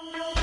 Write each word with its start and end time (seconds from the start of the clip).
Thank 0.00 0.14
you. 0.14 0.37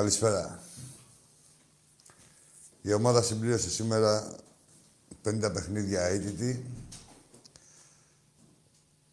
Καλησπέρα. 0.00 0.62
Η 2.82 2.92
ομάδα 2.92 3.22
συμπλήρωσε 3.22 3.70
σήμερα 3.70 4.36
50 5.24 5.50
παιχνίδια 5.52 6.02
αίτητη. 6.02 6.66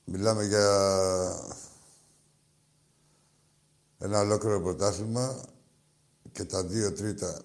Μιλάμε 0.06 0.46
για 0.46 0.66
ένα 3.98 4.20
ολόκληρο 4.20 4.62
πρωτάθλημα 4.62 5.44
και 6.31 6.44
τα 6.44 6.64
δύο 6.64 6.94
τρίτα 6.94 7.42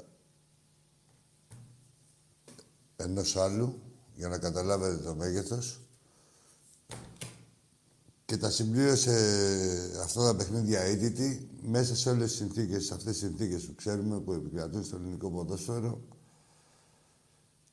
ενός 2.96 3.36
άλλου, 3.36 3.82
για 4.14 4.28
να 4.28 4.38
καταλάβετε 4.38 4.96
το 4.96 5.14
μέγεθος. 5.14 5.81
Και 8.32 8.38
τα 8.38 8.50
συμπλήρωσε 8.50 9.10
αυτά 10.02 10.24
τα 10.24 10.36
παιχνίδια 10.36 10.80
αίτητη 10.80 11.48
μέσα 11.62 11.96
σε 11.96 12.10
όλες 12.10 12.28
τις 12.28 12.38
συνθήκες, 12.38 12.84
σε 12.84 12.94
αυτές 12.94 13.12
τις 13.12 13.28
συνθήκες 13.28 13.64
που 13.64 13.74
ξέρουμε 13.74 14.20
που 14.20 14.32
επικρατούν 14.32 14.84
στο 14.84 14.96
ελληνικό 14.96 15.30
ποδόσφαιρο 15.30 16.00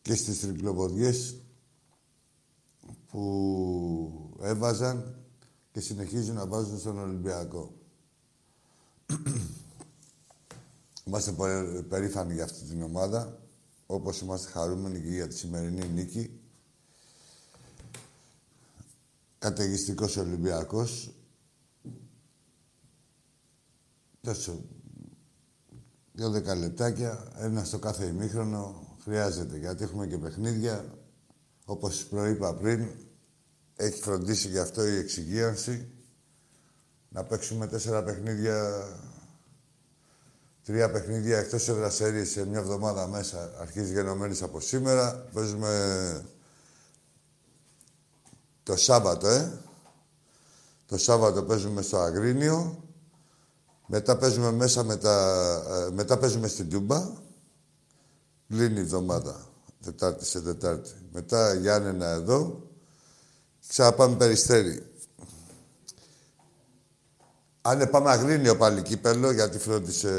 και 0.01 0.15
στις 0.15 0.39
τριπλοποδιές 0.39 1.41
που 3.07 4.37
έβαζαν 4.41 5.15
και 5.71 5.79
συνεχίζουν 5.79 6.35
να 6.35 6.47
βάζουν 6.47 6.79
στον 6.79 6.99
Ολυμπιακό. 6.99 7.73
είμαστε 11.05 11.31
περήφανοι 11.89 12.33
για 12.33 12.43
αυτή 12.43 12.63
την 12.63 12.81
ομάδα, 12.81 13.39
όπως 13.85 14.21
είμαστε 14.21 14.51
χαρούμενοι 14.51 15.01
και 15.01 15.09
για 15.09 15.27
τη 15.27 15.37
σημερινή 15.37 15.87
νίκη. 15.87 16.38
Καταιγιστικός 19.39 20.17
Ολυμπιακός, 20.17 21.13
Τόσο. 24.21 24.65
Δύο 26.13 26.29
δέκα 26.29 26.55
λεπτάκια, 26.55 27.31
ένα 27.37 27.63
στο 27.63 27.79
κάθε 27.79 28.05
ημίχρονο 28.05 28.87
χρειάζεται. 29.03 29.57
Γιατί 29.57 29.83
έχουμε 29.83 30.07
και 30.07 30.17
παιχνίδια. 30.17 30.97
Όπως 31.65 32.05
προείπα 32.05 32.55
πριν, 32.55 32.87
έχει 33.75 34.01
φροντίσει 34.01 34.47
γι' 34.47 34.59
αυτό 34.59 34.87
η 34.87 34.95
εξυγίανση. 34.95 35.91
Να 37.09 37.23
παίξουμε 37.23 37.67
τέσσερα 37.67 38.03
παιχνίδια, 38.03 38.87
τρία 40.63 40.91
παιχνίδια 40.91 41.37
εκτός 41.37 41.67
έδρας 41.67 42.01
σε 42.23 42.45
μια 42.45 42.59
εβδομάδα 42.59 43.07
μέσα. 43.07 43.53
Αρχίζει 43.59 43.93
γενομένης 43.93 44.41
από 44.41 44.59
σήμερα. 44.59 45.29
Παίζουμε 45.33 46.25
το 48.69 48.75
Σάββατο, 48.75 49.27
ε. 49.27 49.59
Το 50.85 50.97
Σάββατο 50.97 51.43
παίζουμε 51.43 51.81
στο 51.81 51.97
Αγρίνιο. 51.97 52.83
Μετά 53.87 54.17
παίζουμε 54.17 54.51
μέσα 54.51 54.83
με 54.83 54.95
τα... 54.95 55.53
Ε, 55.69 55.91
μετά 55.91 56.17
παίζουμε 56.17 56.47
στην 56.47 56.69
Τούμπα. 56.69 57.07
Λύνει 58.47 58.77
η 58.77 58.81
εβδομάδα. 58.81 59.47
Τετάρτη 59.83 60.25
σε 60.25 60.41
Τετάρτη. 60.41 60.89
Μετά 61.11 61.53
Γιάννενα 61.53 62.07
εδώ. 62.09 62.69
Ξαναπάμε 63.67 64.15
Περιστέρι. 64.15 64.91
Αν 67.61 67.89
πάμε 67.89 68.09
Αγρίνιο 68.09 68.57
πάλι 68.57 68.81
κύπελο, 68.81 69.31
γιατί 69.31 69.57
φρόντισε... 69.57 70.11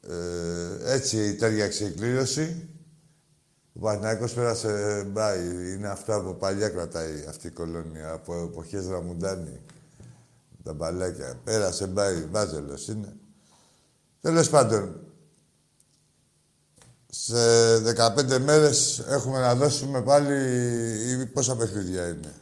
Ε, 0.00 0.92
έτσι 0.92 1.34
τέριαξε 1.34 1.84
η 1.84 1.90
κλήρωση. 1.90 2.68
Ο 3.76 3.80
Παναγιώτος 3.80 4.32
πέρασε 4.32 5.04
μπάι. 5.10 5.74
Είναι 5.74 5.88
αυτά 5.88 6.22
που 6.22 6.36
παλιά 6.36 6.68
κρατάει 6.68 7.24
αυτή 7.28 7.46
η 7.46 7.50
κολόνια, 7.50 8.12
από 8.12 8.34
εποχές 8.34 8.86
Ραμουντάνη 8.86 9.60
τα 10.62 10.72
μπαλάκια. 10.72 11.40
Πέρασε, 11.44 11.86
μπάει, 11.86 12.24
βάζελος 12.30 12.88
είναι. 12.88 13.16
Τέλος 14.20 14.50
πάντων, 14.50 15.00
σε 17.06 17.78
15 17.78 18.38
μέρες 18.38 18.98
έχουμε 18.98 19.38
να 19.40 19.54
δώσουμε 19.54 20.02
πάλι 20.02 21.26
πόσα 21.32 21.56
παιχνίδια 21.56 22.08
είναι. 22.08 22.34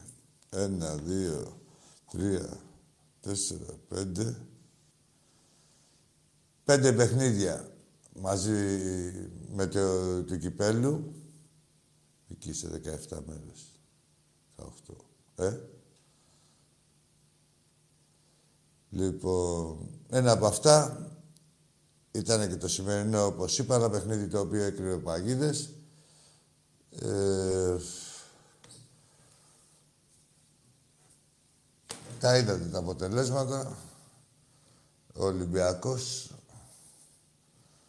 Ένα, 0.51 0.95
δύο, 0.95 1.61
τρία, 2.11 2.49
τέσσερα, 3.21 3.79
πέντε. 3.89 4.37
Πέντε 6.65 6.93
παιχνίδια 6.93 7.69
μαζί 8.21 8.53
με 9.55 9.67
το 9.67 10.23
του 10.23 10.39
κυπέλου. 10.39 11.15
Εκεί 12.35 12.53
σε 12.53 12.69
17 12.69 13.19
μέρες. 13.27 13.67
18. 14.57 14.95
Ε, 15.37 15.59
Λοιπόν, 18.91 19.89
ένα 20.09 20.33
από 20.33 20.47
αυτά 20.47 21.07
ήταν 22.13 22.49
και 22.49 22.57
το 22.57 22.69
σημερινό, 22.69 23.27
όπως 23.27 23.59
είπα, 23.59 23.75
ένα 23.75 23.91
παιχνίδι 23.91 24.29
το 24.29 24.41
οποίο 24.41 24.63
έκρυβε 24.63 24.97
παγίδες. 24.97 25.71
Ε, 26.91 27.77
τα 32.21 32.39
είδατε 32.39 32.65
τα 32.65 32.79
αποτελέσματα. 32.79 33.77
Ο 35.15 35.25
Ολυμπιακός 35.25 36.31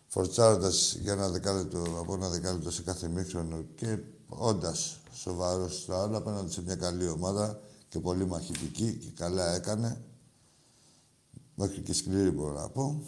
φορτσάροντας 0.07 0.95
για 0.95 1.13
ένα 1.13 1.29
δεκάλεπτο, 1.29 1.83
από 1.99 2.13
ένα 2.13 2.29
δεκάλεπτο 2.29 2.71
σε 2.71 2.81
κάθε 2.81 3.07
μήχρονο 3.07 3.65
και 3.75 3.99
όντας 4.37 4.99
σοβαρός 5.13 5.81
στο 5.81 5.93
άλλο 5.93 6.17
απέναντι 6.17 6.51
σε 6.51 6.61
μια 6.61 6.75
καλή 6.75 7.07
ομάδα 7.07 7.59
και 7.89 7.99
πολύ 7.99 8.25
μαχητική 8.25 8.93
και 8.93 9.09
καλά 9.09 9.55
έκανε. 9.55 10.01
Μέχρι 11.55 11.81
και 11.81 11.93
σκληρή 11.93 12.31
μπορώ 12.31 12.53
να 12.53 12.69
πω. 12.69 13.03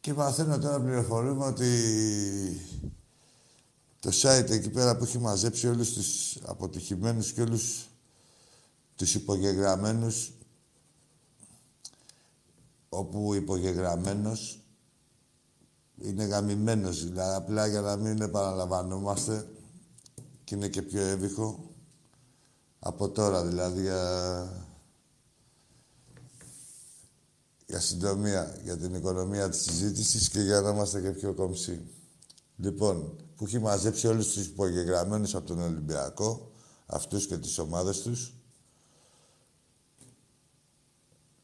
Και 0.00 0.12
μαθαίνω 0.12 0.58
τώρα 0.58 0.80
πληροφορούμε 0.80 1.44
ότι 1.44 1.70
το 4.00 4.10
site 4.22 4.50
εκεί 4.50 4.70
πέρα 4.70 4.96
που 4.96 5.04
έχει 5.04 5.18
μαζέψει 5.18 5.68
όλους 5.68 5.92
τους 5.92 6.36
αποτυχημένους 6.42 7.32
και 7.32 7.42
όλους 7.42 7.88
τους 8.96 9.14
υπογεγραμμένους 9.14 10.32
όπου 12.88 13.34
υπογεγραμμένος 13.34 14.60
είναι 16.02 16.24
γαμημένος, 16.24 17.04
δηλαδή 17.04 17.36
απλά 17.36 17.66
για 17.66 17.80
να 17.80 17.96
μην 17.96 18.22
επαναλαμβανόμαστε 18.22 19.48
και 20.44 20.54
είναι 20.54 20.68
και 20.68 20.82
πιο 20.82 21.00
έβυχο 21.00 21.68
από 22.78 23.08
τώρα, 23.08 23.44
δηλαδή 23.44 23.80
για, 23.80 24.66
για 27.66 27.80
συντομία, 27.80 28.58
για 28.62 28.76
την 28.76 28.94
οικονομία 28.94 29.48
της 29.48 29.60
συζήτησης 29.60 30.28
και 30.28 30.40
για 30.40 30.60
να 30.60 30.70
είμαστε 30.70 31.00
και 31.00 31.10
πιο 31.10 31.34
κομψοί. 31.34 31.80
Λοιπόν, 32.56 33.16
που 33.36 33.44
έχει 33.44 33.58
μαζέψει 33.58 34.06
όλους 34.06 34.32
τους 34.32 34.46
υπογεγραμμένους 34.46 35.34
από 35.34 35.46
τον 35.46 35.60
Ολυμπιακό, 35.60 36.50
αυτούς 36.86 37.26
και 37.26 37.38
τις 37.38 37.58
ομάδες 37.58 38.00
τους, 38.00 38.37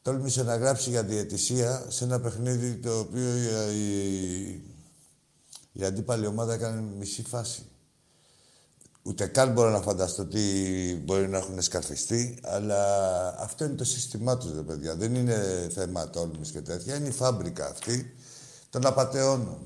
τόλμησε 0.05 0.43
να 0.43 0.55
γράψει 0.55 0.89
για 0.89 1.03
διαιτησία 1.03 1.85
σε 1.87 2.03
ένα 2.03 2.19
παιχνίδι 2.19 2.75
το 2.75 2.99
οποίο 2.99 3.35
η, 3.71 4.63
η, 5.71 5.85
αντίπαλη 5.85 6.25
ομάδα 6.25 6.53
έκανε 6.53 6.81
μισή 6.81 7.23
φάση. 7.23 7.65
Ούτε 9.03 9.25
καν 9.25 9.51
μπορώ 9.51 9.69
να 9.69 9.81
φανταστώ 9.81 10.25
τι 10.25 10.41
μπορεί 10.95 11.27
να 11.27 11.37
έχουν 11.37 11.61
σκαρφιστεί, 11.61 12.39
αλλά 12.43 12.79
αυτό 13.39 13.65
είναι 13.65 13.73
το 13.73 13.83
σύστημά 13.83 14.37
τους, 14.37 14.53
ρε 14.53 14.61
παιδιά. 14.61 14.95
Δεν 14.95 15.15
είναι 15.15 15.69
θέμα 15.73 16.09
τόλμης 16.09 16.51
και 16.51 16.61
τέτοια. 16.61 16.95
Είναι 16.95 17.07
η 17.07 17.11
φάμπρικα 17.11 17.67
αυτή 17.67 18.15
των 18.69 18.85
απαταιώνων. 18.85 19.57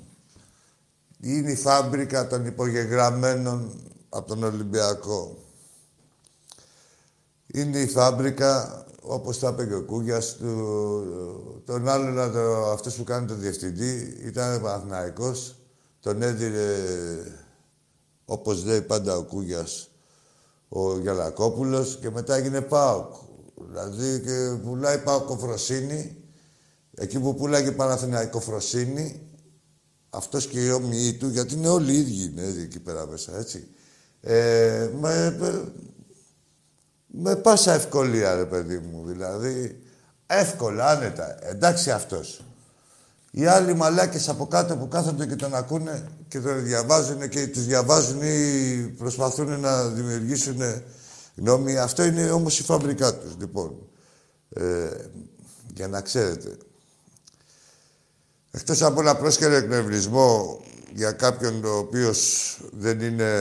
Είναι 1.19 1.51
η 1.51 1.56
φάμπρικα 1.56 2.27
των 2.27 2.45
υπογεγραμμένων 2.45 3.81
από 4.09 4.27
τον 4.27 4.44
Ολυμπιακό. 4.44 5.38
Είναι 7.47 7.80
η 7.80 7.88
φάμπρικα 7.88 8.83
όπως 9.01 9.40
τα 9.40 9.50
είπε 9.50 9.66
και 9.66 9.74
ο 9.74 9.84
Κούγιας, 9.84 10.36
του, 10.36 11.62
τον 11.66 11.88
άλλον, 11.88 12.31
το, 12.31 12.72
αυτός 12.72 12.96
που 12.96 13.04
κάνει 13.04 13.28
τον 13.28 13.40
διευθυντή, 13.40 14.18
ήταν 14.25 14.62
Παναθηναϊκός, 14.62 15.56
τον 16.00 16.22
έδιρε, 16.22 16.75
όπως 18.25 18.66
λέει 18.66 18.81
πάντα 18.81 19.18
ο 19.18 19.24
Κούγιας, 19.24 19.90
ο 20.69 20.98
Γιαλακόπουλος 20.98 21.98
και 22.01 22.10
μετά 22.10 22.36
έγινε 22.36 22.62
ΠΑΟΚ. 22.62 23.13
Δηλαδή 23.69 24.22
και 24.22 24.57
πουλάει 24.63 24.98
ΠΑΟΚ 24.98 25.40
Φροσίνη, 25.40 26.18
εκεί 26.96 27.19
που 27.19 27.36
πουλάγε 27.36 27.72
Παναθηναϊκό 27.72 28.40
Φροσίνη, 28.40 29.22
αυτός 30.10 30.48
και 30.48 30.66
οι 30.66 30.69
όμοιοι 30.69 31.13
του, 31.13 31.28
γιατί 31.28 31.54
είναι 31.54 31.68
όλοι 31.68 31.94
οι 31.94 31.98
ίδιοι 31.98 32.24
είναι 32.24 32.62
εκεί 32.62 32.80
πέρα 32.80 33.07
μέσα, 33.07 33.38
έτσι. 33.38 33.68
Ε, 34.22 34.90
με, 35.00 35.38
με 37.11 37.35
πάσα 37.35 37.73
ευκολία, 37.73 38.35
ρε 38.35 38.45
παιδί 38.45 38.77
μου, 38.77 39.06
δηλαδή. 39.07 39.81
Εύκολα, 40.27 40.88
άνετα. 40.88 41.38
Εντάξει 41.41 41.91
αυτός. 41.91 42.44
Οι 43.31 43.45
άλλοι 43.45 43.73
μαλάκες 43.73 44.29
από 44.29 44.47
κάτω 44.47 44.77
που 44.77 44.88
κάθονται 44.88 45.25
και 45.25 45.35
τον 45.35 45.56
ακούνε 45.56 46.07
και 46.27 46.39
τον 46.39 46.63
διαβάζουν 46.63 47.29
και 47.29 47.47
τους 47.47 47.65
διαβάζουν 47.65 48.21
ή 48.21 48.95
προσπαθούν 48.97 49.59
να 49.59 49.88
δημιουργήσουν 49.88 50.61
γνώμη. 51.35 51.77
Αυτό 51.77 52.03
είναι 52.03 52.31
όμως 52.31 52.59
η 52.59 52.63
φαμπρικά 52.63 53.15
τους, 53.15 53.35
λοιπόν. 53.39 53.75
Ε, 54.50 54.89
για 55.73 55.88
να 55.88 56.01
ξέρετε. 56.01 56.57
Εκτός 58.51 58.81
από 58.81 59.01
ένα 59.01 59.15
πρόσκαιρο 59.15 59.55
εκνευρισμό 59.55 60.62
για 60.94 61.12
κάποιον 61.12 61.65
ο 61.65 61.77
οποίος 61.77 62.59
δεν 62.71 63.00
είναι 63.00 63.31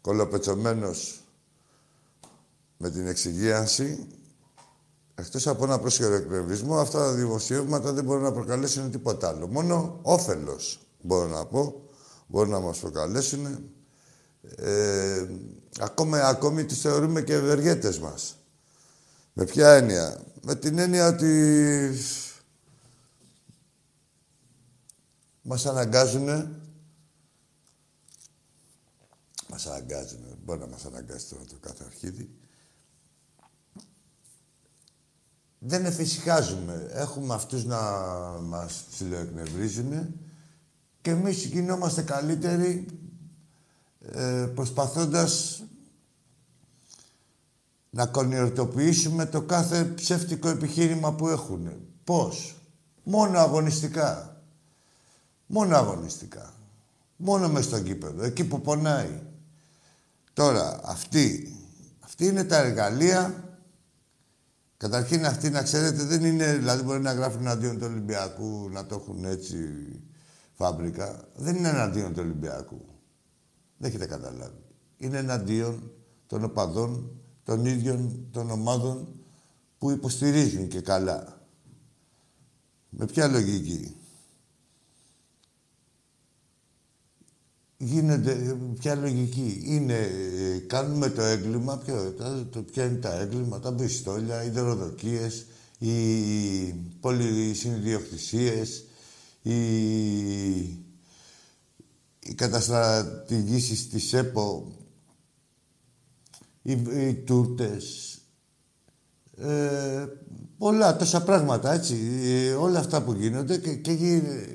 κολοπετσωμένος 0.00 1.25
με 2.76 2.90
την 2.90 3.06
εξυγίανση, 3.06 4.06
εκτός 5.14 5.46
από 5.46 5.64
ένα 5.64 5.78
πρόσχερο 5.78 6.14
εκνευρισμό, 6.14 6.78
αυτά 6.78 6.98
τα 6.98 7.12
δημοσιεύματα 7.12 7.92
δεν 7.92 8.04
μπορούν 8.04 8.22
να 8.22 8.32
προκαλέσουν 8.32 8.90
τίποτα 8.90 9.28
άλλο. 9.28 9.46
Μόνο 9.46 9.98
όφελος, 10.02 10.80
μπορώ 11.00 11.28
να 11.28 11.46
πω, 11.46 11.82
μπορούν 12.26 12.50
να 12.50 12.60
μας 12.60 12.78
προκαλέσουν. 12.78 13.70
Ε, 14.56 15.26
ακόμα, 15.78 16.18
ακόμη 16.18 16.64
τις 16.64 16.80
θεωρούμε 16.80 17.22
και 17.22 17.34
ευεργέτες 17.34 17.98
μας. 17.98 18.36
Με 19.32 19.44
ποια 19.44 19.74
έννοια; 19.74 20.24
Με 20.42 20.54
την 20.54 20.78
έννοια 20.78 21.08
ότι 21.08 21.92
μας 25.42 25.66
αναγκάζουν 25.66 26.28
μας 29.48 29.66
αναγκάζουν, 29.66 30.38
μπορεί 30.44 30.60
να 30.60 30.66
μας 30.66 30.84
αναγκάσει 30.84 31.28
τώρα 31.28 31.44
το 31.44 31.56
κάθε 31.60 31.84
αρχίδι, 31.84 32.30
δεν 35.66 35.84
εφησυχάζουμε. 35.84 36.90
Έχουμε 36.92 37.34
αυτούς 37.34 37.64
να 37.64 37.80
μας 38.42 38.84
ψηλοεκνευρίζουν 38.90 40.14
και 41.00 41.10
εμείς 41.10 41.44
γινόμαστε 41.44 42.02
καλύτεροι 42.02 42.86
ε, 44.12 44.48
προσπαθώντας 44.54 45.62
να 47.90 48.06
κονιορτοποιήσουμε 48.06 49.26
το 49.26 49.42
κάθε 49.42 49.84
ψεύτικο 49.84 50.48
επιχείρημα 50.48 51.12
που 51.14 51.28
έχουν. 51.28 51.70
Πώς; 52.04 52.56
Μόνο 53.02 53.38
αγωνιστικά. 53.38 54.40
Μόνο 55.46 55.76
αγωνιστικά. 55.76 56.52
Μόνο 57.16 57.48
μες 57.48 57.64
στο 57.64 57.80
κήπεδο. 57.80 58.24
Εκεί 58.24 58.44
που 58.44 58.60
πονάει. 58.60 59.20
Τώρα, 60.32 60.80
αυτή, 60.84 61.56
αυτή 62.04 62.26
είναι 62.26 62.44
τα 62.44 62.56
εργαλεία 62.56 63.45
Καταρχήν 64.76 65.26
αυτοί 65.26 65.50
να 65.50 65.62
ξέρετε 65.62 66.04
δεν 66.04 66.24
είναι, 66.24 66.56
δηλαδή 66.56 66.82
μπορεί 66.82 67.00
να 67.00 67.12
γράφουν 67.12 67.40
εναντίον 67.40 67.78
του 67.78 67.86
Ολυμπιακού, 67.90 68.68
να 68.70 68.86
το 68.86 68.94
έχουν 68.94 69.24
έτσι 69.24 69.58
φάμπρικα. 70.52 71.28
Δεν 71.34 71.56
είναι 71.56 71.68
εναντίον 71.68 72.12
του 72.12 72.20
Ολυμπιακού. 72.22 72.84
Δεν 73.76 73.88
έχετε 73.88 74.06
καταλάβει. 74.06 74.64
Είναι 74.96 75.18
εναντίον 75.18 75.90
των 76.26 76.44
οπαδών, 76.44 77.20
των 77.42 77.64
ίδιων 77.64 78.28
των 78.30 78.50
ομάδων 78.50 79.08
που 79.78 79.90
υποστηρίζουν 79.90 80.68
και 80.68 80.80
καλά. 80.80 81.40
Με 82.88 83.04
ποια 83.06 83.28
λογική; 83.28 83.96
Γίνεται 87.78 88.56
ποια 88.78 88.94
λογική. 88.94 89.62
Είναι, 89.64 89.94
ε, 89.94 90.58
κάνουμε 90.58 91.10
το 91.10 91.22
έγκλημα, 91.22 91.78
ποιο, 91.78 92.14
το, 92.50 92.62
ποια 92.62 92.84
είναι 92.84 92.98
τα 92.98 93.20
έγκλημα, 93.20 93.60
τα 93.60 93.72
πιστόλια, 93.72 94.44
οι 94.44 94.50
δωροδοκίες, 94.50 95.46
οι 95.78 95.94
πολυσυνδιοκτησίες, 97.00 98.84
οι, 99.42 99.56
οι 102.18 102.34
καταστρατηγήσεις 102.34 103.88
της 103.88 104.12
ΕΠΟ, 104.12 104.72
οι, 106.62 106.72
οι 106.72 107.14
τούρτες, 107.14 108.18
ε, 109.36 110.06
πολλά, 110.58 110.96
τόσα 110.96 111.22
πράγματα, 111.22 111.72
έτσι. 111.72 111.96
Ε, 112.22 112.52
όλα 112.52 112.78
αυτά 112.78 113.02
που 113.02 113.12
γίνονται 113.12 113.58
και, 113.58 113.74
και 113.74 113.92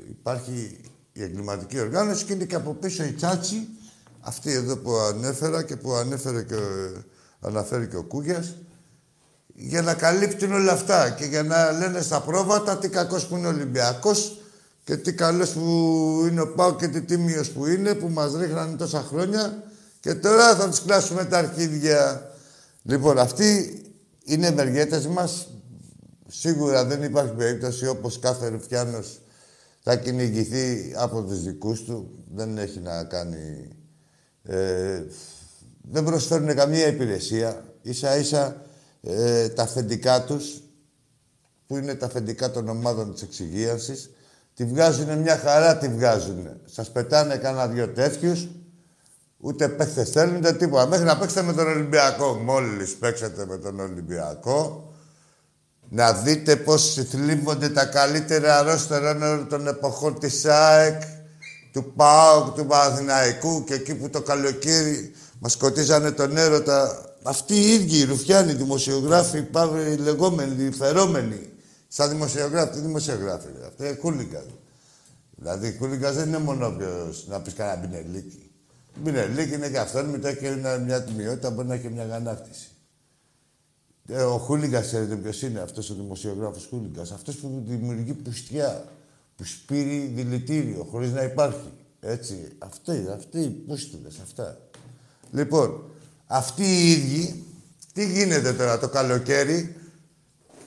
υπάρχει 0.09 0.77
η 1.21 1.25
εγκληματική 1.25 1.79
οργάνωση 1.79 2.25
και 2.25 2.33
είναι 2.33 2.45
και 2.45 2.55
από 2.55 2.73
πίσω 2.73 3.03
η 3.03 3.11
τσάτσι, 3.11 3.67
αυτή 4.21 4.51
εδώ 4.51 4.77
που 4.77 4.95
ανέφερα 4.95 5.63
και 5.63 5.75
που 5.75 5.93
ανέφερε 5.93 6.43
και, 6.43 6.55
αναφέρει 7.41 7.87
και 7.87 7.97
ο 7.97 8.03
Κούγιας, 8.03 8.55
για 9.55 9.81
να 9.81 9.93
καλύπτουν 9.93 10.53
όλα 10.53 10.71
αυτά 10.71 11.09
και 11.09 11.25
για 11.25 11.43
να 11.43 11.71
λένε 11.71 12.01
στα 12.01 12.21
πρόβατα 12.21 12.77
τι 12.77 12.89
κακός 12.89 13.27
που 13.27 13.37
είναι 13.37 13.47
ο 13.47 13.49
Ολυμπιακός 13.49 14.41
και 14.83 14.97
τι 14.97 15.13
καλός 15.13 15.49
που 15.49 15.61
είναι 16.29 16.41
ο 16.41 16.47
Πάο 16.47 16.75
και 16.75 16.87
τι 16.87 17.01
τίμιος 17.01 17.49
που 17.49 17.65
είναι, 17.65 17.93
που 17.93 18.09
μας 18.09 18.35
ρίχνανε 18.35 18.75
τόσα 18.75 19.01
χρόνια 19.01 19.63
και 19.99 20.13
τώρα 20.13 20.55
θα 20.55 20.69
τους 20.69 20.83
κλάσουμε 20.83 21.25
τα 21.25 21.37
αρχίδια. 21.37 22.31
Λοιπόν, 22.83 23.17
αυτοί 23.17 23.81
είναι 24.23 24.47
ευεργέτες 24.47 25.07
μας. 25.07 25.47
Σίγουρα 26.27 26.85
δεν 26.85 27.03
υπάρχει 27.03 27.33
περίπτωση 27.33 27.87
όπως 27.87 28.19
κάθε 28.19 28.47
Ρουφιάνος 28.47 29.20
θα 29.83 29.95
κυνηγηθεί 29.95 30.93
από 30.97 31.23
τους 31.23 31.43
δικούς 31.43 31.83
του. 31.83 32.23
Δεν 32.33 32.57
έχει 32.57 32.79
να 32.79 33.03
κάνει... 33.03 33.67
Ε, 34.43 35.03
δεν 35.81 36.03
προσφέρουν 36.03 36.55
καμία 36.55 36.87
υπηρεσία. 36.87 37.65
Ίσα 37.81 38.17
ίσα 38.17 38.61
ε, 39.01 39.49
τα 39.49 39.63
αφεντικά 39.63 40.23
τους, 40.23 40.61
που 41.67 41.77
είναι 41.77 41.95
τα 41.95 42.05
αφεντικά 42.05 42.51
των 42.51 42.69
ομάδων 42.69 43.13
της 43.13 43.21
εξυγίανσης, 43.21 44.09
τη 44.53 44.65
βγάζουν 44.65 45.17
μια 45.17 45.37
χαρά, 45.37 45.77
τη 45.77 45.87
βγάζουν. 45.87 46.47
Σας 46.65 46.91
πετάνε 46.91 47.37
κανένα 47.37 47.67
δυο 47.67 47.87
τέτοιους, 47.87 48.47
ούτε 49.37 49.69
παίχτες 49.69 50.09
θέλουν, 50.09 50.35
ούτε 50.35 50.53
τίποτα. 50.53 50.87
Μέχρι 50.87 51.05
να 51.05 51.17
παίξετε 51.17 51.41
με 51.43 51.53
τον 51.53 51.67
Ολυμπιακό. 51.67 52.33
Μόλις 52.33 52.95
παίξετε 52.95 53.45
με 53.45 53.57
τον 53.57 53.79
Ολυμπιακό, 53.79 54.90
να 55.93 56.13
δείτε 56.13 56.55
πώς 56.55 57.05
θλίβονται 57.09 57.69
τα 57.69 57.85
καλύτερα 57.85 58.61
ρόστερα 58.61 59.45
των 59.49 59.67
εποχών 59.67 60.19
της 60.19 60.45
ΑΕΚ, 60.45 61.01
του 61.71 61.93
ΠΑΟΚ, 61.95 62.55
του 62.55 62.65
Παναθηναϊκού 62.65 63.63
και 63.63 63.73
εκεί 63.73 63.95
που 63.95 64.09
το 64.09 64.21
καλοκαίρι 64.21 65.11
μας 65.39 65.51
σκοτίζανε 65.51 66.11
τον 66.11 66.37
έρωτα. 66.37 67.05
Αυτοί 67.23 67.55
οι 67.55 67.73
ίδιοι, 67.73 67.97
οι 67.97 68.03
ρουφιάνοι, 68.03 68.51
οι 68.51 68.55
δημοσιογράφοι, 68.55 69.37
οι 69.37 69.95
λεγόμενοι, 69.95 70.63
οι 70.63 70.71
φερόμενοι. 70.71 71.49
Σαν 71.87 72.09
δημοσιογράφοι, 72.09 72.71
τι 72.73 72.79
δημοσιογράφοι, 72.79 73.47
αυτό 73.67 73.85
είναι 73.85 73.93
κούλικα. 73.93 74.43
Δηλαδή, 75.35 75.71
κούλικα 75.71 76.11
δεν 76.11 76.27
είναι 76.27 76.37
μόνο 76.37 76.69
ποιος, 76.69 77.25
να 77.27 77.39
πεις 77.39 77.53
κανένα 77.53 77.87
μπινελίκι. 77.87 78.51
Μπινελίκι 78.95 79.53
είναι 79.53 79.69
και 79.69 79.79
αυτό, 79.79 80.03
μετά 80.03 80.29
έχει 80.29 80.61
μια 80.85 81.03
τιμιότητα, 81.03 81.49
μπορεί 81.49 81.67
να 81.67 81.73
έχει 81.73 81.89
μια 81.89 82.05
γανάκτηση. 82.05 82.70
Ε, 84.13 84.23
ο 84.23 84.37
Χούλιγκας, 84.37 84.85
ξέρετε 84.85 85.15
ποιος 85.15 85.41
είναι 85.41 85.59
αυτός 85.59 85.89
ο 85.89 85.93
δημοσιογράφος 85.93 86.67
Χούλιγκας; 86.69 87.11
Αυτός 87.11 87.35
που 87.35 87.63
δημιουργεί 87.67 88.13
πουστιά, 88.13 88.85
που 89.35 89.43
σπείρει 89.43 90.11
δηλητήριο 90.15 90.87
χωρίς 90.91 91.11
να 91.11 91.23
υπάρχει. 91.23 91.71
Έτσι. 91.99 92.51
Αυτοί, 92.57 93.07
αυτοί 93.13 93.39
οι 93.39 93.49
πούστιδες, 93.49 94.19
αυτά. 94.23 94.57
Λοιπόν, 95.31 95.83
αυτοί 96.27 96.63
οι 96.63 96.91
ίδιοι, 96.91 97.45
τι 97.93 98.11
γίνεται 98.11 98.53
τώρα 98.53 98.79
το 98.79 98.89
καλοκαίρι, 98.89 99.75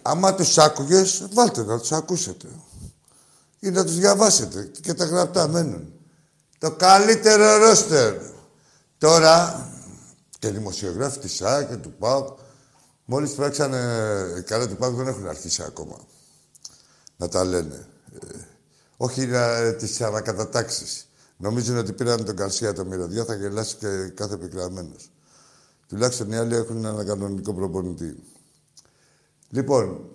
άμα 0.02 0.34
τους 0.34 0.58
άκουγες, 0.58 1.28
βάλτε 1.32 1.64
να 1.64 1.78
τους 1.78 1.92
ακούσετε. 1.92 2.48
Ή 3.60 3.70
να 3.70 3.84
τους 3.84 3.98
διαβάσετε 3.98 4.70
και 4.80 4.94
τα 4.94 5.04
γραπτά 5.04 5.48
μένουν. 5.48 5.92
Το 6.58 6.70
καλύτερο 6.70 7.56
ρόστερ. 7.56 8.14
Τώρα, 8.98 9.68
και 10.38 10.50
δημοσιογράφοι 10.50 11.18
της 11.18 11.34
ΣΑ 11.34 11.64
και 11.64 11.76
του 11.76 11.92
ΠΑΟΚ, 11.98 12.38
μόλις 13.04 13.30
πράξανε, 13.30 13.78
καλά 14.46 14.68
του 14.68 14.76
ΠΑΟΚ 14.76 14.94
δεν 14.94 15.06
έχουν 15.06 15.28
αρχίσει 15.28 15.62
ακόμα 15.62 15.96
να 17.16 17.28
τα 17.28 17.44
λένε. 17.44 17.86
Ε, 18.12 18.36
όχι 18.96 19.26
να, 19.26 19.74
τις 19.74 20.00
ανακατατάξεις. 20.00 21.08
Νομίζουν 21.36 21.76
ότι 21.76 21.92
πήραν 21.92 22.24
τον 22.24 22.36
Καρσία 22.36 22.72
το 22.72 22.84
μυρωδιά, 22.84 23.24
θα 23.24 23.34
γελάσει 23.34 23.76
και 23.76 24.12
κάθε 24.14 24.34
επικραμμένο. 24.34 24.94
Τουλάχιστον 25.88 26.30
οι 26.30 26.36
άλλοι 26.36 26.54
έχουν 26.54 26.84
ένα 26.84 27.04
κανονικό 27.04 27.54
προπονητή. 27.54 28.16
Λοιπόν, 29.48 30.10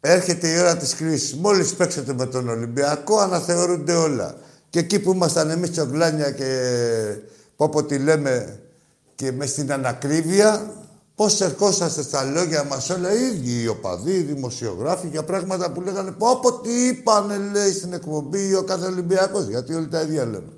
έρχεται 0.00 0.48
η 0.48 0.58
ώρα 0.58 0.76
της 0.76 0.94
κρίσης. 0.94 1.34
Μόλις 1.34 1.74
παίξετε 1.74 2.12
με 2.12 2.26
τον 2.26 2.48
Ολυμπιακό, 2.48 3.18
αναθεωρούνται 3.18 3.94
όλα. 3.94 4.36
Και 4.70 4.78
εκεί 4.78 5.00
που 5.00 5.12
ήμασταν 5.12 5.50
εμείς 5.50 5.70
τσογκλάνια 5.70 6.30
και 6.30 7.16
πω 7.56 7.84
τι 7.84 7.98
λέμε 7.98 8.60
και 9.14 9.32
μες 9.32 9.50
στην 9.50 9.72
ανακρίβεια, 9.72 10.79
Πώς 11.20 11.40
ερχόσαστε 11.40 12.02
στα 12.02 12.24
λόγια 12.24 12.64
μας 12.64 12.90
όλα 12.90 13.12
οι 13.12 13.26
ίδιοι 13.26 13.62
οι 13.62 13.68
οπαδοί, 13.68 14.12
οι 14.12 14.22
δημοσιογράφοι 14.22 15.08
για 15.08 15.24
πράγματα 15.24 15.72
που 15.72 15.80
λέγανε 15.80 16.10
πω 16.10 16.40
πω 16.40 16.60
τι 16.60 16.86
είπανε 16.86 17.38
λέει 17.52 17.72
στην 17.72 17.92
εκπομπή 17.92 18.54
ο 18.54 18.62
κάθε 18.62 18.86
Ολυμπιακός 18.86 19.46
γιατί 19.46 19.74
όλοι 19.74 19.88
τα 19.88 20.00
ίδια 20.00 20.24
λέμε. 20.24 20.52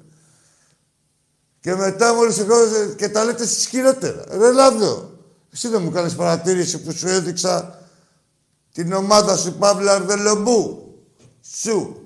Και 1.60 1.74
μετά 1.74 2.14
μόλις 2.14 2.38
ερχόσαστε 2.38 2.94
και 2.96 3.08
τα 3.08 3.24
λέτε 3.24 3.46
στις 3.46 3.66
χειρότερα. 3.66 4.24
Ρε 4.30 4.52
Λάδο, 4.52 5.10
εσύ 5.52 5.68
δεν 5.68 5.82
μου 5.82 5.90
κάνεις 5.90 6.14
παρατήρηση 6.14 6.80
που 6.80 6.92
σου 6.92 7.08
έδειξα 7.08 7.78
την 8.72 8.92
ομάδα 8.92 9.36
σου 9.36 9.54
Παύλα 9.58 9.92
Αρδελομπού. 9.92 10.86
Σου. 11.60 11.96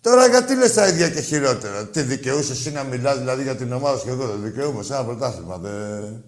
Τώρα 0.00 0.26
γιατί 0.26 0.54
λες 0.54 0.72
τα 0.72 0.88
ίδια 0.88 1.08
και 1.08 1.20
χειρότερα. 1.20 1.86
Τι 1.86 2.02
δικαιούσες 2.02 2.58
εσύ 2.58 2.70
να 2.70 2.82
μιλάς 2.82 3.18
δηλαδή 3.18 3.42
για 3.42 3.56
την 3.56 3.72
ομάδα 3.72 3.98
σου 3.98 4.04
και 4.04 4.10
εγώ 4.10 4.26
δεν 4.26 4.42
δικαιούμαι 4.42 4.82
σε 4.82 4.94
ένα 4.94 5.04
πρωτάθλημα. 5.04 5.58
Δεν... 5.58 6.24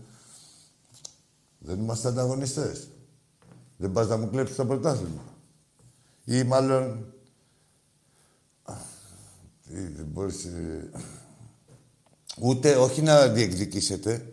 Δεν 1.66 1.78
είμαστε 1.78 2.08
ανταγωνιστές. 2.08 2.88
Δεν 3.76 3.92
πας 3.92 4.08
να 4.08 4.16
μου 4.16 4.30
κλέψεις 4.30 4.56
το 4.56 4.66
πρωτάθλημα. 4.66 5.22
Ή 6.24 6.42
μάλλον... 6.42 7.12
Τι, 9.68 9.88
δεν 9.88 10.06
μπορείς... 10.06 10.44
Ε, 10.44 10.90
ούτε, 12.40 12.74
όχι 12.76 13.02
να 13.02 13.28
διεκδικήσετε, 13.28 14.32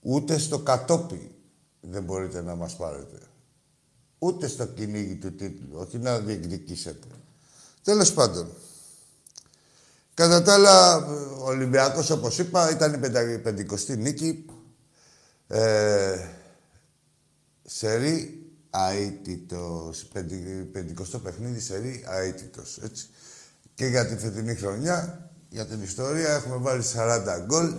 ούτε 0.00 0.38
στο 0.38 0.58
κατόπι 0.58 1.34
δεν 1.80 2.02
μπορείτε 2.02 2.42
να 2.42 2.54
μας 2.54 2.76
πάρετε. 2.76 3.18
Ούτε 4.18 4.48
στο 4.48 4.66
κυνήγι 4.66 5.16
του 5.16 5.34
τίτλου, 5.34 5.78
όχι 5.78 5.98
να 5.98 6.18
διεκδικήσετε. 6.18 7.06
Τέλος 7.82 8.12
πάντων. 8.12 8.48
Κατά 10.14 10.42
τα 10.42 10.54
άλλα, 10.54 11.06
ο 11.38 11.44
Ολυμπιακός, 11.44 12.10
όπως 12.10 12.38
είπα, 12.38 12.70
ήταν 12.70 13.02
η 13.32 13.38
πεντηκοστή 13.38 13.96
νίκη. 13.96 14.46
Ε, 15.46 16.28
Σερή 17.76 18.46
αίτητος. 18.70 20.06
Πεντηκοστό 20.72 21.18
παιχνίδι 21.18 21.60
σερή 21.60 22.04
αίτητος. 22.08 22.78
Έτσι. 22.82 23.08
Και 23.74 23.86
για 23.86 24.06
την 24.06 24.18
φετινή 24.18 24.54
χρονιά, 24.54 25.30
για 25.48 25.66
την 25.66 25.82
ιστορία, 25.82 26.34
έχουμε 26.34 26.56
βάλει 26.56 26.82
40 26.94 27.44
γκολ 27.46 27.74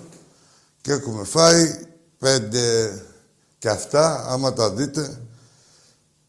και 0.82 0.92
έχουμε 0.92 1.24
φάει 1.24 1.80
5 2.20 2.30
και 3.58 3.70
αυτά, 3.70 4.26
άμα 4.28 4.54
τα 4.54 4.72
δείτε. 4.72 5.22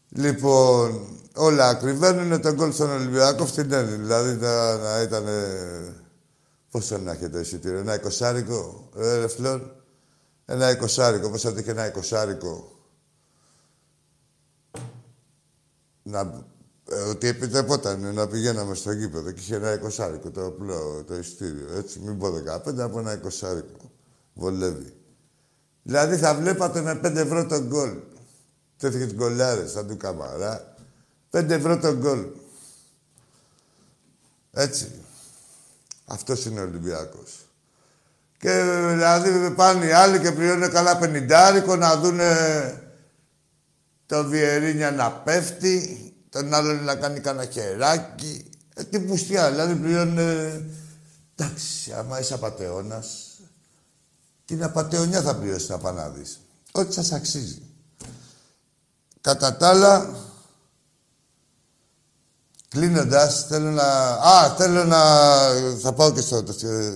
Λοιπόν, 0.09 1.07
όλα 1.35 1.67
ακριβένουν 1.67 2.41
το 2.41 2.53
γκολ 2.53 2.73
στον 2.73 2.89
Ολυμπιακό 2.89 3.45
φτηνένει. 3.45 3.95
Δηλαδή 3.95 4.33
να, 4.33 4.77
να 4.77 5.01
ήταν. 5.01 5.25
Πόσο 6.71 6.97
να 6.97 7.11
έχετε 7.11 7.39
εισιτήριο, 7.39 7.79
ένα 7.79 7.95
εικοσάρικο, 7.95 8.89
ε, 8.97 9.17
ρε 9.17 9.27
φλόρ. 9.27 9.61
Ένα 10.45 10.71
εικοσάρικο, 10.71 11.29
πώς 11.29 11.41
θα 11.41 11.51
και 11.51 11.71
ένα 11.71 11.87
εικοσάρικο 11.87 12.74
να, 16.07 16.45
ε, 16.89 17.01
ότι 17.01 17.27
επιτρεπόταν 17.27 18.13
να 18.13 18.27
πηγαίναμε 18.27 18.75
στο 18.75 18.91
γήπεδο 18.91 19.31
και 19.31 19.39
είχε 19.39 19.55
ένα 19.55 19.73
εικοσάρικο 19.73 20.29
το 20.29 20.45
απλό 20.45 21.03
το 21.07 21.15
ειστήριο. 21.15 21.67
Έτσι, 21.77 21.99
μην 21.99 22.17
πω 22.17 22.27
15, 22.27 22.79
από 22.79 22.99
ένα 22.99 23.13
εικοσάρικο. 23.13 23.91
Βολεύει. 24.33 24.93
Δηλαδή 25.83 26.17
θα 26.17 26.35
βλέπατε 26.35 26.81
με 26.81 26.99
5 27.03 27.15
ευρώ 27.15 27.45
το 27.45 27.61
γκολ. 27.61 27.91
Τέτοιες 28.77 29.13
γκολάρες 29.13 29.71
σαν 29.71 29.87
του 29.87 29.97
Καμαρά. 29.97 30.75
5 31.31 31.49
ευρώ 31.49 31.79
το 31.79 31.93
γκολ. 31.95 32.25
Έτσι. 34.51 34.91
Αυτός 36.05 36.45
είναι 36.45 36.59
ο 36.59 36.63
Ολυμπιακός. 36.63 37.45
Και 38.37 38.61
δηλαδή 38.89 39.51
πάνε 39.51 39.85
οι 39.85 39.91
άλλοι 39.91 40.19
και 40.19 40.31
πληρώνουν 40.31 40.71
καλά 40.71 40.97
πενιντάρικο 40.97 41.75
να 41.75 41.95
δούνε 41.95 42.33
το 44.05 44.23
Βιερίνια 44.23 44.91
να 44.91 45.11
πέφτει, 45.11 46.13
τον 46.29 46.53
άλλον 46.53 46.83
να 46.83 46.95
κάνει 46.95 47.19
κανένα 47.19 47.51
χεράκι. 47.51 48.49
Ε, 48.75 48.83
τι 48.83 48.99
πουστιά, 48.99 49.49
δηλαδή 49.51 49.75
πλέον... 49.75 50.17
Ε, 50.17 50.65
εντάξει, 51.35 51.93
άμα 51.93 52.19
είσαι 52.19 52.33
απατεώνας, 52.33 53.25
την 54.45 54.63
απατεωνιά 54.63 55.21
θα 55.21 55.35
πληρώσεις 55.35 55.69
να 55.69 55.77
πάνε 55.77 56.01
να 56.01 56.09
δεις. 56.09 56.39
Ό,τι 56.71 56.93
σας 56.93 57.11
αξίζει. 57.11 57.61
Κατά 59.21 59.57
τα 59.57 59.67
άλλα, 59.69 60.15
κλείνοντας, 62.67 63.45
θέλω 63.47 63.71
να. 63.71 63.83
Α, 64.09 64.55
θέλω 64.55 64.83
να. 64.83 64.99
Θα 65.81 65.93
πάω 65.93 66.11
και, 66.11 66.21
στο, 66.21 66.43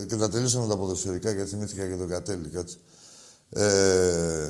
και 0.08 0.16
θα 0.16 0.30
τελειώσω 0.30 0.62
με 0.62 0.68
τα 0.68 0.78
ποδοσφαιρικά 0.78 1.32
γιατί 1.32 1.50
θυμήθηκα 1.50 1.88
και 1.88 1.96
τον 1.96 2.08
Κατέλη. 2.08 2.48
Κάτσε. 2.48 2.78
Ε, 3.50 4.50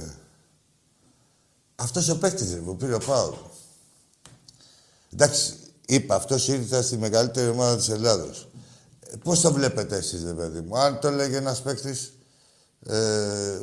αυτός 1.80 2.10
ο 2.10 2.18
παίκτης 2.18 2.58
που 2.66 2.76
πήρε 2.76 2.94
ο 2.94 3.00
Πάου. 3.00 3.38
Εντάξει, 5.14 5.54
είπα, 5.86 6.16
αυτός 6.16 6.48
ήρθε 6.48 6.82
στη 6.82 6.98
μεγαλύτερη 6.98 7.50
ομάδα 7.50 7.78
της 7.78 7.90
Ελλάδος. 7.90 8.50
Ε, 9.00 9.16
πώς 9.24 9.42
το 9.42 9.54
βλέπετε 9.54 9.96
εσείς, 9.96 10.24
δε 10.24 10.34
παιδί 10.34 10.62
μου. 10.62 10.78
Αν 10.78 11.00
το 11.00 11.08
έλεγε 11.08 11.38
ένας 11.38 11.62
παίκτης, 11.62 12.14
ε, 12.86 13.60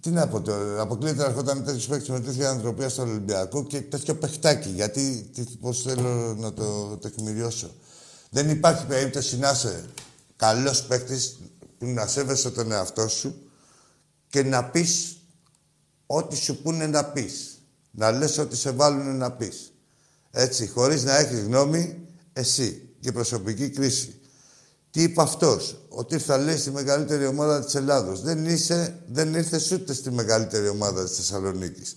τι 0.00 0.10
να 0.10 0.28
πω 0.28 0.40
τώρα, 0.40 0.80
αποκλείεται 0.80 1.22
να 1.22 1.24
έρχονταν 1.24 1.64
τέτοιος 1.64 1.86
παίκτης 1.86 2.08
με 2.08 2.20
τέτοια 2.20 2.50
ανθρωπία 2.50 2.88
στο 2.88 3.02
Ολυμπιακό 3.02 3.64
και 3.64 3.80
τέτοιο 3.80 4.14
παιχτάκι. 4.14 4.68
Γιατί, 4.68 5.30
πώς 5.60 5.82
θέλω 5.82 6.34
να 6.34 6.52
το 6.52 6.96
τεκμηριώσω. 6.96 7.74
Δεν 8.30 8.50
υπάρχει 8.50 8.86
περίπτωση 8.86 9.38
να 9.38 9.50
είσαι 9.50 9.84
καλός 10.36 10.82
παίκτης 10.82 11.38
που 11.78 11.86
να 11.86 12.06
σέβεσαι 12.06 12.50
τον 12.50 12.72
εαυτό 12.72 13.08
σου 13.08 13.34
και 14.28 14.42
να 14.42 14.64
πεις 14.64 15.15
ό,τι 16.06 16.36
σου 16.36 16.62
πούνε 16.62 16.86
να 16.86 17.04
πεις. 17.04 17.60
Να 17.90 18.10
λες 18.10 18.38
ό,τι 18.38 18.56
σε 18.56 18.70
βάλουν 18.70 19.16
να 19.16 19.32
πεις. 19.32 19.72
Έτσι, 20.30 20.68
χωρίς 20.68 21.04
να 21.04 21.16
έχεις 21.16 21.40
γνώμη, 21.40 22.08
εσύ 22.32 22.88
και 23.00 23.12
προσωπική 23.12 23.70
κρίση. 23.70 24.20
Τι 24.90 25.02
είπε 25.02 25.22
αυτός, 25.22 25.86
ότι 25.88 26.18
θα 26.18 26.38
λέει 26.38 26.56
στη 26.56 26.70
μεγαλύτερη 26.70 27.26
ομάδα 27.26 27.64
της 27.64 27.74
Ελλάδος. 27.74 28.22
Δεν, 28.22 28.46
είσαι, 28.46 29.02
δεν 29.06 29.34
ήρθες 29.34 29.70
ούτε 29.72 29.92
στη 29.92 30.10
μεγαλύτερη 30.10 30.68
ομάδα 30.68 31.04
της 31.04 31.16
Θεσσαλονίκης. 31.16 31.96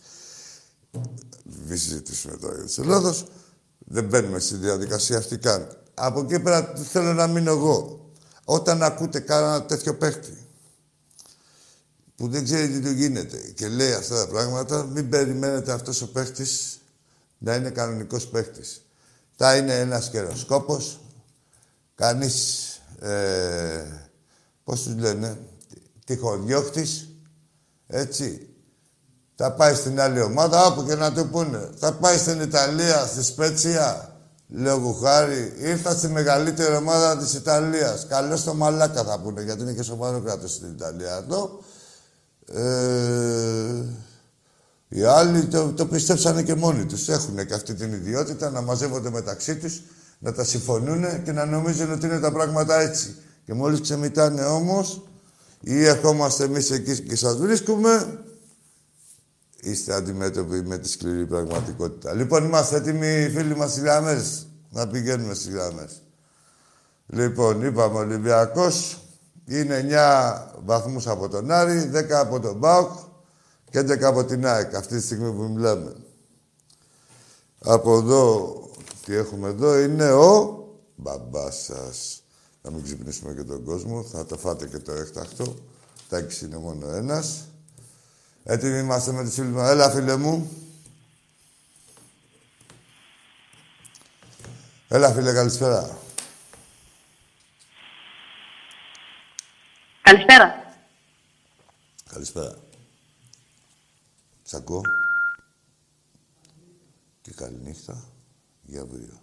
Μην 1.68 1.78
συζητήσουμε 1.78 2.38
τώρα 2.38 2.56
για 2.56 2.64
της 2.64 2.78
Ελλάδος. 2.78 3.26
Δεν 3.78 4.04
μπαίνουμε 4.04 4.40
στη 4.40 4.56
διαδικασία 4.56 5.18
αυτή 5.18 5.38
καν. 5.38 5.78
Από 5.94 6.20
εκεί 6.20 6.40
πέρα 6.40 6.74
θέλω 6.92 7.14
να 7.14 7.28
μείνω 7.28 7.52
εγώ. 7.52 8.10
Όταν 8.44 8.84
ακούτε 8.84 9.20
κάνα 9.20 9.66
τέτοιο 9.66 9.96
παίχτη 9.96 10.49
που 12.20 12.28
δεν 12.28 12.44
ξέρει 12.44 12.70
τι 12.70 12.82
του 12.82 12.92
γίνεται 12.92 13.38
και 13.56 13.68
λέει 13.68 13.94
αυτά 13.94 14.16
τα 14.16 14.28
πράγματα, 14.28 14.84
μην 14.84 15.10
περιμένετε 15.10 15.72
αυτός 15.72 16.02
ο 16.02 16.12
παίχτης 16.12 16.80
να 17.38 17.56
είναι 17.56 17.70
κανονικός 17.70 18.28
παίχτης. 18.28 18.82
Θα 19.36 19.56
είναι 19.56 19.80
ένας 19.80 20.10
καιροσκόπος, 20.10 21.00
κανείς, 21.96 22.68
ε, 23.00 24.10
πώς 24.64 24.82
τους 24.82 24.96
λένε, 24.96 25.38
τυχοδιώχτης, 26.06 27.10
έτσι. 27.88 28.48
Θα 29.36 29.52
πάει 29.52 29.76
στην 29.76 30.00
άλλη 30.00 30.22
ομάδα, 30.22 30.66
όπου 30.66 30.86
και 30.86 30.96
να 30.96 31.14
του 31.14 31.30
πούνε. 31.30 31.70
Θα 31.76 31.94
πάει 31.94 32.18
στην 32.18 32.42
Ιταλία, 32.42 33.06
στη 33.06 33.24
Σπέτσια, 33.24 34.16
Λόγου 34.48 34.94
χάρη, 34.94 35.54
ήρθα 35.58 35.92
στη 35.92 36.08
μεγαλύτερη 36.08 36.76
ομάδα 36.76 37.18
της 37.18 37.34
Ιταλίας. 37.34 38.06
Καλώς 38.08 38.40
στο 38.40 38.54
μαλάκα 38.54 39.04
θα 39.04 39.20
πούνε, 39.20 39.42
γιατί 39.42 39.62
είναι 39.62 39.74
και 39.74 39.84
σοβαρό 39.84 40.22
κράτος 40.22 40.54
στην 40.54 40.70
Ιταλία 40.70 41.16
αυτό. 41.16 41.60
Ε, 42.54 43.86
οι 44.88 45.04
άλλοι 45.04 45.46
το, 45.46 45.74
το 45.74 45.86
πιστέψανε 45.86 46.44
και 46.44 46.56
μόνοι 46.56 46.86
τους. 46.86 47.08
Έχουν 47.08 47.46
και 47.46 47.54
αυτή 47.54 47.74
την 47.74 47.94
ιδιότητα 47.94 48.50
να 48.50 48.62
μαζεύονται 48.62 49.10
μεταξύ 49.10 49.58
τους, 49.58 49.82
να 50.20 50.34
τα 50.34 50.44
συμφωνούν 50.44 51.24
και 51.24 51.32
να 51.32 51.46
νομίζουν 51.46 51.92
ότι 51.92 52.06
είναι 52.06 52.20
τα 52.20 52.32
πράγματα 52.32 52.80
έτσι. 52.80 53.16
Και 53.46 53.54
μόλις 53.54 53.82
ξεμητάνε 53.82 54.46
όμως, 54.46 55.08
ή 55.62 55.86
ερχόμαστε 55.86 56.44
εμείς 56.44 56.72
εκεί 56.72 57.00
και 57.00 57.16
σας 57.16 57.38
βρίσκουμε, 57.38 58.20
είστε 59.62 59.94
αντιμέτωποι 59.94 60.62
με 60.62 60.78
τη 60.78 60.90
σκληρή 60.90 61.26
πραγματικότητα. 61.26 62.14
Λοιπόν, 62.14 62.44
είμαστε 62.44 62.76
έτοιμοι, 62.76 63.30
φίλοι 63.36 63.56
μας, 63.56 63.72
στις 63.72 63.84
γραμμές. 63.84 64.48
Να 64.72 64.88
πηγαίνουμε 64.88 65.34
στις 65.34 65.50
γραμμές. 65.50 66.02
Λοιπόν, 67.08 67.66
είπαμε, 67.66 67.98
ο 67.98 68.00
Ολυμπιακός 68.00 69.04
είναι 69.50 69.88
9 69.90 70.62
βαθμούς 70.66 71.08
από 71.08 71.30
τον 71.30 71.52
Άρη, 71.52 71.92
10 71.94 72.12
από 72.12 72.40
τον 72.40 72.58
Μπάουκ 72.58 72.92
και 73.70 73.80
11 73.80 74.02
από 74.02 74.26
την 74.26 74.46
ΑΕΚ, 74.46 74.76
αυτή 74.76 74.96
τη 74.96 75.04
στιγμή 75.04 75.32
που 75.32 75.44
μιλάμε. 75.44 75.96
Από 77.60 77.98
εδώ, 77.98 78.54
τι 79.06 79.16
έχουμε 79.16 79.48
εδώ, 79.48 79.80
είναι 79.80 80.12
ο 80.12 80.64
μπαμπάς 80.96 81.64
σας. 81.64 82.24
Να 82.62 82.72
μην 82.72 82.84
ξυπνήσουμε 82.84 83.34
και 83.34 83.44
τον 83.44 83.64
κόσμο, 83.64 84.04
θα 84.04 84.26
το 84.26 84.38
φάτε 84.38 84.68
και 84.68 84.78
το 84.78 84.92
έκτακτο. 84.92 85.56
Τάκης 86.10 86.42
είναι 86.42 86.58
μόνο 86.58 86.90
ένας. 86.90 87.48
Έτοιμοι 88.44 88.80
είμαστε 88.80 89.12
με 89.12 89.24
τις 89.24 89.34
φίλοι 89.34 89.48
μου. 89.48 89.60
Έλα, 89.60 89.90
φίλε 89.90 90.16
μου. 90.16 90.50
Έλα, 94.88 95.12
φίλε, 95.12 95.34
καλησπέρα. 95.34 95.98
Καλησπέρα. 100.10 100.54
Καλησπέρα. 102.14 102.58
Σ' 104.44 104.54
ακούω. 104.54 104.82
Και 107.22 107.32
καληνύχτα 107.36 108.04
για 108.62 108.82
αύριο. 108.82 109.22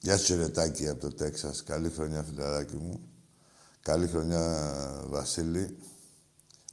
Γεια 0.00 0.18
σου, 0.18 0.36
Ρετάκη, 0.36 0.88
από 0.88 1.00
το 1.00 1.12
Τέξας. 1.12 1.62
Καλή 1.62 1.90
χρονιά, 1.90 2.22
φιλαράκι 2.22 2.76
μου. 2.76 3.00
Καλή 3.80 4.06
χρονιά, 4.06 4.74
Βασίλη 5.06 5.78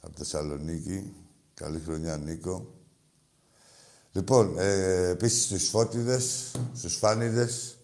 από 0.00 0.18
Θεσσαλονίκη. 0.18 1.14
Καλή 1.54 1.80
χρονιά, 1.80 2.16
Νίκο. 2.16 2.74
Λοιπόν, 4.12 4.58
ε, 4.58 5.08
επίσης 5.08 5.44
στους 5.44 5.68
φώτιδες, 5.68 6.52
στους 6.74 6.96
φάνιδες. 6.96 7.77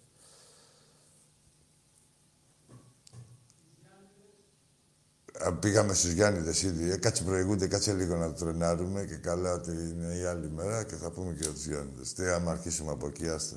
Πήγαμε 5.52 5.94
στους 5.94 6.10
Γιάννηδες 6.10 6.62
ήδη. 6.62 6.90
Ε, 6.90 6.96
κάτσε 6.96 7.22
προηγούνται, 7.22 7.66
κάτσε 7.66 7.92
λίγο 7.92 8.16
να 8.16 8.32
το 8.32 8.44
τρενάρουμε 8.44 9.04
και 9.04 9.14
καλά 9.14 9.52
ότι 9.52 9.70
είναι 9.70 10.14
η 10.14 10.24
άλλη 10.24 10.50
μέρα 10.50 10.84
και 10.84 10.94
θα 10.94 11.10
πούμε 11.10 11.32
και 11.32 11.38
για 11.42 11.52
τους 11.52 11.66
Γιάννηδες. 11.66 12.12
Τι 12.12 12.26
άμα 12.26 12.50
αρχίσουμε 12.50 12.90
από 12.90 13.06
εκεί, 13.06 13.28
άστο. 13.28 13.56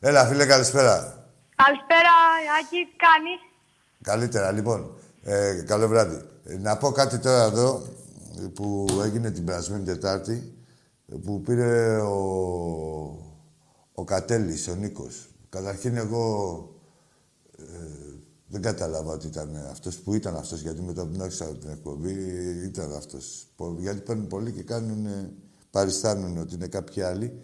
Έλα, 0.00 0.26
φίλε, 0.26 0.46
καλησπέρα. 0.46 1.26
Καλησπέρα, 1.56 2.14
Άκη, 2.60 2.76
τι 2.90 2.96
κάνεις. 2.96 3.40
Καλύτερα, 4.02 4.52
λοιπόν. 4.52 4.96
Ε, 5.22 5.62
καλό 5.66 5.88
βράδυ. 5.88 6.22
Ε, 6.44 6.56
να 6.56 6.76
πω 6.76 6.90
κάτι 6.90 7.18
τώρα 7.18 7.42
εδώ 7.44 7.82
που 8.54 8.86
έγινε 9.04 9.30
την 9.30 9.44
περασμένη 9.44 9.84
Τετάρτη 9.84 10.52
που 11.24 11.40
πήρε 11.40 11.96
ο, 12.00 12.16
ο 13.94 14.04
Κατέλης, 14.04 14.68
ο 14.68 14.74
Νίκος. 14.74 15.28
Καταρχήν 15.48 15.96
εγώ 15.96 16.56
ε, 17.58 18.07
δεν 18.48 18.62
κατάλαβα 18.62 19.12
ότι 19.12 19.26
ήταν 19.26 19.56
αυτός 19.70 19.96
που 19.96 20.14
ήταν 20.14 20.36
αυτός, 20.36 20.60
γιατί 20.60 20.80
μετά 20.80 21.06
που 21.06 21.10
την 21.10 21.58
την 21.58 21.70
εκπομπή 21.70 22.12
ήταν 22.64 22.92
αυτός. 22.92 23.46
Γιατί 23.78 24.00
παίρνουν 24.00 24.26
πολύ 24.26 24.52
και 24.52 24.62
κάνουν, 24.62 25.06
παριστάνουν 25.70 26.38
ότι 26.38 26.54
είναι 26.54 26.66
κάποιοι 26.66 27.02
άλλοι. 27.02 27.42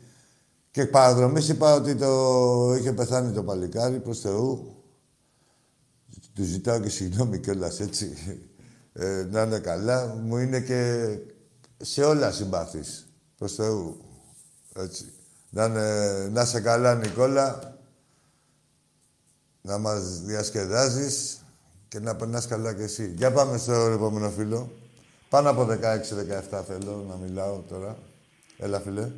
Και 0.71 0.87
παραδρομής 0.87 1.49
είπα 1.49 1.75
ότι 1.75 1.95
το 1.95 2.75
είχε 2.79 2.93
πεθάνει 2.93 3.33
το 3.33 3.43
παλικάρι, 3.43 4.01
προς 4.01 4.21
Θεού. 4.21 4.75
Του 6.35 6.45
ζητάω 6.45 6.81
και 6.81 6.89
συγγνώμη 6.89 7.39
κιόλας, 7.39 7.81
έτσι 7.81 8.17
ε, 8.93 9.27
να 9.31 9.43
είναι 9.43 9.59
καλά. 9.59 10.07
Μου 10.07 10.37
είναι 10.37 10.61
και 10.61 11.09
σε 11.77 12.03
όλα 12.03 12.33
συμπαθής. 12.33 13.07
Προς 13.37 13.55
Θεού. 13.55 13.97
Έτσι. 14.77 15.13
Να, 15.51 15.65
είναι, 15.65 16.29
να 16.29 16.45
σε 16.45 16.61
καλά, 16.61 16.95
Νικόλα. 16.95 17.74
Να 19.67 19.79
μας 19.79 20.21
διασκεδάζεις 20.21 21.45
και 21.89 22.01
να 22.01 22.17
περνάς 22.17 22.47
καλά 22.47 22.75
κι 22.75 22.83
εσύ. 22.83 23.15
Για 23.17 23.33
πάμε 23.33 23.59
στο 23.59 23.73
επόμενο 23.73 24.31
φίλο. 24.31 24.73
Πάνω 25.29 25.51
από 25.51 25.67
16-17 26.51 26.63
θέλω 26.67 27.05
να 27.09 27.17
μιλάω 27.17 27.59
τώρα. 27.69 27.99
Έλα, 28.59 28.81
φίλε. 28.81 29.11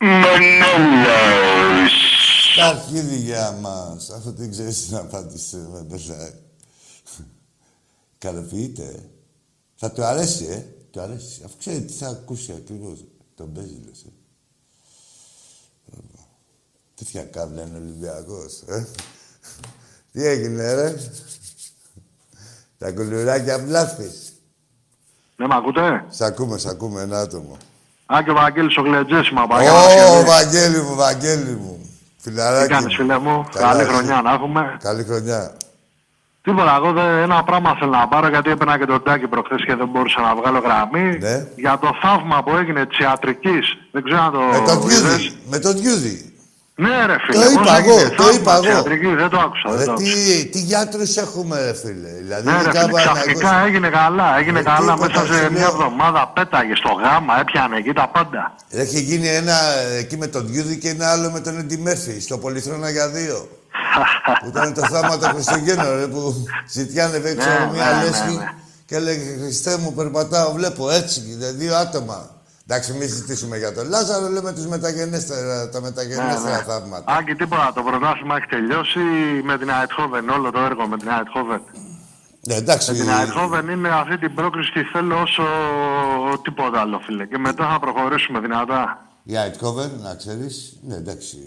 Μανέλαος. 0.00 1.92
Τα 2.56 2.66
αρχίδια 2.66 3.52
μας. 3.52 4.10
Αυτό 4.10 4.32
τι 4.32 4.48
ξέρεις 4.48 4.90
να 4.90 4.98
απάντησε, 4.98 5.68
Μαντελά. 5.72 6.30
Καλοποιείται. 8.18 9.10
Θα 9.74 9.90
του 9.90 10.04
αρέσει, 10.04 10.44
ε. 10.44 10.66
Του 10.90 11.00
αρέσει. 11.00 11.42
Αφού 11.44 11.56
ξέρει 11.58 11.84
τι 11.84 11.92
θα 11.92 12.08
ακούσει 12.08 12.52
ακριβώς. 12.52 13.04
Τον 13.34 13.52
παίζει, 13.52 13.80
λες, 13.86 14.02
ε. 14.02 14.12
Τέτοια 16.94 17.24
κάβλα 17.24 17.62
είναι 17.62 17.78
Ολυμπιακός, 17.78 18.62
ε. 18.66 18.86
Τι 20.12 20.26
έγινε, 20.26 20.74
ρε; 20.74 20.94
Τα 22.78 22.90
κουλουράκια 22.92 23.58
βλάφεις. 23.58 24.32
Ναι, 25.36 25.46
μ' 25.46 25.52
ακούτε; 25.52 26.04
Σ' 26.08 26.20
ακούμε, 26.20 26.58
σ' 26.58 26.66
ακούμε, 26.66 27.00
ένα 27.00 27.20
άτομο. 27.20 27.56
Α, 28.06 28.22
και 28.24 28.30
ο 28.30 28.34
Βαγγέλης 28.34 28.76
ο 28.76 28.82
Γλετζές, 28.82 29.30
μα 29.30 29.42
Ω, 29.42 29.46
Βαγγέλη 30.26 30.82
μου, 30.82 30.94
Βαγγέλη 30.94 31.50
μου. 31.56 31.90
Φιλαράκι. 32.18 32.66
Τι 32.66 32.72
κάνεις, 32.74 32.94
φίλε 32.94 33.18
μου; 33.18 33.44
Καλά, 33.52 33.66
Καλή 33.68 33.80
εσύ. 33.80 33.90
χρονιά 33.90 34.20
να 34.22 34.32
έχουμε. 34.32 34.76
Καλή 34.82 35.04
χρονιά. 35.04 35.52
Τίποτα, 36.42 36.74
εγώ 36.76 36.92
δεν, 36.92 37.04
ένα 37.04 37.42
πράγμα 37.44 37.76
θέλω 37.78 37.90
να 37.90 38.08
πάρω 38.08 38.28
γιατί 38.28 38.50
έπαιρνα 38.50 38.78
και 38.78 38.84
τον 38.84 39.02
Τάκη 39.02 39.26
προχθές 39.26 39.64
και 39.64 39.74
δεν 39.74 39.88
μπορούσα 39.88 40.20
να 40.20 40.34
βγάλω 40.34 40.58
γραμμή. 40.58 41.18
Ναι. 41.18 41.46
Για 41.56 41.78
το 41.78 41.90
θαύμα 42.02 42.42
που 42.42 42.56
έγινε 42.56 42.86
της 42.86 42.98
ιατρικής. 42.98 43.64
Δεν 43.92 44.02
ξέρω 44.02 44.20
αν 44.22 44.32
το 44.32 44.38
Με 44.38 44.66
τον 44.66 44.82
είδες. 44.90 45.00
Διούδη. 45.00 45.36
Με 45.48 45.58
τον 45.58 45.76
Διούδη. 45.76 46.33
Ναι, 46.76 47.06
ρε 47.06 47.16
φίλε. 47.24 47.44
Το 47.44 47.50
πώς 47.50 47.52
είπα 47.52 47.76
έγινε, 47.76 47.94
εγώ, 47.94 48.10
το 48.16 48.22
θαύμα 48.22 48.40
είπα 48.40 48.58
της 48.60 48.68
εγώ. 48.68 48.76
ιατρικής, 48.76 49.14
δεν 49.14 49.28
το 49.28 49.38
άκουσα. 49.38 49.68
δεν 49.70 49.78
Ρε, 49.78 49.84
το 49.84 49.92
άκουσα. 49.92 50.14
τι, 50.14 50.44
τι 50.52 50.58
γιατρούς 50.58 51.16
έχουμε, 51.16 51.56
ρε 51.64 51.74
φίλε. 51.74 52.08
Δηλαδή, 52.22 52.44
Ναι, 52.46 52.52
είναι 52.52 52.62
ρε 52.62 52.70
φίλε, 52.70 52.80
κάμπα 52.80 53.04
να 53.04 53.12
ξαφνικά 53.12 53.48
ακούσει. 53.50 53.66
έγινε 53.66 53.88
καλά. 53.88 54.38
Έγινε 54.38 54.58
Ε, 54.58 54.62
καλά 54.62 54.92
τίποτα, 54.94 55.20
μέσα 55.20 55.26
σου 55.26 55.34
σε 55.34 55.50
μια 55.50 55.60
λέω. 55.60 55.68
εβδομάδα. 55.68 56.30
Πέταγε 56.34 56.74
στο 56.74 56.90
γάμα, 57.02 57.40
έπιανε 57.40 57.76
εκεί 57.76 57.92
τα 57.92 58.08
πάντα. 58.14 58.42
Έχει 58.70 59.00
γίνει 59.00 59.28
ένα 59.28 59.56
εκεί 59.98 60.16
με 60.16 60.26
τον 60.26 60.46
Διούδη 60.46 60.76
και 60.78 60.88
ένα 60.88 61.10
άλλο 61.12 61.30
με 61.30 61.40
τον 61.40 61.58
Έντι 61.58 61.76
Μέρφυ, 61.78 62.20
στο 62.20 62.38
Πολυθρόνα 62.38 62.90
για 62.90 63.08
δύο. 63.08 63.48
που 64.40 64.48
ήταν 64.48 64.74
το 64.74 64.82
θάμα 64.92 65.18
των 65.18 65.28
Χριστουγέννων, 65.30 65.98
ρε, 66.00 66.06
που 66.06 66.44
ζητιάνε 66.70 67.16
έξω 67.16 67.48
Ναι, 67.48 67.54
από 67.62 67.72
μια 67.72 67.90
ναι, 67.92 68.04
λέσχη 68.04 68.24
ναι, 68.32 68.38
ναι. 68.44 68.50
και 68.86 68.94
έλεγε 68.96 69.36
Χριστέ 69.42 69.76
μου, 69.76 69.92
περπατάω, 69.92 70.52
βλέπω 70.52 70.90
έτσι, 70.90 71.20
δε- 71.38 71.50
δύο 71.50 71.76
άτομα. 71.76 72.30
Εντάξει, 72.66 72.92
μην 72.92 73.08
συζητήσουμε 73.08 73.58
για 73.58 73.72
τον 73.72 73.88
Λάζαρο, 73.88 74.28
λέμε 74.28 74.52
τους 74.52 74.66
μεταγενέστερα, 74.66 75.68
τα 75.68 75.80
μεταγενέστερα 75.80 76.50
Ναι, 76.50 76.56
ναι. 76.56 76.62
θαύματα. 76.62 77.16
Άκη, 77.16 77.34
τίποτα. 77.34 77.72
Το 77.74 77.82
πρωτάθλημα 77.82 78.36
έχει 78.36 78.46
τελειώσει 78.46 78.98
με 79.44 79.58
την 79.58 79.68
Αιτχόβεν. 79.68 80.28
Όλο 80.28 80.50
το 80.50 80.60
έργο 80.60 80.86
με 80.86 80.96
την 80.96 81.08
Αιτχόβεν. 81.08 81.62
Ναι, 82.40 82.54
εντάξει. 82.54 82.92
Με 82.92 82.98
την 82.98 83.08
Αιτχόβεν 83.08 83.68
είναι 83.68 83.88
αυτή 83.88 84.18
την 84.18 84.34
πρόκριση 84.34 84.72
τη 84.72 84.82
θέλω 84.82 85.20
όσο 85.20 85.42
τίποτα 86.42 86.80
άλλο, 86.80 86.98
φίλε. 86.98 87.26
Και 87.26 87.38
μετά 87.38 87.68
θα 87.72 87.78
προχωρήσουμε 87.78 88.40
δυνατά. 88.40 88.98
Η 89.22 89.36
Αιτχόβεν, 89.36 89.90
να 90.02 90.14
ξέρεις, 90.14 90.78
ναι, 90.82 90.94
εντάξει, 90.94 91.38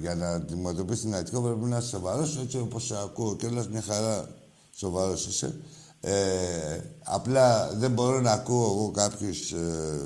για 0.00 0.14
να 0.14 0.28
αντιμετωπίσεις 0.28 1.02
την 1.02 1.12
Αιτχόβεν 1.14 1.54
πρέπει 1.54 1.70
να 1.70 1.76
είσαι 1.76 1.88
σοβαρός, 1.88 2.38
έτσι 2.42 2.58
όπως 2.58 2.92
ακούω 3.04 3.36
κιόλας 3.36 3.68
μια 3.68 3.82
χαρά 3.88 4.28
σοβαρός 4.74 5.26
είσαι. 5.26 5.60
Ε, 6.00 6.14
απλά 7.04 7.70
δεν 7.74 7.90
μπορώ 7.90 8.20
να 8.20 8.32
ακούω 8.32 8.64
εγώ 8.64 8.90
κάποιους 8.90 9.50
ε, 9.52 10.00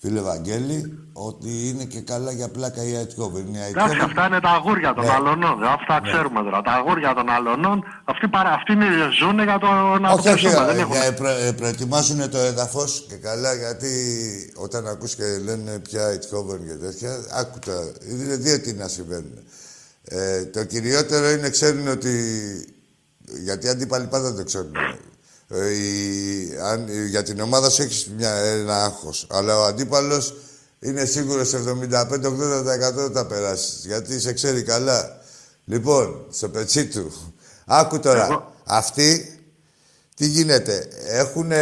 φίλε 0.00 0.20
Βαγγέλη, 0.20 0.98
ότι 1.12 1.68
είναι 1.68 1.84
και 1.84 2.00
καλά 2.00 2.32
για 2.32 2.48
πλάκα 2.48 2.82
η 2.82 2.94
Αιτκόβεν. 2.94 3.54
Εντάξει, 3.54 3.98
αυτά 4.02 4.26
είναι 4.26 4.40
τα 4.40 4.50
αγούρια 4.50 4.94
των 4.94 5.04
ναι. 5.04 5.10
αλωνών. 5.10 5.64
Αυτά 5.64 6.00
ναι. 6.00 6.08
ξέρουμε 6.08 6.42
τώρα. 6.42 6.62
Τα 6.62 6.72
αγούρια 6.72 7.14
των 7.14 7.30
αλωνών, 7.30 7.84
αυτοί, 8.04 8.28
παρα, 8.28 8.50
αυτοί 8.50 8.72
ζουν 9.18 9.42
για 9.42 9.58
το 9.58 9.66
να 10.00 10.10
Όχι, 10.10 10.28
όχι, 10.28 10.46
όχι. 10.46 11.06
Ε, 11.06 11.10
προ, 11.10 11.28
προετοιμάσουν 11.56 12.30
το 12.30 12.38
έδαφος 12.38 13.04
και 13.08 13.16
καλά, 13.16 13.54
γιατί 13.54 13.92
όταν 14.56 14.86
ακούς 14.86 15.14
και 15.14 15.24
λένε 15.44 15.78
πια 15.78 16.02
Αιτκόβεν 16.06 16.66
και 16.66 16.74
τέτοια, 16.74 17.10
άκουτα. 17.32 17.92
Είναι 18.10 18.36
δύο 18.36 18.60
τι 18.60 18.72
να 18.72 18.88
συμβαίνουν. 18.88 19.38
Ε, 20.04 20.44
το 20.44 20.64
κυριότερο 20.64 21.30
είναι 21.30 21.50
ξέρουν 21.50 21.88
ότι. 21.88 22.12
Γιατί 23.44 23.68
αντίπαλοι 23.68 24.06
πάντα 24.06 24.34
το 24.34 24.44
ξέρουν. 24.44 24.72
Ε, 25.50 25.70
η, 25.70 26.58
αν, 26.62 27.06
για 27.06 27.22
την 27.22 27.40
ομάδα 27.40 27.70
σου 27.70 27.82
έχεις 27.82 28.10
ένα 28.18 28.84
άγχος. 28.84 29.26
Αλλά 29.30 29.58
ο 29.58 29.64
αντίπαλος 29.64 30.34
είναι 30.80 31.04
σίγουρος 31.04 31.54
75-80% 31.54 33.12
θα 33.12 33.26
περάσεις. 33.26 33.84
Γιατί 33.84 34.20
σε 34.20 34.32
ξέρει 34.32 34.62
καλά. 34.62 35.20
Λοιπόν, 35.64 36.26
στο 36.30 36.48
πετσί 36.48 36.86
του. 36.86 37.12
Άκου 37.66 38.00
τώρα. 38.00 38.52
Αυτοί 38.64 39.38
τι 40.14 40.26
γίνεται. 40.26 40.88
Έχουν. 41.06 41.52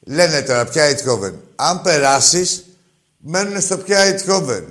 Λένε 0.00 0.42
τώρα 0.42 0.64
πια 0.64 0.90
Eindhoven. 0.90 1.32
Αν 1.56 1.82
περάσεις, 1.82 2.64
μένουν 3.16 3.60
στο 3.60 3.78
πια 3.78 3.98
Eindhoven. 4.04 4.62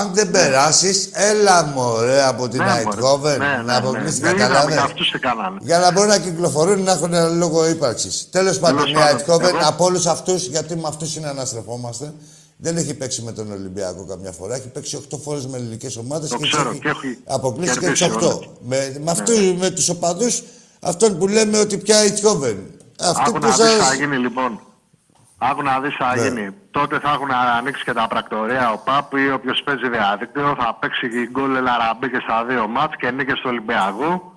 Αν 0.00 0.14
δεν 0.14 0.30
περάσεις, 0.30 1.08
έλα 1.12 1.64
μωρέ 1.64 2.22
από 2.22 2.48
την 2.48 2.60
Αιτχόβεν 2.60 3.38
ναι, 3.38 3.46
ναι, 3.46 3.62
να 3.62 3.76
αποκλείσει 3.76 4.20
ναι, 4.20 4.32
ναι. 4.32 4.46
Για 5.60 5.78
να 5.78 5.92
μπορούν 5.92 6.08
να 6.08 6.18
κυκλοφορούν 6.18 6.82
να 6.82 6.92
έχουν 6.92 7.14
ένα 7.14 7.28
λόγο 7.28 7.68
ύπαρξης. 7.68 8.28
Τέλος 8.30 8.58
πάντων, 8.58 8.86
η 8.86 8.94
Αιτχόβεν 9.10 9.64
από 9.64 9.84
όλους 9.84 10.06
αυτούς, 10.06 10.46
γιατί 10.46 10.76
με 10.76 10.82
αυτούς 10.86 11.16
είναι 11.16 11.28
αναστρεφόμαστε, 11.28 12.12
δεν 12.56 12.76
έχει 12.76 12.94
παίξει 12.94 13.22
με 13.22 13.32
τον 13.32 13.52
Ολυμπιακό 13.52 14.04
καμιά 14.04 14.32
φορά. 14.32 14.54
Έχει 14.54 14.68
παίξει 14.68 14.98
8 15.14 15.18
φορές 15.22 15.46
με 15.46 15.56
ελληνικές 15.56 15.96
ομάδες 15.96 16.30
και, 16.30 16.36
και 16.36 16.88
έχει 16.88 17.18
αποκλείσει 17.24 17.78
και 17.78 17.90
τις 17.90 18.02
8. 18.02 18.38
Με, 18.60 18.96
με, 19.04 19.10
αυτούς, 19.10 19.54
με 19.58 19.70
τους 19.70 19.88
οπαδούς 19.88 20.42
αυτών 20.80 21.18
που 21.18 21.28
λέμε 21.28 21.58
ότι 21.58 21.78
πια 21.78 22.04
η 22.04 22.06
Αιτχόβεν. 22.06 22.56
Αυτό 23.00 23.32
που 23.32 23.52
σα. 23.52 23.94
γίνει 23.94 24.16
λοιπόν. 24.16 24.60
Άκου 25.50 25.62
να 25.62 25.80
δεις 25.80 25.96
τι 25.96 26.02
θα 26.02 26.16
ναι. 26.16 26.22
γίνει. 26.22 26.54
Τότε 26.70 26.98
θα 26.98 27.10
έχουν 27.10 27.30
ανοίξει 27.58 27.84
και 27.84 27.92
τα 27.92 28.06
πρακτορία 28.08 28.72
ο 28.72 28.78
ΠΑΠ 28.84 29.12
ή 29.12 29.30
όποιος 29.30 29.62
παίζει 29.62 29.88
διαδίκτυο. 29.88 30.56
Θα 30.58 30.74
παίξει 30.80 31.28
γκολ 31.30 31.54
Ελαραμπή 31.56 32.10
και 32.10 32.20
στα 32.22 32.44
δύο 32.44 32.68
μάτς 32.68 32.96
και 32.96 33.10
νίκες 33.10 33.40
του 33.40 33.48
Ολυμπιακού. 33.52 34.32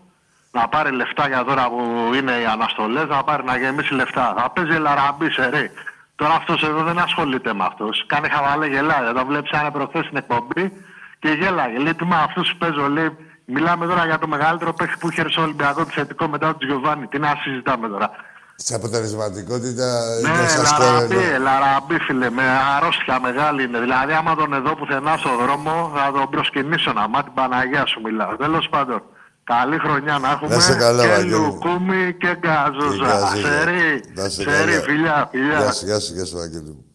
Να 0.52 0.68
πάρει 0.68 0.92
λεφτά 0.92 1.28
για 1.28 1.44
τώρα 1.44 1.70
που 1.70 2.12
είναι 2.16 2.32
οι 2.32 2.46
αναστολές, 2.46 3.08
να 3.08 3.24
πάρει 3.24 3.44
να 3.44 3.58
γεμίσει 3.58 3.94
λεφτά. 3.94 4.34
Θα 4.38 4.50
παίζει 4.50 4.76
Ελαραμπή 4.76 5.32
σε 5.32 5.50
ρί. 5.50 5.72
Τώρα 6.16 6.34
αυτός 6.34 6.64
εδώ 6.64 6.84
δεν 6.84 7.00
ασχολείται 7.00 7.54
με 7.54 7.64
αυτούς. 7.66 8.06
Κάνει 8.06 8.30
χαβαλέ 8.30 8.68
γελάδια. 8.68 9.14
Το 9.14 9.26
βλέπεις 9.26 9.50
σαν 9.50 9.72
προχθές 9.72 10.06
στην 10.06 10.18
εκπομπή 10.18 10.72
και 11.20 11.30
γέλαγε. 11.30 11.78
Λέει 11.78 11.94
τι 11.94 12.06
με 12.06 12.16
αυτούς 12.16 12.52
που 12.52 12.58
παίζω, 12.58 12.90
λέει. 12.90 13.18
Μιλάμε 13.46 13.86
τώρα 13.86 14.06
για 14.06 14.20
το 14.20 14.28
μεγαλύτερο 14.28 14.74
παίχτη 14.74 14.98
που 15.00 15.10
είχε 15.12 15.22
ο 15.22 15.42
Ολυμπιακό 15.42 15.86
θετικό 15.86 16.28
μετά 16.28 16.48
τον 16.48 16.60
Τζιοβάνι. 16.60 17.08
Τι 17.08 17.20
να 17.20 17.36
συζητάμε 17.44 17.88
τώρα. 17.90 18.12
Σε 18.58 18.76
αποτελεσματικότητα 18.76 20.20
ναι, 20.22 20.30
είναι 20.30 20.48
σας 20.48 20.80
λαραμπή, 20.80 21.38
λαραμπή, 21.42 22.00
φίλε, 22.00 22.30
με 22.30 22.44
αρρώστια 22.76 23.20
μεγάλη 23.20 23.64
είναι. 23.64 23.80
Δηλαδή, 23.80 24.14
άμα 24.14 24.36
τον 24.36 24.54
εδώ 24.54 24.76
πουθενά 24.76 25.18
στο 25.18 25.30
δρόμο, 25.38 25.92
θα 25.96 26.12
τον 26.12 26.30
προσκυνήσω 26.30 26.94
να 26.94 27.08
μάθει 27.08 27.24
την 27.24 27.34
Παναγία 27.34 27.86
σου 27.86 28.02
μιλάω. 28.02 28.36
Τέλος 28.36 28.70
πάντων, 28.70 29.04
καλή 29.44 29.78
χρονιά 29.80 30.18
να 30.18 30.30
έχουμε. 30.32 30.56
Να 30.56 30.76
καλά, 30.76 31.06
και 31.06 31.24
λουκούμι 31.24 32.14
και 32.14 32.38
γκαζόζα. 32.40 33.28
Σερί, 33.28 34.04
σερί, 34.28 34.82
φιλιά, 34.82 35.28
φιλιά. 35.32 35.60
Γεια 35.60 35.72
σου, 35.72 35.86
γεια 35.86 36.00
σου, 36.00 36.14
γεια 36.14 36.26
σου, 36.26 36.40
Αγγέλη 36.40 36.86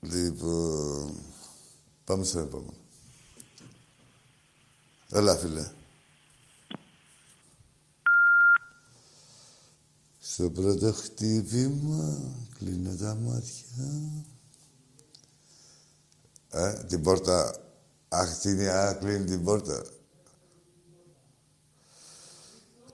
Λοιπόν, 0.00 1.14
πάμε 2.04 2.24
στο 2.24 2.38
επόμενο. 2.38 2.74
Έλα, 5.12 5.36
φίλε. 5.36 5.70
Στο 10.38 10.50
πρώτο 10.50 10.92
χτύπημα 10.92 12.18
κλείνω 12.58 12.96
τα 13.00 13.16
μάτια. 13.20 13.88
Ε, 16.50 16.72
την 16.72 17.02
πόρτα. 17.02 17.56
Αχ, 18.08 18.28
την 18.28 18.58
κλείνει 19.00 19.24
την 19.24 19.44
πόρτα. 19.44 19.82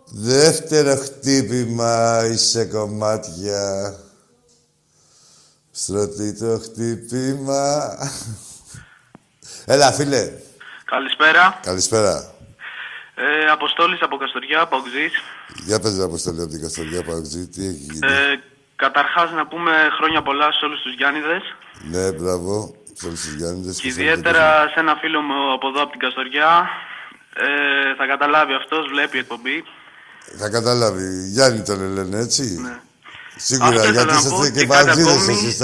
Δεύτερο 0.07 0.96
χτύπημα 0.96 2.24
είσαι 2.31 2.64
κομμάτια. 2.64 3.96
Στο 5.70 6.09
τρίτο 6.09 6.59
χτύπημα. 6.59 7.96
Έλα, 9.64 9.92
φίλε. 9.92 10.33
Καλησπέρα. 10.85 11.61
Καλησπέρα. 11.62 12.35
Ε, 13.14 13.50
Αποστόλης 13.50 14.00
από 14.02 14.16
Καστοριά, 14.16 14.68
Παουτζής. 14.68 15.12
Για 15.64 15.80
πες 15.80 15.96
ρε 15.96 16.02
Αποστόλη 16.02 16.40
από 16.42 16.50
την 16.50 16.60
Καστοριά, 16.60 17.02
Παουτζή, 17.02 17.46
τι 17.48 17.66
έχει 17.66 17.86
γίνει; 17.90 18.06
Ε, 18.06 18.40
καταρχάς 18.76 19.32
να 19.32 19.46
πούμε 19.46 19.72
χρόνια 19.98 20.22
πολλά 20.22 20.52
σε 20.52 20.64
όλους 20.64 20.80
τους 20.82 20.94
Γιάννηδες. 20.94 21.42
Ναι, 21.92 22.12
μπράβο, 22.12 22.74
σε 22.92 23.06
όλους 23.06 23.20
τους 23.20 23.34
Γιάννηδες. 23.34 23.80
Και, 23.80 23.88
ιδιαίτερα 23.88 24.68
σε 24.72 24.80
ένα 24.80 24.94
φίλο 25.00 25.20
μου 25.20 25.52
από 25.52 25.68
εδώ 25.68 25.82
από 25.82 25.90
την 25.90 26.00
Καστοριά. 26.00 26.68
Ε, 27.34 27.94
θα 27.98 28.06
καταλάβει 28.06 28.52
αυτός, 28.52 28.88
βλέπει 28.88 29.18
εκπομπή. 29.18 29.64
Θα 30.38 30.48
καταλάβει. 30.48 31.28
Γιάννη 31.28 31.62
τον 31.62 31.92
λένε, 31.92 32.18
έτσι; 32.18 32.60
Ναι. 32.62 32.78
Σίγουρα, 33.36 33.90
γιατί 33.90 34.14
είστε 34.14 34.50
και 34.50 34.66
βαζίδες 34.66 35.28
εσείς 35.28 35.58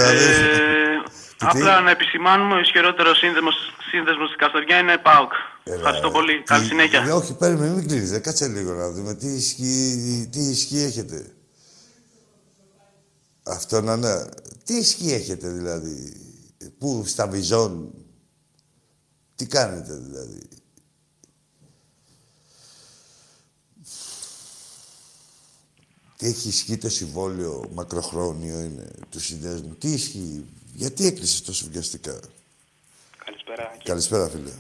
Απλά 1.38 1.80
να 1.80 1.90
επισημάνουμε 1.90 2.54
ο 2.54 2.58
ισχυρότερο 2.58 3.14
σύνδεσμο 3.14 4.26
της 4.26 4.36
Καστοριά 4.36 4.78
είναι 4.78 4.98
ΠΑΟΚ. 4.98 5.32
Ευχαριστώ 5.64 6.10
πολύ. 6.10 6.42
Καλή 6.42 6.64
συνέχεια. 6.64 7.02
Ε, 7.02 7.10
όχι, 7.10 7.34
παίρνουμε, 7.36 7.68
μην 7.68 7.88
κλείσει. 7.88 8.20
Κάτσε 8.20 8.48
λίγο 8.48 8.72
να 8.72 8.90
δούμε 8.90 9.14
τι 9.14 9.26
ισχύ, 9.26 10.28
τι 10.32 10.40
ισχύ 10.40 10.78
έχετε. 10.78 11.32
Αυτό 13.42 13.80
να 13.80 13.96
ναι. 13.96 14.24
Τι 14.64 14.74
ισχύ 14.76 15.12
έχετε 15.12 15.48
δηλαδή; 15.48 16.12
Πού, 16.78 17.04
στα 17.06 17.26
βιζόν. 17.26 17.94
Τι 19.36 19.46
κάνετε 19.46 19.94
δηλαδή; 19.94 20.48
Τι 26.16 26.26
έχει 26.26 26.48
ισχύει 26.48 26.76
το 26.78 26.88
συμβόλαιο 26.88 27.68
μακροχρόνιο 27.72 28.60
είναι 28.60 28.90
του 29.10 29.20
συνδέσμου; 29.20 29.74
Τι 29.74 29.88
ισχύει; 29.88 30.44
Γιατί 30.82 31.06
έκλεισες 31.06 31.42
τόσο 31.42 31.66
βιαστικά; 31.70 32.20
Καλησπέρα. 33.24 33.76
Καλησπέρα, 33.84 34.28
φίλε. 34.28 34.50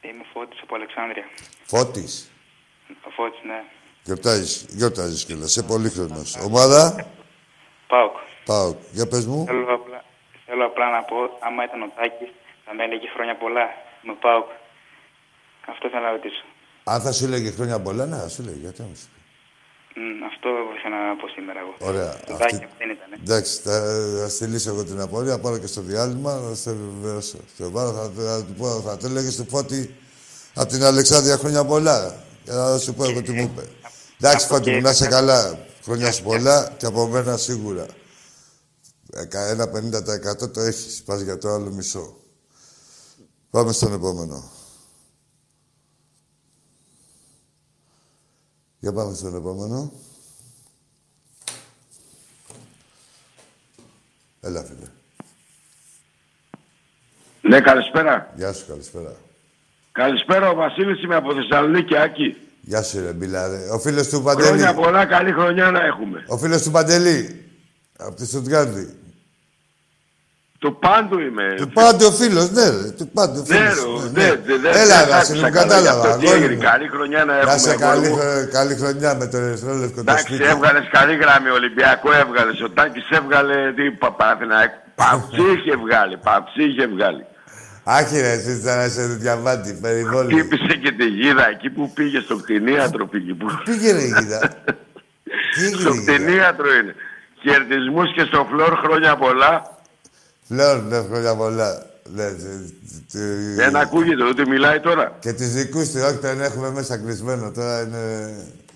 Είμαι 0.00 0.24
Φώτης 0.32 0.60
από 0.62 0.74
Αλεξάνδρεια. 0.74 1.24
Φώτης; 1.64 2.30
Ο 3.06 3.10
Φώτης, 3.10 3.40
ναι. 3.44 3.60
Γιορτάζεις, 4.04 4.66
γιορτάζεις 4.68 5.24
κιόλας. 5.24 5.48
Είσαι 5.50 5.62
πολύ 5.62 5.88
χρονός. 5.88 6.36
Ομάδα; 6.36 7.06
Πάοκ. 7.86 8.16
Πάοκ. 8.44 8.78
Για 8.92 9.06
πες 9.06 9.26
μου. 9.26 9.44
Θέλω 9.44 9.74
απλά, 9.74 10.04
θέλω 10.46 10.66
απλά 10.66 10.90
να 10.90 11.02
πω, 11.02 11.16
άμα 11.40 11.64
ήταν 11.64 11.82
ο 11.82 11.88
Τάκης, 11.96 12.30
θα 12.64 12.74
με 12.74 12.84
έλεγε 12.84 13.08
χρόνια 13.14 13.36
πολλά 13.36 13.66
με 14.02 14.14
Πάοκ. 14.20 14.48
Αυτό 15.66 15.88
θέλω 15.88 16.02
να 16.02 16.10
ρωτήσω. 16.10 16.44
Αν 16.84 17.00
θα 17.00 17.12
σου 17.12 17.24
έλεγε 17.24 17.50
χρόνια 17.50 17.80
πολλά, 17.80 18.06
ναι, 18.06 18.16
θα 18.16 18.28
σου 18.28 18.42
έλεγε. 18.42 18.58
Γιατί 18.58 18.82
όμως. 18.82 19.00
Αυτό 20.30 20.48
ήθελα 20.78 21.08
να 21.08 21.16
πω 21.16 21.28
σήμερα 21.28 21.58
εγώ. 21.60 21.74
Ωραία. 21.90 22.12
Το 22.26 22.34
Αυτή... 22.34 22.56
δεν 22.78 22.90
ήταν. 22.90 23.08
Εντάξει, 23.22 23.60
θα, 23.62 23.74
θα 24.20 24.28
στείλεις 24.28 24.66
εγώ 24.66 24.84
την 24.84 25.00
απορία, 25.00 25.38
πάρω 25.38 25.58
και 25.58 25.66
στο 25.66 25.80
διάλειμμα, 25.80 26.40
θα 26.48 26.54
σε 26.54 26.72
βεβαιώσω. 26.72 27.38
Θα, 27.56 27.70
θα, 27.70 28.10
θα, 28.16 28.44
του 28.44 28.54
πω, 28.58 28.80
θα 28.80 28.96
το 28.96 29.06
έλεγες 29.06 29.36
του 29.36 29.46
Φώτη 29.48 29.94
από 30.54 30.68
την 30.68 30.84
Αλεξάνδρεια 30.84 31.36
χρόνια 31.36 31.64
πολλά. 31.64 32.24
Και 32.44 32.50
θα 32.50 32.78
σου 32.78 32.94
πω 32.94 33.04
εγώ 33.04 33.22
τι 33.22 33.32
μου 33.32 33.42
είπε. 33.42 33.62
Εντάξει, 34.20 34.46
Φώτη 34.46 34.70
μου, 34.70 34.80
να 34.80 34.90
είσαι 34.90 35.06
καλά. 35.06 35.58
Χρόνια 35.82 36.12
σου 36.12 36.22
πολλά 36.22 36.74
και 36.78 36.86
από 36.86 37.06
μένα 37.06 37.36
σίγουρα. 37.36 37.86
Ένα 39.30 39.70
50% 40.44 40.52
το 40.52 40.60
έχεις. 40.60 41.02
Πας 41.02 41.20
για 41.20 41.38
το 41.38 41.48
άλλο 41.48 41.70
μισό. 41.70 42.16
Πάμε 43.50 43.72
στον 43.72 43.92
επόμενο. 43.92 44.50
Για 48.86 48.94
πάμε 48.94 49.14
στον 49.14 49.36
επόμενο. 49.36 49.92
Έλα, 54.40 54.62
φίλε. 54.62 54.86
Ναι, 57.40 57.60
καλησπέρα. 57.60 58.32
Γεια 58.36 58.52
σου, 58.52 58.66
καλησπέρα. 58.66 59.16
Καλησπέρα, 59.92 60.50
ο 60.50 60.54
Βασίλης 60.54 61.02
είμαι 61.02 61.14
από 61.14 61.34
Θεσσαλονίκη, 61.34 61.96
Άκη. 61.96 62.36
Γεια 62.60 62.82
σου, 62.82 63.00
ρε 63.00 63.12
Μπιλάρε. 63.12 63.70
Ο 63.70 63.78
φίλος 63.78 64.08
του 64.08 64.22
Παντελή. 64.22 64.48
Χρόνια 64.48 64.74
πολλά, 64.74 65.06
καλή 65.06 65.32
χρονιά 65.32 65.70
να 65.70 65.84
έχουμε. 65.84 66.24
Ο 66.28 66.38
φίλος 66.38 66.62
του 66.62 66.70
Παντελή. 66.70 67.44
Από 67.96 68.14
τη 68.14 68.26
Στουτγκάρδη. 68.26 68.94
Του 70.58 70.78
πάντου 70.78 71.18
είμαι. 71.18 71.54
Του 71.56 71.68
πάντου 71.68 72.04
ο 72.06 72.12
φίλος, 72.12 72.50
ναι, 72.50 72.64
ρε. 72.68 72.90
Του 72.98 73.08
πάντου 73.16 73.38
ο 73.42 73.44
Ναι, 73.48 73.56
φίλος. 73.56 74.02
ρε, 74.14 74.22
ναι, 74.22 74.28
ναι, 74.46 74.56
ναι, 74.62 74.68
Έλα, 74.82 74.98
δεν 75.04 75.08
Βασίλη, 75.08 75.40
μου 75.40 75.46
άκουσα 75.46 75.60
καλά 75.60 75.78
γι' 75.78 75.84
κατάλαβα. 75.86 76.08
αυτό. 76.08 76.18
Τι 76.20 76.26
αγόρι 76.26 76.42
έγινε, 76.42 76.54
μου. 76.54 76.62
καλή 76.70 76.88
χρονιά 76.94 77.24
να 77.24 77.32
Να 77.34 77.38
έχουμε. 77.40 77.58
σε 77.58 77.70
αγόρι 77.70 77.86
καλή, 77.86 78.08
μου. 78.08 78.16
χρο- 78.18 78.48
καλή 78.58 78.74
χρονιά 78.80 79.10
με 79.20 79.26
το 79.26 79.36
ερυθρόλευκο 79.36 79.94
το 79.94 80.00
Εντάξει, 80.06 80.24
σπίτι. 80.34 80.44
έβγαλες 80.52 80.84
καλή 80.96 81.14
γραμμή. 81.22 81.50
Ολυμπιακό 81.60 82.08
έβγαλες. 82.22 82.60
Ο 82.66 82.70
Τάκης 82.76 83.06
έβγαλε. 83.18 83.56
Τι 83.76 83.84
Παναθηναϊκό. 84.18 84.74
Παψί 85.02 85.42
είχε 85.56 85.74
βγάλει. 85.84 86.16
Παψί 86.28 86.62
είχε 86.70 86.86
βγάλει. 86.94 87.24
Άχι 87.84 88.20
ρε, 88.20 88.30
εσύ 88.38 88.50
ήταν 88.60 88.76
να 88.76 88.88
σε 88.88 89.02
διαβάτη, 89.06 89.78
περιβόλη. 89.82 90.32
Χτύπησε 90.34 90.74
και 90.82 90.92
τη 90.92 91.06
γίδα 91.06 91.48
εκεί 91.48 91.68
που 91.70 91.90
πήγε 91.94 92.20
στο 92.20 92.36
κτηνίατρο. 92.36 93.06
Πήγε, 93.06 93.32
που... 93.34 93.46
Πήγε 93.64 93.92
ρε 93.92 94.02
η 94.02 94.12
γίδα. 94.18 94.40
Τι 95.54 95.60
έγινε 95.64 95.80
στο 95.80 95.92
η 95.94 95.96
γίδα. 95.98 96.12
κτηνίατρο 96.12 96.68
είναι. 96.78 96.94
Χαιρετισμούς 97.42 98.12
και 98.14 98.24
στο 98.30 98.46
φλόρ 98.50 98.72
χρόνια 98.84 99.16
πολλά. 99.16 99.75
Φλόρ, 100.48 100.82
ναι, 100.82 100.96
χρόνια 101.10 101.34
πολλά. 101.36 101.82
Ναι, 102.14 102.22
τε- 102.24 102.70
τε- 103.12 103.54
Δεν 103.56 103.76
ακούγεται, 103.76 104.24
ούτε 104.28 104.46
μιλάει 104.46 104.80
τώρα. 104.80 105.16
Και 105.20 105.32
τις 105.32 105.54
δικούς 105.54 105.88
του, 105.90 106.00
όχι 106.08 106.16
τον 106.16 106.40
έχουμε 106.42 106.70
μέσα 106.70 106.96
κλεισμένο. 106.98 107.50
Τώρα 107.50 107.80
είναι... 107.80 108.34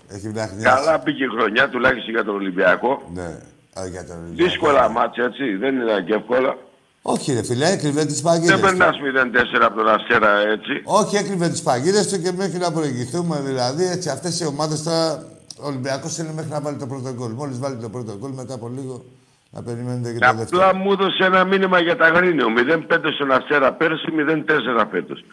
Έχει 0.08 0.28
βραχνιάσει. 0.28 0.76
Καλά 0.76 0.98
πήγε 0.98 1.24
η 1.24 1.28
χρονιά, 1.28 1.68
τουλάχιστον 1.68 2.10
για 2.14 2.24
τον 2.24 2.34
Ολυμπιακό. 2.34 3.02
Ναι, 3.14 3.38
όχι 3.76 3.90
για 3.90 4.04
τον 4.04 4.16
Ολυμπιακό. 4.16 4.48
Δύσκολα 4.50 4.88
μάτια, 4.88 5.24
έτσι. 5.24 5.56
Δεν 5.56 5.76
ήταν 5.76 6.04
και 6.04 6.14
εύκολα. 6.14 6.56
Όχι 7.02 7.32
ρε 7.32 7.42
φίλε, 7.42 7.70
έκρυβε 7.70 8.04
τις 8.04 8.20
Δεν 8.20 8.24
παγίδες 8.32 8.60
περνάς 8.60 8.96
του. 8.96 9.02
0-4 9.04 9.60
από 9.62 9.76
τον 9.76 9.88
Αστέρα, 9.88 10.38
έτσι. 10.38 10.72
Όχι, 10.84 11.16
έκρυβε 11.16 11.48
τις 11.48 11.62
παγίδες 11.62 12.08
του 12.08 12.20
και 12.22 12.32
μέχρι 12.32 12.58
να 12.58 12.72
προηγηθούμε. 12.72 13.40
Δηλαδή, 13.44 13.84
έτσι, 13.86 14.08
αυτές 14.08 14.40
οι 14.40 14.46
ομάδες 14.46 14.82
τώρα... 14.82 15.24
Ο 15.62 15.66
Ολυμπιακός 15.66 16.18
είναι 16.18 16.32
μέχρι 16.34 16.50
να 16.50 16.60
βάλει 16.60 16.76
το 16.76 16.86
πρώτο 16.86 17.12
γκολ. 17.12 17.30
Μόλις 17.32 17.58
βάλει 17.58 17.76
το 17.76 17.88
πρώτο 17.88 18.16
γκολ, 18.18 18.30
μετά 18.30 18.54
από 18.54 18.68
λίγο 18.74 19.04
να 19.50 19.62
περιμένετε 19.62 20.12
και 20.12 20.18
το 20.18 20.34
δεύτερο. 20.36 20.62
Απλά 20.68 20.78
μου 20.78 20.92
έδωσε 20.92 21.24
ένα 21.24 21.44
μήνυμα 21.44 21.80
για 21.80 21.96
τα 21.96 22.06
Αγρίνιο. 22.06 22.46
0-5 22.90 22.98
στον 23.14 23.32
Αστέρα 23.32 23.72
πέρσι, 23.72 24.06
0-4 24.16 24.86
φέτος. 24.90 25.24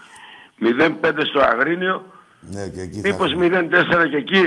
0-5 1.03 1.11
στο 1.29 1.39
Αγρίνιο, 1.39 2.03
Ναι, 2.39 2.67
και 2.67 2.81
εκεί 2.81 2.99
θα... 3.01 3.07
μήπω 3.07 3.23
0-4 3.23 4.09
και 4.09 4.17
εκεί; 4.17 4.43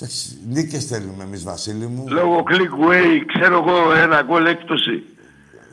Εντάξει, 0.00 0.38
Νίκες 0.48 0.84
θέλουμε 0.84 1.22
εμείς, 1.24 1.42
Βασίλη 1.44 1.86
μου. 1.86 2.04
Λόγω 2.08 2.42
click 2.48 2.90
way, 2.90 3.22
ξέρω 3.34 3.64
εγώ, 3.66 3.92
ένα 3.92 4.22
γκολ 4.22 4.46
έκπτωση. 4.46 5.02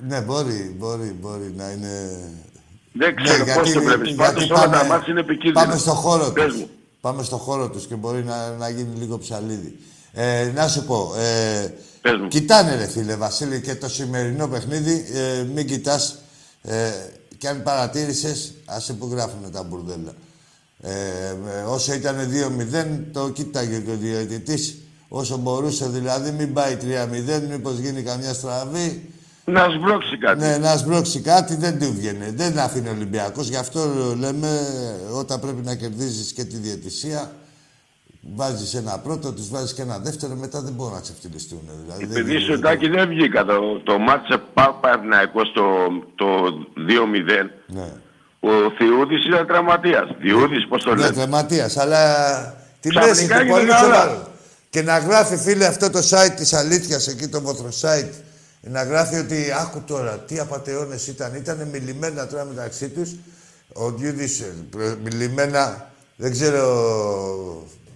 Ναι, 0.07 0.21
μπορεί, 0.21 0.75
μπορεί, 0.79 1.15
μπορεί 1.21 1.53
να 1.57 1.71
είναι... 1.71 1.91
Δεν 2.93 3.15
ξέρω 3.15 3.45
Ναι, 3.45 3.53
πώς 3.53 3.63
γιατί- 3.63 3.73
το 3.73 3.81
βλέπεις. 3.81 4.07
γιατί 4.13 4.23
Πάντως 4.23 4.49
όλα 4.49 4.69
τα 4.69 4.85
μάτια 4.85 5.11
είναι 5.11 5.19
επικίνδυνα. 5.19 5.63
Πάμε 5.65 5.77
στο 5.77 5.91
χώρο 5.91 6.31
Πες 6.31 6.45
τους. 6.45 6.55
μου. 6.55 6.69
Πάμε 7.01 7.23
στο 7.23 7.37
χώρο 7.37 7.69
τους 7.69 7.85
και 7.87 7.95
μπορεί 7.95 8.23
να, 8.23 8.49
να 8.51 8.69
γίνει 8.69 8.95
λίγο 8.97 9.17
ψαλίδι. 9.17 9.77
Ε, 10.13 10.51
να 10.55 10.67
σου 10.67 10.85
πω, 10.85 11.11
ε, 11.17 11.73
Πες 12.05 12.17
μου. 12.17 12.27
κοιτάνε 12.27 12.75
ρε 12.75 12.87
φίλε 12.87 13.15
Βασίλη 13.15 13.61
και 13.61 13.75
το 13.75 13.89
σημερινό 13.89 14.47
παιχνίδι, 14.47 15.05
ε, 15.13 15.43
μην 15.43 15.67
κοιτάς 15.67 16.17
ε, 16.61 16.91
και 17.37 17.47
αν 17.47 17.63
παρατήρησες, 17.63 18.53
άσε 18.65 18.93
που 18.93 19.09
γράφουν 19.11 19.51
τα 19.51 19.63
μπουρδέλα. 19.63 20.13
Ε, 20.81 20.89
ε, 20.89 21.61
όσο 21.67 21.93
ήταν 21.93 22.15
2-0, 22.15 23.11
το 23.11 23.29
κοίταγε 23.29 23.79
και 23.79 23.91
ο 23.91 23.95
διαιτητής. 23.95 24.77
Όσο 25.07 25.37
μπορούσε 25.37 25.87
δηλαδή, 25.87 26.31
μην 26.31 26.53
πάει 26.53 26.77
3-0, 26.81 27.41
μήπως 27.49 27.77
γίνει 27.77 28.01
καμιά 28.01 28.33
στραβή. 28.33 29.13
Να 29.45 29.69
σμπρώξει 29.69 30.17
κάτι. 30.17 30.39
Ναι, 30.39 30.57
να 30.57 30.77
σμπρώξει 30.77 31.19
κάτι 31.19 31.55
δεν 31.55 31.79
του 31.79 31.93
βγαίνει. 31.93 32.29
Δεν 32.29 32.59
αφήνει 32.59 32.87
ο 32.87 32.91
Ολυμπιακός. 32.91 33.47
Γι' 33.47 33.55
αυτό 33.55 33.79
λέμε 34.17 34.49
όταν 35.11 35.39
πρέπει 35.39 35.61
να 35.63 35.75
κερδίζεις 35.75 36.31
και 36.33 36.43
τη 36.43 36.57
διαιτησία, 36.57 37.31
βάζεις 38.33 38.73
ένα 38.73 38.99
πρώτο, 38.99 39.31
τους 39.31 39.49
βάζεις 39.49 39.73
και 39.73 39.81
ένα 39.81 39.97
δεύτερο, 39.99 40.35
μετά 40.35 40.61
δεν 40.61 40.73
μπορούν 40.73 40.93
να 40.93 40.99
ξεφτυλιστούν. 40.99 41.59
Δηλαδή, 41.85 42.05
δεν 42.05 42.17
Επειδή 42.17 42.37
γίνεται. 42.37 42.53
στο 42.53 42.61
τάκι 42.61 42.87
δεν 42.87 43.07
βγήκα 43.07 43.45
το, 43.45 43.79
το 43.83 43.97
μάτσε 43.97 44.41
Παναθηναϊκό 44.81 45.45
στο 45.45 45.63
το 46.15 46.25
2-0. 46.75 47.49
Ναι. 47.67 47.91
Ο 48.39 48.49
Θιούδης 48.77 49.25
ήταν 49.25 49.47
τραυματίας. 49.47 50.07
Διούδης, 50.19 50.67
πώς 50.67 50.83
το 50.83 50.93
Ναι, 50.95 51.01
λένε; 51.01 51.13
τραυματίας, 51.13 51.77
αλλά 51.77 52.03
τη 52.79 52.89
Ξαφνικά 52.89 53.07
μέση 53.15 53.27
του 53.27 53.33
έγινε 53.33 53.49
πολύ 53.51 53.67
καλά. 53.67 53.79
σοβαρό. 53.83 54.27
Και 54.69 54.81
να 54.81 54.97
γράφει, 54.97 55.37
φίλε, 55.37 55.65
αυτό 55.65 55.89
το 55.89 55.99
site 55.99 56.31
της 56.35 56.53
αλήθειας, 56.53 57.07
εκεί 57.07 57.27
το 57.27 57.41
βοθρο 57.41 57.69
site, 57.81 58.09
να 58.61 58.83
γράφει 58.83 59.15
ότι 59.15 59.45
άκου 59.61 59.81
τώρα 59.87 60.11
τι 60.19 60.39
απαταιώνες 60.39 61.07
ήταν. 61.07 61.35
Ήταν 61.35 61.67
μιλημένα 61.71 62.27
τώρα 62.27 62.45
μεταξύ 62.45 62.89
τους. 62.89 63.09
Ο 63.73 63.91
Διούδης 63.91 64.39
ε, 64.39 64.53
προ- 64.69 64.97
μιλημένα, 65.03 65.89
δεν 66.15 66.31
ξέρω 66.31 66.63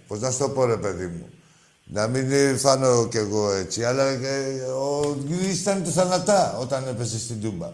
πώς 0.10 0.19
να 0.19 0.32
σου 0.32 0.38
το 0.38 0.50
πω 0.50 0.65
ρε 0.65 0.78
παιδί 0.78 1.06
μου. 1.06 1.26
Να 1.93 2.08
μην 2.08 2.32
ε, 2.32 2.54
φάνω 2.58 3.08
κι 3.08 3.17
εγώ 3.17 3.52
έτσι, 3.52 3.84
αλλά 3.84 4.04
ε, 4.04 4.62
ο 4.80 5.15
Διούδης 5.26 5.60
ήταν 5.62 5.84
του 5.84 5.91
θανατά 5.91 6.58
όταν 6.62 6.84
έπεσε 6.89 7.19
στην 7.19 7.41
Τούμπα. 7.41 7.72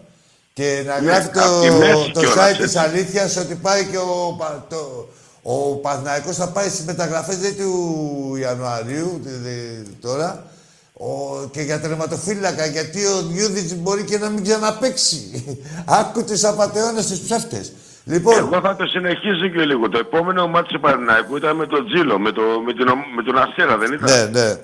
Και 0.52 0.82
να 0.86 1.00
Ναι, 1.00 1.06
γράφει 1.10 1.28
απ' 1.38 1.62
τη 1.62 1.70
μέση 1.70 1.92
το, 1.92 2.10
το 2.12 2.20
κιόλας, 2.20 2.36
site 2.50 2.56
της 2.56 2.64
έτσι. 2.64 2.78
αλήθειας 2.78 3.36
ότι 3.36 3.54
πάει 3.54 3.84
και 3.84 3.96
ο, 3.98 4.34
Πα- 4.38 4.66
το, 4.68 5.08
ο 5.42 5.74
Παναθηναϊκός 5.76 6.36
θα 6.36 6.48
πάει 6.48 6.68
στις 6.68 6.84
μεταγραφές 6.84 7.38
δε 7.38 7.50
του 7.50 8.36
Ιανουαρίου 8.40 9.20
δε- 9.22 9.30
δε- 9.30 9.82
τώρα 10.00 10.44
ο, 10.92 11.06
και 11.50 11.60
για 11.60 11.80
τερματοφύλακα 11.80 12.66
γιατί 12.66 13.06
ο 13.06 13.22
Διούδης 13.22 13.74
μπορεί 13.76 14.02
και 14.04 14.18
να 14.18 14.28
μην 14.28 14.42
ξαναπαίξει. 14.44 15.44
Άκου 16.00 16.24
τους 16.24 16.44
απαταιώνες 16.44 17.06
τους 17.06 17.18
ψεύτες. 17.18 17.72
Λοιπόν, 18.08 18.38
Εγώ 18.38 18.60
θα 18.60 18.76
το 18.76 18.86
συνεχίσω 18.86 19.48
και 19.48 19.64
λίγο. 19.64 19.88
Το 19.88 19.98
επόμενο 19.98 20.48
μάτι 20.48 20.72
του 20.72 20.80
Παναθηναϊκού 20.80 21.36
ήταν 21.36 21.56
με 21.56 21.66
τον 21.66 21.86
Τζίλο, 21.86 22.18
με, 22.18 22.32
το, 22.32 22.42
με, 22.66 22.72
την, 22.72 22.88
ομ- 22.88 23.14
με 23.16 23.22
τον 23.22 23.38
Αστέρα, 23.38 23.76
δεν 23.78 23.92
ήταν; 23.92 24.30
ναι, 24.30 24.40
ναι, 24.40 24.54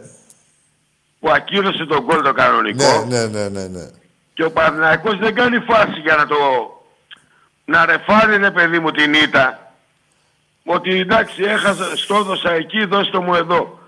Που 1.20 1.30
ακύρωσε 1.30 1.84
τον 1.86 2.00
γκολ 2.04 2.22
το 2.22 2.32
κανονικό. 2.32 3.04
ναι, 3.08 3.18
ναι, 3.18 3.26
ναι, 3.26 3.48
ναι, 3.48 3.66
ναι. 3.66 3.86
Και 4.34 4.44
ο 4.44 4.50
Παναθηναϊκός 4.50 5.18
δεν 5.18 5.34
κάνει 5.34 5.58
φάση 5.58 6.00
για 6.02 6.16
να 6.16 6.26
το... 6.26 6.36
Να 7.64 7.86
ρεφάρει, 7.86 8.36
ρε 8.36 8.50
παιδί 8.50 8.78
μου, 8.78 8.90
την 8.90 9.14
ήττα. 9.14 9.72
Ότι 10.64 10.98
εντάξει, 11.00 11.42
έχασα, 11.42 11.96
στο 11.96 12.14
έδωσα 12.14 12.52
εκεί, 12.52 12.84
δώστε 12.84 13.18
μου 13.18 13.34
εδώ. 13.34 13.80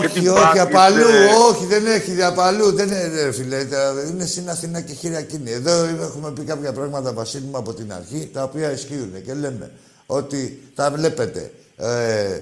Και 0.00 0.06
Όχι, 0.06 0.20
την 0.20 0.28
όχι, 0.28 0.40
πάτησε. 0.40 0.62
απαλού, 0.62 1.04
όχι, 1.48 1.64
δεν 1.66 1.86
έχει 1.86 2.22
απαλού, 2.22 2.72
δεν 2.72 2.86
είναι, 2.88 3.22
ρε 3.22 3.32
φίλε, 3.32 3.64
τα- 3.64 3.94
είναι 4.10 4.26
στην 4.26 4.50
Αθηνά 4.50 4.80
και 4.80 4.92
χειρακίνη. 4.94 5.50
Εδώ 5.50 5.72
έχουμε 5.84 6.30
πει 6.30 6.42
κάποια 6.42 6.72
πράγματα, 6.72 7.12
Βασίλη 7.12 7.44
μου, 7.50 7.56
από 7.56 7.72
την 7.74 7.92
αρχή, 7.92 8.30
τα 8.32 8.42
οποία 8.42 8.72
ισχύουν 8.72 9.22
και 9.26 9.34
λέμε 9.34 9.70
ότι 10.06 10.62
τα 10.74 10.90
βλέπετε, 10.90 11.52
ε, 11.76 12.40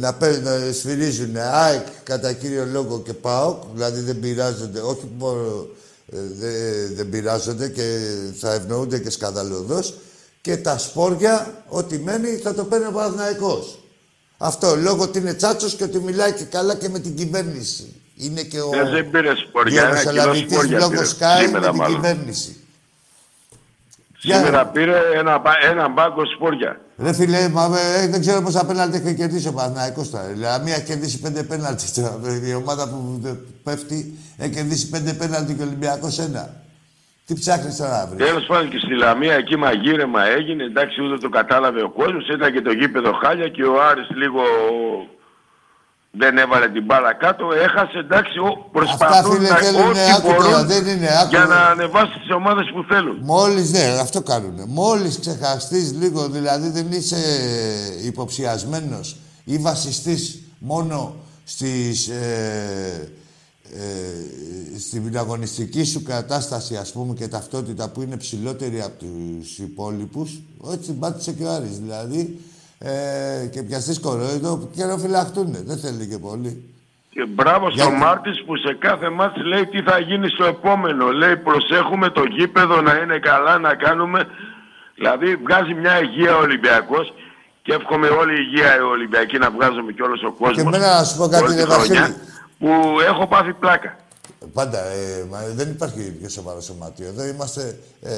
να, 0.00 0.14
παί- 0.14 0.42
να 0.44 0.72
σφυρίζουν 0.72 1.36
ΑΕΚ 1.36 1.86
κατά 2.02 2.32
κύριο 2.32 2.66
λόγο 2.72 3.00
και 3.00 3.12
ΠΑΟΚ, 3.12 3.62
δηλαδή 3.74 4.00
δεν 4.00 4.20
πειράζονται, 4.20 4.80
όχι 4.80 5.10
μόνο 5.18 5.66
ε, 6.12 6.16
δε- 6.38 6.86
δεν 6.94 7.08
πειράζονται 7.08 7.68
και 7.68 7.98
θα 8.40 8.52
ευνοούνται 8.52 8.98
και 8.98 9.10
σκανδαλωδώς 9.10 9.94
και 10.40 10.56
τα 10.56 10.78
σπόρια, 10.78 11.64
ό,τι 11.68 11.98
μένει, 11.98 12.28
θα 12.42 12.54
το 12.54 12.64
παίρνει 12.64 12.86
ο 12.86 12.90
Παναθηναϊκός. 12.90 13.80
Αυτό, 14.38 14.76
λόγω 14.76 15.02
ότι 15.02 15.18
είναι 15.18 15.34
τσάτσος 15.34 15.74
και 15.74 15.84
ότι 15.84 15.98
μιλάει 15.98 16.32
και 16.32 16.44
καλά 16.44 16.74
και 16.76 16.88
με 16.88 16.98
την 16.98 17.14
κυβέρνηση. 17.16 17.94
Είναι 18.16 18.42
και 18.42 18.60
ο 18.60 18.68
Δεν, 18.70 18.90
δεν 18.90 19.10
πήρε 19.10 19.34
σποριά, 19.34 19.82
ένα 19.86 19.98
κιλό 19.98 20.12
διαμεσολαβητής 20.12 20.52
σποριά 20.52 20.78
λόγω 20.78 20.90
πήρε. 20.90 21.02
Sky 21.04 21.40
με 21.40 21.44
Σήμερα 21.46 21.68
την 21.70 21.76
μάλλον. 21.78 21.94
κυβέρνηση. 21.94 22.56
Σήμερα 24.18 24.66
πήρε 24.66 24.96
ένα, 25.14 25.38
μπα- 25.38 25.64
ένα 25.70 25.88
μπάγκο 25.88 26.22
σπόρια. 26.34 26.80
Ρε 26.98 27.12
φίλε, 27.12 27.48
μα, 27.48 27.78
ε, 28.02 28.06
δεν 28.08 28.20
ξέρω 28.20 28.42
πόσα 28.42 28.64
πέναλτι 28.66 28.96
έχει 29.04 29.14
κερδίσει 29.14 29.48
ο 29.48 29.52
Παναθηναϊκός 29.52 30.10
τώρα. 30.10 30.24
Δηλαδή, 30.24 30.64
μία 30.64 30.74
έχει 30.74 30.84
κερδίσει 30.84 31.18
πέντε 31.18 31.42
πέναλτι 31.42 31.84
τώρα. 31.94 32.18
Η 32.46 32.54
ομάδα 32.54 32.88
που 32.88 33.20
ε, 33.24 33.30
πέφτει 33.62 34.18
έχει 34.36 34.50
κερδίσει 34.50 34.88
πέντε 34.88 35.12
πέναλτι 35.12 35.54
και 35.54 35.62
ο 35.62 35.66
Ολυμπιακός 35.66 36.18
ένα. 36.18 36.54
Τι 37.26 37.34
ψάχνεις 37.34 37.76
τώρα 37.76 37.90
να 37.98 38.06
βρεις. 38.06 38.26
Τέλος 38.26 38.44
πάντων 38.46 38.68
και 38.70 38.78
στη 38.78 38.94
Λαμία 38.94 39.34
εκεί 39.34 39.56
μαγείρεμα 39.56 40.22
έγινε. 40.26 40.64
Εντάξει, 40.64 41.02
ούτε 41.02 41.18
το 41.18 41.28
κατάλαβε 41.28 41.82
ο 41.82 41.90
κόσμος. 41.90 42.28
Ήταν 42.28 42.52
και 42.52 42.60
το 42.62 42.72
γήπεδο 42.72 43.12
χάλια 43.22 43.48
και 43.48 43.64
ο 43.64 43.82
Άρης 43.90 44.08
λίγο 44.10 44.42
δεν 46.10 46.38
έβαλε 46.38 46.68
την 46.68 46.84
μπάλα 46.84 47.12
κάτω. 47.14 47.44
Έχασε 47.52 47.98
εντάξει, 47.98 48.38
ο- 48.38 48.68
προσπαθούν 48.72 49.36
φίλε, 49.36 49.48
να 49.48 49.56
θέλουνε, 49.56 49.88
ό,τι 49.88 50.00
άκου 50.16 50.26
τώρα, 50.28 50.48
μπορούν 50.50 50.66
δεν 50.66 50.86
είναι, 50.86 51.08
άκου. 51.20 51.28
για 51.28 51.44
να 51.44 51.56
ανεβάσει 51.56 52.18
τις 52.18 52.30
ομάδες 52.34 52.70
που 52.74 52.84
θέλουν. 52.88 53.18
Μόλις, 53.22 53.70
ναι, 53.72 53.98
αυτό 54.00 54.22
κάνουνε. 54.22 54.64
Μόλις 54.66 55.20
ξεχαστείς 55.20 55.92
λίγο, 55.92 56.28
δηλαδή 56.28 56.68
δεν 56.70 56.86
είσαι 56.92 57.16
υποψιασμένος 58.04 59.16
ή 59.44 59.58
βασιστείς 59.58 60.40
μόνο 60.58 61.14
στις, 61.44 62.08
ε, 62.08 63.08
ε, 63.74 64.78
στην 64.78 65.18
αγωνιστική 65.18 65.84
σου 65.84 66.02
κατάσταση, 66.02 66.76
ας 66.76 66.92
πούμε, 66.92 67.14
και 67.14 67.28
ταυτότητα 67.28 67.88
που 67.90 68.02
είναι 68.02 68.16
ψηλότερη 68.16 68.82
από 68.82 69.04
τους 69.04 69.58
υπόλοιπους, 69.58 70.40
έτσι 70.72 70.92
πάτησε 70.92 71.32
και 71.32 71.44
ο 71.44 71.50
Άρης, 71.50 71.78
δηλαδή, 71.78 72.40
ε, 72.78 73.46
και 73.52 73.62
πιαστείς 73.62 74.00
κορόιδο, 74.00 74.68
καιροφυλαχτούνε. 74.76 75.62
Δεν 75.66 75.78
θέλει 75.78 76.06
και 76.06 76.18
πολύ. 76.18 76.70
Και 77.10 77.26
μπράβο 77.26 77.68
Για- 77.68 77.84
στο 77.84 77.92
Μάρτης 77.92 78.44
που 78.44 78.56
σε 78.56 78.76
κάθε 78.78 79.10
μάτς 79.10 79.36
λέει 79.44 79.66
τι 79.66 79.82
θα 79.82 79.98
γίνει 79.98 80.28
στο 80.28 80.44
επόμενο. 80.44 81.04
Λέει 81.10 81.36
προσέχουμε 81.36 82.10
το 82.10 82.22
γήπεδο 82.36 82.80
να 82.80 82.94
είναι 82.96 83.18
καλά, 83.18 83.58
να 83.58 83.74
κάνουμε... 83.74 84.26
Δηλαδή 84.94 85.36
βγάζει 85.36 85.74
μια 85.74 86.02
υγεία 86.02 86.36
ο 86.36 86.40
Ολυμπιακός 86.40 87.14
και 87.62 87.72
εύχομαι 87.72 88.08
όλη 88.08 88.32
η 88.32 88.42
υγεία 88.46 88.84
ο 88.84 88.90
Ολυμπιακή 88.90 89.38
να 89.38 89.50
βγάζουμε 89.50 89.92
και 89.92 90.02
όλος 90.02 90.22
ο 90.22 90.30
κόσμος. 90.32 90.54
Και 90.56 90.60
εμένα 90.60 90.96
να 90.98 91.04
σου 91.04 91.16
πω 91.16 91.28
κάτι, 91.28 91.64
Βασίλη. 91.66 92.14
Που 92.58 92.68
έχω 93.06 93.26
πάθει 93.26 93.52
πλάκα. 93.52 93.96
Πάντα. 94.52 94.78
Ε, 94.78 95.24
μα 95.30 95.38
δεν 95.54 95.70
υπάρχει 95.70 96.12
πιο 96.12 96.28
σοβαρό 96.28 96.60
σωματείο. 96.60 97.06
Εδώ 97.06 97.24
είμαστε... 97.26 97.78
Ε, 98.02 98.12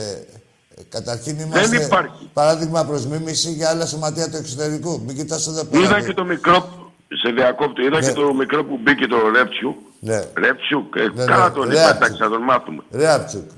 Καταρχήν 0.89 1.39
είμαστε 1.39 1.69
δεν 1.79 1.87
υπάρχει. 1.87 2.31
παράδειγμα 2.33 2.85
προς 2.85 3.07
μίμηση 3.07 3.51
για 3.53 3.69
άλλα 3.69 3.87
σωματεία 3.87 4.31
του 4.31 4.37
εξωτερικού. 4.37 5.03
Μην 5.07 5.17
κοιτάς 5.17 5.47
εδώ 5.47 5.65
πέρα. 5.65 5.83
Είδα 5.83 6.01
και 6.01 6.13
το 6.15 6.25
μικρό, 6.25 6.69
σε 7.09 7.31
διακόπτω, 7.31 7.83
είδα 7.83 8.01
ναι. 8.01 8.07
και 8.07 8.13
το 8.13 8.35
μικρό 8.35 8.65
που 8.65 8.79
μπήκε 8.83 9.07
το 9.07 9.17
Ρέψιου. 9.35 9.77
Ναι. 10.01 10.25
Ρέψιου, 10.35 10.89
ε, 10.97 11.03
ναι, 11.15 11.25
καλά 11.25 11.49
ναι. 11.49 11.55
τον 11.55 11.71
είπα, 11.71 11.97
εντάξει, 11.97 12.17
θα 12.19 12.29
τον 12.29 12.43
μάθουμε. 12.43 12.83
Ρέαπτσουκ. 12.91 13.51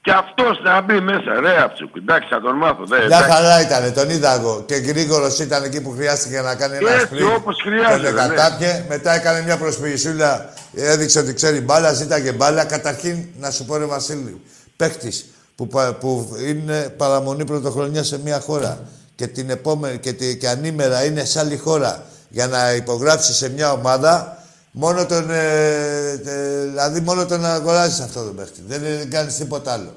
Και 0.00 0.10
αυτός 0.10 0.60
να 0.64 0.80
μπει 0.80 1.00
μέσα, 1.00 1.40
Ρέαπτσουκ. 1.40 1.96
Εντάξει, 1.96 2.28
θα 2.30 2.40
τον 2.40 2.56
μάθω. 2.56 2.84
Δε, 2.86 2.96
Μια 2.96 3.04
εντάξει. 3.04 3.30
χαρά 3.30 3.60
ήταν, 3.60 3.92
τον 3.94 4.10
είδα 4.10 4.34
εγώ. 4.34 4.62
Και 4.66 4.74
γρήγορος 4.74 5.38
ήταν 5.38 5.62
εκεί 5.64 5.80
που 5.80 5.90
χρειάστηκε 5.90 6.40
να 6.40 6.54
κάνει 6.54 6.76
ένα 6.76 6.90
Έτσι, 6.90 7.04
σπριν. 7.06 7.26
όπως 7.36 7.56
χρειάζεται, 7.62 8.12
Τον 8.12 8.28
ναι. 8.28 8.34
κατάπιε, 8.34 8.84
μετά 8.88 9.12
έκανε 9.14 9.42
μια 9.42 9.56
προσποιησούλα, 9.56 10.52
έδειξε 10.74 11.18
ότι 11.18 11.34
ξέρει 11.34 11.60
μπάλα, 11.60 11.92
ζήταγε 11.92 12.32
μπάλα. 12.32 12.64
Καταρχήν, 12.64 13.24
να 13.38 13.50
σου 13.50 13.64
πω 13.64 13.76
ρε 13.76 13.84
Βασίλη, 13.84 14.40
παίχτη 14.76 15.12
που, 15.56 15.66
πα- 15.66 15.92
που 15.92 16.36
είναι 16.46 16.94
παραμονή 16.96 17.44
πρωτοχρονιάς 17.44 18.06
σε 18.06 18.18
μια 18.24 18.40
χώρα 18.40 18.78
και, 19.14 19.26
την 19.26 19.50
επόμενη, 19.50 19.98
και, 19.98 20.12
τη- 20.12 20.36
και 20.36 20.48
ανήμερα 20.48 21.04
είναι 21.04 21.24
σε 21.24 21.38
άλλη 21.38 21.56
χώρα 21.56 22.02
για 22.28 22.46
να 22.46 22.72
υπογράψει 22.72 23.32
σε 23.34 23.48
μια 23.50 23.72
ομάδα, 23.72 24.37
μόνο 24.80 25.06
τον, 25.06 25.30
ε, 25.30 26.20
ε, 26.24 26.64
δηλαδή 26.68 27.00
μόνο 27.00 27.26
τον 27.26 27.44
αγοράζεις 27.44 28.00
αυτό 28.00 28.24
το 28.24 28.30
παίχτη. 28.30 28.62
Δεν, 28.66 28.80
δεν 28.80 29.10
κάνεις 29.10 29.36
τίποτα 29.36 29.72
άλλο. 29.72 29.92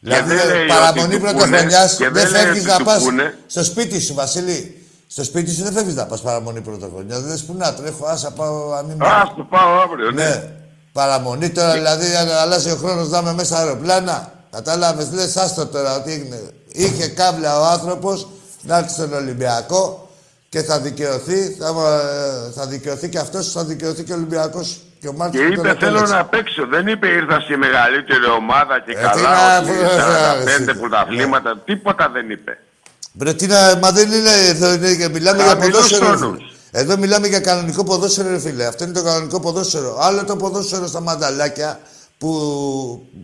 Δηλαδή, 0.00 0.34
δεν 0.34 0.46
λέει 0.48 0.66
παραμονή 0.66 1.14
ότι 1.14 1.14
του 1.14 1.20
πούνε, 1.20 1.32
πρωτοχρονιά 1.32 1.86
και 1.98 2.08
δεν 2.08 2.12
δεν 2.12 2.30
λέει 2.30 2.42
φεύγεις 2.42 2.62
ότι 2.62 2.70
να 2.70 2.76
του 2.76 2.84
πας 2.84 3.02
πούνε. 3.02 3.38
στο 3.46 3.64
σπίτι 3.64 4.00
σου, 4.00 4.14
Βασίλη. 4.14 4.84
Στο 5.06 5.24
σπίτι 5.24 5.50
σου 5.52 5.62
δεν 5.62 5.72
φεύγεις 5.72 5.94
να 5.94 6.06
πας 6.06 6.20
παραμονή 6.20 6.60
πρωτοχρονιά. 6.60 7.20
Δεν 7.20 7.28
λε 7.48 7.54
να 7.64 7.74
τρέχω, 7.74 8.06
άσα 8.06 8.30
πάω 8.30 8.72
ανήμερα. 8.72 9.10
Α, 9.10 9.32
το 9.36 9.46
πάω 9.50 9.80
αύριο, 9.80 10.10
ναι. 10.10 10.24
Ναι. 10.24 10.50
Παραμονή 10.92 11.50
τώρα, 11.50 11.72
δηλαδή, 11.72 12.14
αν 12.14 12.30
αλλάζει 12.30 12.70
ο 12.70 12.76
χρόνος 12.76 13.08
να 13.08 13.18
είμαι 13.18 13.32
μέσα 13.32 13.58
αεροπλάνα. 13.58 14.32
Κατάλαβες, 14.50 15.10
λες, 15.12 15.36
άστο 15.36 15.66
τώρα 15.66 15.96
ότι 15.96 16.12
έγινε. 16.12 16.40
Είχε 16.68 17.08
κάβλα 17.08 17.60
ο 17.60 17.64
άνθρωπος 17.64 18.28
να 18.62 18.76
έρθει 18.76 18.92
στον 18.92 19.12
Ολυμπιακό 19.12 19.99
και 20.52 20.62
θα 20.62 20.80
δικαιωθεί. 20.80 21.56
Θα, 21.58 21.66
ε, 21.68 22.50
θα 22.56 22.66
δικαιωθεί 22.66 23.08
και 23.08 23.18
αυτός, 23.18 23.52
θα 23.52 23.64
δικαιωθεί 23.64 24.02
και 24.04 24.12
ο 24.12 24.16
Ολυμπιακός. 24.16 24.68
Και 25.00 25.08
ο 25.08 25.10
Και 25.10 25.16
Μάρτιν 25.16 25.40
τον 25.40 25.50
είπε 25.52 25.62
θέλω 25.62 25.90
επέλεξε. 25.90 26.14
να 26.14 26.24
παίξω. 26.24 26.66
Δεν 26.66 26.86
είπε 26.86 27.06
ήρθα 27.08 27.40
στη 27.40 27.56
μεγαλύτερη 27.56 28.24
ομάδα 28.38 28.80
και 28.86 28.90
Ε, 28.90 28.94
τι 28.94 29.00
καλά. 29.02 29.30
να- 29.30 29.58
ότι 29.58 29.70
ε, 29.70 30.64
45 30.66 30.70
ε, 30.70 30.74
πρωταθλήματα. 30.74 31.58
Τίποτα 31.64 32.08
δεν 32.12 32.30
είπε. 32.30 32.58
Μπρε, 33.12 33.34
τι 33.34 33.46
να, 33.46 33.78
μα 33.82 33.90
δεν 33.92 34.12
είναι, 34.12 34.30
εδώ 34.48 34.72
είναι, 34.72 34.94
και 34.94 35.08
μιλάμε 35.08 35.42
για 35.42 35.46
Χαμηλούς 35.52 35.70
ποδόσφαιρο. 35.76 36.10
ρε 36.10 36.16
τόνους. 36.18 36.36
φίλε. 36.38 36.82
Εδώ 36.82 36.96
μιλάμε 36.98 37.26
για 37.26 37.40
κανονικό 37.40 37.84
ποδόσφαιρο, 37.84 38.28
ρε 38.30 38.38
φίλε. 38.40 38.66
Αυτό 38.66 38.84
είναι 38.84 38.92
το 38.92 39.02
κανονικό 39.02 39.40
ποδόσφαιρο. 39.40 39.96
Άλλο 40.00 40.24
το 40.24 40.36
ποδόσφαιρο 40.36 40.86
στα 40.86 41.00
μανταλάκια 41.00 41.80
που 42.18 42.30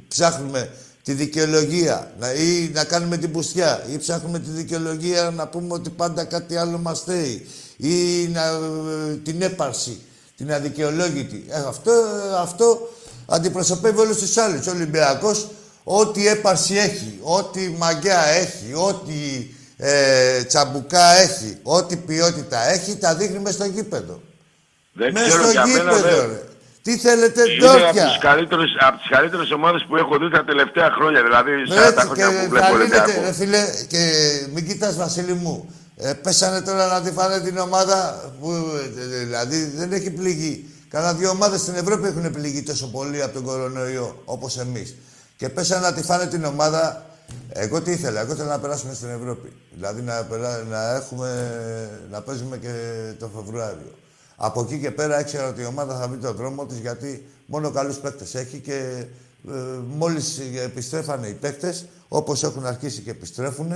ψάχνουμε 0.08 0.70
τη 1.06 1.12
δικαιολογία 1.12 2.12
να, 2.18 2.32
ή 2.32 2.70
να 2.74 2.84
κάνουμε 2.84 3.16
την 3.16 3.32
πουστιά 3.32 3.84
ή 3.92 3.98
ψάχνουμε 3.98 4.38
τη 4.38 4.50
δικαιολογία 4.50 5.30
να 5.30 5.48
πούμε 5.48 5.72
ότι 5.72 5.90
πάντα 5.90 6.24
κάτι 6.24 6.56
άλλο 6.56 6.78
μας 6.78 7.02
θέει 7.02 7.46
ή 7.76 8.26
να, 8.28 8.44
ε, 8.44 9.14
την 9.24 9.42
έπαρση, 9.42 10.00
την 10.36 10.52
αδικαιολόγητη. 10.52 11.44
Ε, 11.48 11.62
αυτό, 11.68 11.92
αυτό 12.38 12.88
αντιπροσωπεύει 13.26 13.98
όλους 13.98 14.18
τους 14.18 14.36
άλλους. 14.36 14.66
Ο 14.66 14.70
Ολυμπιακός 14.70 15.48
ό,τι 15.84 16.28
έπαρση 16.28 16.74
έχει, 16.74 17.18
ό,τι 17.22 17.74
μαγιά 17.78 18.24
έχει, 18.24 18.74
ό,τι 18.74 19.14
ε, 19.76 20.42
τσαμπουκά 20.42 21.12
έχει, 21.12 21.56
ό,τι 21.62 21.96
ποιότητα 21.96 22.70
έχει, 22.70 22.96
τα 22.96 23.14
δείχνει 23.14 23.38
μες 23.38 23.54
στο 23.54 23.64
γήπεδο. 23.64 24.20
Δεν 24.92 25.12
Μες 25.12 25.26
ξέρω 25.28 25.42
στο 25.42 25.50
για 25.50 25.66
μένα 25.66 25.92
γήπεδο, 25.92 26.16
δεν. 26.16 26.28
ρε. 26.28 26.42
Τι 26.86 26.92
θέλετε, 27.06 27.40
Είναι 27.50 27.68
από 27.68 27.78
ντόπια. 27.78 28.04
τις 28.06 28.18
καλύτερες, 28.28 28.70
από 28.88 28.96
τις 29.00 29.08
καλύτερες 29.16 29.50
ομάδες 29.58 29.80
που 29.88 29.94
έχω 30.02 30.14
δει 30.20 30.28
τα 30.36 30.42
τελευταία 30.50 30.88
χρόνια. 30.96 31.20
Δηλαδή, 31.26 31.50
40 31.68 31.86
Έτσι, 31.88 32.06
και 32.14 32.22
χρόνια 32.22 32.42
που 32.42 32.50
βλέπω 32.52 32.66
θα 32.66 32.72
Ολυμπιακό. 32.72 33.06
λύνετε, 33.06 33.26
ρε 33.26 33.32
φίλε, 33.40 33.62
και 33.92 34.02
μην 34.54 34.62
κοιτάς 34.68 34.94
Βασίλη 34.96 35.32
μου. 35.44 35.56
Ε, 35.96 36.12
πέσανε 36.12 36.60
τώρα 36.68 36.86
να 36.86 37.00
τη 37.04 37.10
φάνε 37.18 37.40
την 37.40 37.58
ομάδα 37.58 37.98
που 38.40 38.50
ε, 38.52 39.04
δηλαδή 39.24 39.58
δεν 39.80 39.92
έχει 39.92 40.10
πληγεί. 40.10 40.54
Κάνα 40.88 41.12
δύο 41.14 41.30
ομάδες 41.30 41.60
στην 41.60 41.74
Ευρώπη 41.74 42.06
έχουν 42.08 42.30
πληγεί 42.32 42.62
τόσο 42.62 42.86
πολύ 42.90 43.22
από 43.22 43.34
τον 43.34 43.42
κορονοϊό 43.44 44.22
όπως 44.24 44.58
εμείς. 44.58 44.94
Και 45.36 45.48
πέσανε 45.48 45.80
να 45.86 45.92
τη 45.92 46.02
φάνε 46.02 46.26
την 46.26 46.44
ομάδα. 46.44 47.04
Εγώ 47.48 47.80
τι 47.82 47.90
ήθελα, 47.90 48.20
εγώ 48.20 48.32
ήθελα 48.32 48.48
να 48.48 48.58
περάσουμε 48.58 48.94
στην 48.94 49.08
Ευρώπη. 49.08 49.52
Δηλαδή 49.74 50.02
να, 50.02 50.14
περά- 50.30 50.64
να, 50.70 50.94
έχουμε, 50.94 51.30
να 52.10 52.20
παίζουμε 52.20 52.56
και 52.56 52.72
το 53.18 53.30
Φεβρουάριο. 53.34 53.92
Από 54.36 54.60
εκεί 54.60 54.78
και 54.78 54.90
πέρα 54.90 55.20
ήξερα 55.20 55.48
ότι 55.48 55.60
η 55.60 55.64
ομάδα 55.64 55.98
θα 55.98 56.08
βρει 56.08 56.18
τον 56.18 56.34
δρόμο 56.36 56.66
της 56.66 56.78
γιατί 56.78 57.26
μόνο 57.46 57.70
καλούς 57.70 57.96
παίκτες 57.96 58.34
έχει 58.34 58.58
και 58.58 59.04
ε, 59.48 59.52
μόλις 59.88 60.40
επιστρέφανε 60.64 61.26
οι 61.26 61.32
παίκτες, 61.32 61.86
όπως 62.08 62.42
έχουν 62.42 62.66
αρχίσει 62.66 63.00
και 63.00 63.10
επιστρέφουν 63.10 63.72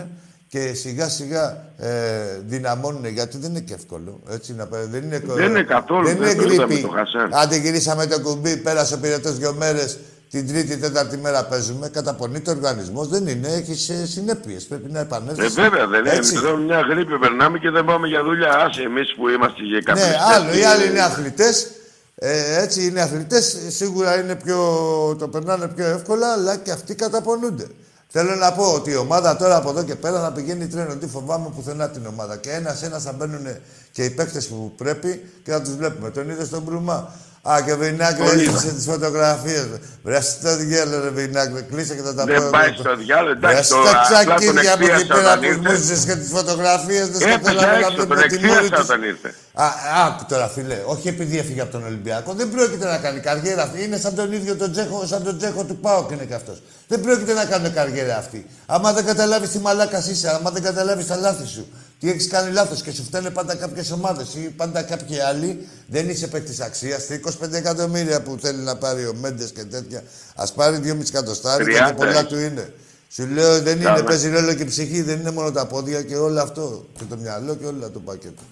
και 0.49 0.73
σιγά 0.75 1.09
σιγά 1.09 1.64
ε, 1.79 2.40
δυναμώνουν 2.46 3.07
γιατί 3.07 3.38
δεν 3.38 3.51
είναι 3.51 3.61
και 3.61 3.75
εύκολο. 3.75 4.20
Έτσι, 4.31 4.55
να, 4.55 4.66
πε- 4.66 4.87
δεν 4.90 5.03
είναι, 5.03 5.18
Δεν 5.18 5.49
είναι 5.51 5.62
καθόλου, 5.62 6.07
Δεν 6.07 6.16
είναι 6.16 6.27
δεν 6.27 6.37
το 6.37 6.42
είδαμε 6.53 6.64
γρήπη. 6.75 6.83
το 6.83 6.88
Χασάν. 6.94 7.31
Άντε 7.35 7.57
γυρίσαμε 7.57 8.07
το 8.07 8.20
κουμπί, 8.20 8.57
πέρασε 8.57 8.94
ο 8.94 8.99
πυρετός 8.99 9.38
δύο 9.38 9.53
μέρες, 9.55 9.99
την 10.31 10.49
τρίτη, 10.49 10.77
τέταρτη 10.77 11.16
μέρα 11.16 11.45
παίζουμε. 11.45 11.88
Καταπονείται 11.88 12.51
ο 12.51 12.55
οργανισμός. 12.55 13.09
Δεν 13.09 13.27
είναι, 13.27 13.49
έχει 13.49 13.93
ε, 13.93 14.07
συνέπειες. 14.07 14.64
Πρέπει 14.64 14.90
να 14.90 15.01
επανέλθει. 15.01 15.45
Ε, 15.45 15.49
βέβαια, 15.49 15.87
δεν 15.87 16.01
είναι. 16.05 16.14
Έτσι. 16.14 16.35
Εδώ 16.37 16.57
μια 16.57 16.81
γρήπη 16.81 17.19
περνάμε 17.19 17.59
και 17.59 17.71
δεν 17.71 17.85
πάμε 17.85 18.07
για 18.09 18.23
δουλειά. 18.23 18.57
Άσε 18.57 18.83
εμείς 18.83 19.14
που 19.14 19.29
είμαστε 19.29 19.62
για 19.62 19.81
κάποιες 19.81 20.07
Ναι, 20.07 20.12
τέτοιες- 20.12 20.35
άλλο. 20.37 20.55
Οι 20.59 20.64
άλλοι 20.64 20.87
είναι 20.90 21.01
αθλητές. 21.01 21.66
Ε, 22.14 22.62
έτσι 22.62 22.87
είναι 22.87 23.01
αθλητές. 23.01 23.57
Σίγουρα 23.69 24.21
είναι 24.21 24.35
πιο, 24.37 24.59
το 25.19 25.29
περνάνε 25.29 25.69
πιο 25.69 25.87
εύκολα, 25.87 26.33
αλλά 26.33 26.57
και 26.57 26.71
αυτοί 26.71 26.95
καταπονούνται. 26.95 27.66
Θέλω 28.12 28.35
να 28.35 28.53
πω 28.53 28.64
ότι 28.73 28.90
η 28.90 28.97
ομάδα 28.97 29.37
τώρα 29.37 29.57
από 29.57 29.71
εδώ 29.71 29.83
και 29.83 29.95
πέρα 29.95 30.21
θα 30.21 30.33
πηγαίνει 30.33 30.66
τρένο. 30.66 30.95
Τι 30.97 31.07
φοβάμαι 31.07 31.49
πουθενά 31.57 31.88
την 31.90 32.07
ομάδα. 32.07 32.37
Και 32.37 32.51
ένα-ένα 32.51 32.99
θα 32.99 33.12
μπαίνουν 33.12 33.47
και 33.93 34.05
οι 34.05 34.11
παίκτες 34.11 34.47
που 34.49 34.73
πρέπει 34.77 35.23
και 35.45 35.51
θα 35.51 35.61
τους 35.62 35.75
βλέπουμε. 35.77 36.11
Τον 36.11 36.31
είδες 36.31 36.47
στον 36.47 36.62
Μπρουμά. 36.62 37.12
Α, 37.42 37.61
και 37.64 37.72
ο 37.72 37.76
Βινάκρη 37.76 38.24
Τον 38.24 38.38
έδειξε 38.38 38.72
τις 38.72 38.85
φωτογραφίες. 38.85 39.66
Βρε 40.03 40.18
το 40.42 40.57
διάλογο, 40.57 41.03
ρε 41.03 41.09
Βινάκρη. 41.11 41.62
Κλείσε 41.70 41.94
και 41.94 42.03
θα 42.03 42.14
τα 42.14 42.22
πω. 42.24 42.33
Δεν 42.33 42.42
εγώ. 42.42 42.50
πάει 42.50 42.72
στο 42.79 42.96
διάλογο, 42.96 43.31
εντάξει, 43.33 43.57
Βρες 43.57 43.68
το- 43.68 43.83
τα 43.83 43.90
απλά 43.90 44.18
τον 44.24 44.37
τσακίδια 44.37 44.72
από 44.74 44.85
εκεί 44.85 44.92
εκπίασα 44.92 45.14
πέρα 45.14 45.33
όταν 45.33 45.38
που 45.40 45.44
ήρθε. 45.46 45.74
σμούζεσαι 45.76 46.07
και 46.07 46.16
τις 46.20 46.31
φωτογραφίες. 46.37 47.07
Δεν 47.09 47.20
Έπεσε 47.29 47.38
σκοτώναμε 47.38 47.72
να 47.72 47.79
έξω, 47.79 47.90
βλέπουμε 47.92 48.14
τον 48.20 48.29
τη 48.29 48.37
μούρη 48.38 48.50
εκπίασα 48.53 48.70
της. 48.74 48.85
όταν 48.88 49.03
ήρθε. 49.03 49.29
Α, 49.64 49.66
άκου 50.07 50.22
τώρα, 50.29 50.46
φίλε. 50.55 50.79
Όχι 50.94 51.09
επειδή 51.09 51.38
έφυγε 51.38 51.61
από 51.61 51.72
τον 51.76 51.83
Ολυμπιακό. 51.85 52.31
Δεν 52.40 52.48
πρόκειται 52.55 52.87
να 52.94 52.98
κάνει 53.05 53.20
καριέρα 53.20 53.62
αυτή. 53.62 53.79
Είναι 53.85 53.98
σαν 54.05 54.14
τον 54.14 54.33
ίδιο 54.33 54.55
τον 54.62 54.72
Τζέχο, 54.72 55.07
σαν 55.07 55.20
τον 55.24 55.38
Τζέχο 55.38 55.62
του 55.64 55.76
Πάοκ 55.85 56.11
είναι 56.11 56.24
και 56.24 56.35
αυτός. 56.35 56.62
Δεν 56.88 57.00
πρόκειται 57.00 57.33
να 57.33 57.44
κάνουν 57.44 57.72
καριέρα 57.72 58.16
αυτή. 58.16 58.46
Άμα 58.66 58.92
δεν 58.92 59.05
καταλάβεις 59.05 59.50
τι 59.50 59.59
μαλάκας 59.59 60.07
είσαι, 60.09 60.29
άμα 60.37 60.50
δεν 60.50 60.62
καταλάβεις 60.62 61.07
τα 61.07 61.16
λάθη 61.16 61.46
σου, 61.46 61.64
τι 62.01 62.11
έχεις 62.11 62.29
κάνει 62.29 62.53
λάθος 62.53 62.83
και 62.83 62.93
σου 62.93 63.05
φταίνε 63.05 63.31
πάντα 63.31 63.55
κάποιες 63.57 63.91
ομάδες 63.91 64.35
ή 64.35 64.55
πάντα 64.57 64.83
κάποιοι 64.83 65.21
άλλοι, 65.21 65.69
δεν 65.87 66.09
είσαι 66.09 66.27
παίκτης 66.27 66.61
αξίας. 66.61 67.03
Στα 67.03 67.15
25 67.15 67.53
εκατομμύρια 67.53 68.23
που 68.23 68.37
θέλει 68.41 68.59
να 68.59 68.77
πάρει 68.77 69.07
ο 69.07 69.15
Μέντες 69.15 69.51
και 69.51 69.64
τέτοια, 69.64 70.03
ας 70.37 70.53
πάρει 70.53 70.77
2,5 70.85 71.09
εκατοστάρια 71.09 71.79
και 71.79 71.93
30 71.93 71.97
πολλά 71.97 72.11
έχει. 72.11 72.24
του 72.27 72.39
είναι. 72.39 72.72
Σου 73.12 73.27
λέω 73.27 73.61
δεν 73.62 73.77
είναι, 73.77 73.85
Καλά. 73.85 74.05
παίζει 74.05 74.31
ρόλο 74.31 74.55
και 74.55 74.62
η 74.62 74.66
ψυχή, 74.66 75.03
δεν 75.03 75.18
είναι 75.20 75.31
μόνο 75.31 75.51
τα 75.53 75.66
πόδια 75.66 76.03
και 76.03 76.16
όλο 76.16 76.41
αυτό. 76.41 76.85
Και 76.99 77.05
το 77.05 77.16
μυαλό 77.16 77.55
και 77.57 77.66
όλο 77.66 77.91
το 77.91 77.99
πακέτο. 78.01 78.43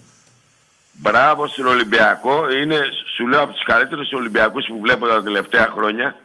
Μπράβο 0.91 1.47
στον 1.47 1.65
Ολυμπιακό. 1.65 2.51
Είναι, 2.51 2.79
σου 3.15 3.27
λέω, 3.27 3.41
από 3.43 3.51
τους 3.53 3.63
καλύτερους 3.65 4.11
Ολυμπιακούς 4.11 4.65
που 4.67 4.79
βλέπω 4.81 5.07
τα 5.07 5.23
τελευταία 5.23 5.69
χρόνια. 5.75 6.15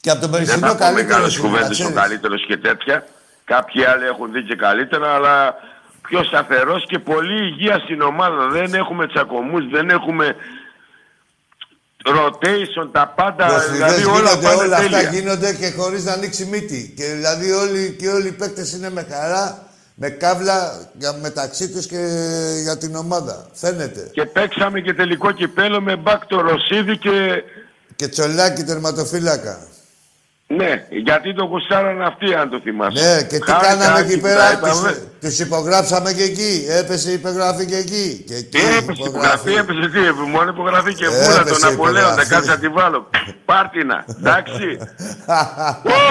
Και 0.00 0.10
από 0.10 0.20
τον 0.20 0.30
Δεν 0.30 0.40
περσινό 0.44 0.66
θα 0.66 0.72
πω 0.72 0.78
καλύτερος 0.78 1.10
μεγάλε 1.10 1.26
είναι, 1.32 1.42
να 1.42 1.48
κουβέντες 1.48 1.78
ο 1.78 1.82
ξέρεις. 1.82 1.94
καλύτερος 2.00 2.46
και 2.46 2.56
τέτοια. 2.56 3.06
Κάποιοι 3.44 3.84
άλλοι 3.84 4.04
έχουν 4.04 4.32
δει 4.32 4.42
και 4.44 4.56
καλύτερα, 4.56 5.14
αλλά 5.14 5.54
πιο 6.10 6.24
σταθερός 6.24 6.84
και 6.86 6.98
πολύ 6.98 7.46
υγεία 7.46 7.78
στην 7.78 8.00
ομάδα. 8.00 8.48
Δεν 8.48 8.74
έχουμε 8.74 9.06
τσακωμούς, 9.06 9.68
δεν 9.68 9.90
έχουμε 9.90 10.36
rotation, 12.04 12.88
τα 12.92 13.12
πάντα. 13.16 13.46
Προσφυγές 13.46 13.76
Δηλαδή 13.76 14.04
όλα 14.04 14.18
γίνονται, 14.18 14.46
πάνε 14.46 14.62
όλα 14.62 14.76
αυτά 14.76 14.88
τέλεια. 14.88 15.10
γίνονται 15.10 15.54
και 15.54 15.70
χωρίς 15.70 16.04
να 16.04 16.12
ανοίξει 16.12 16.44
μύτη. 16.44 16.94
Και 16.96 17.04
δηλαδή 17.04 17.50
όλοι, 17.50 17.96
και 17.98 18.08
όλοι 18.08 18.28
οι 18.28 18.32
παίκτες 18.32 18.72
είναι 18.72 18.90
με 18.90 19.06
χαρά, 19.10 19.66
με 19.94 20.08
κάβλα 20.08 20.88
για, 20.92 21.12
μεταξύ 21.12 21.68
τους 21.70 21.86
και 21.86 22.00
για 22.62 22.78
την 22.78 22.94
ομάδα. 22.96 23.46
Φαίνεται. 23.52 24.10
Και 24.12 24.24
παίξαμε 24.24 24.80
και 24.80 24.94
τελικό 24.94 25.30
κυπέλο 25.32 25.80
με 25.80 25.96
μπακ 25.96 26.26
το 26.26 26.40
Ρωσίδη 26.40 26.96
και 26.98 27.42
Και 27.96 28.08
τσολάκι 28.08 28.62
τερματοφύλακα. 28.62 29.66
Ναι, 30.56 30.86
γιατί 30.90 31.34
το 31.34 31.44
γουστάραν 31.44 32.02
αυτοί, 32.02 32.34
αν 32.34 32.50
το 32.50 32.60
θυμάσαι. 32.64 33.00
Ναι, 33.02 33.22
και 33.22 33.38
τι 33.38 33.52
κάναμε 33.64 33.98
εκεί 34.00 34.18
πέρα; 34.20 34.44
Του 35.20 35.30
υπογράψαμε 35.38 36.12
και 36.12 36.22
εκεί. 36.22 36.66
Έπεσε 36.68 37.10
η 37.10 37.12
υπογραφή 37.12 37.66
και 37.66 37.76
εκεί. 37.76 38.24
Και 38.26 38.34
εκεί 38.34 38.58
τι 38.58 38.76
έπεσε 38.78 39.02
υπογραφή, 39.06 39.52
έπεσε 39.52 39.88
τι, 39.92 40.00
μόνο 40.34 40.50
υπογραφή 40.50 40.94
και 40.94 41.08
βούλα 41.08 41.44
τον 41.44 41.64
Απολέοντα. 41.72 42.24
Κάτσε 42.26 42.50
να 42.50 42.58
τη 42.58 42.68
βάλω. 42.68 43.10
Πάρτινα, 43.44 44.04
εντάξει. 44.18 44.68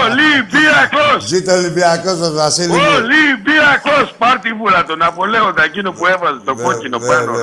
Ολυμπιακός! 0.04 1.18
Ζήτω 1.26 1.52
Ολυμπιακός 1.52 2.20
ο 2.28 2.32
Βασίλη. 2.32 2.72
Ολυμπιακός! 2.72 4.14
Πάρτι 4.18 4.52
βούλα 4.52 4.84
τον 4.84 5.02
Απολέοντα, 5.02 5.64
εκείνο 5.64 5.92
που 5.92 6.06
έβαζε 6.06 6.40
το 6.44 6.54
ναι, 6.54 6.62
κόκκινο 6.62 6.98
ναι, 6.98 7.06
πάνω. 7.06 7.32
Ναι, 7.32 7.38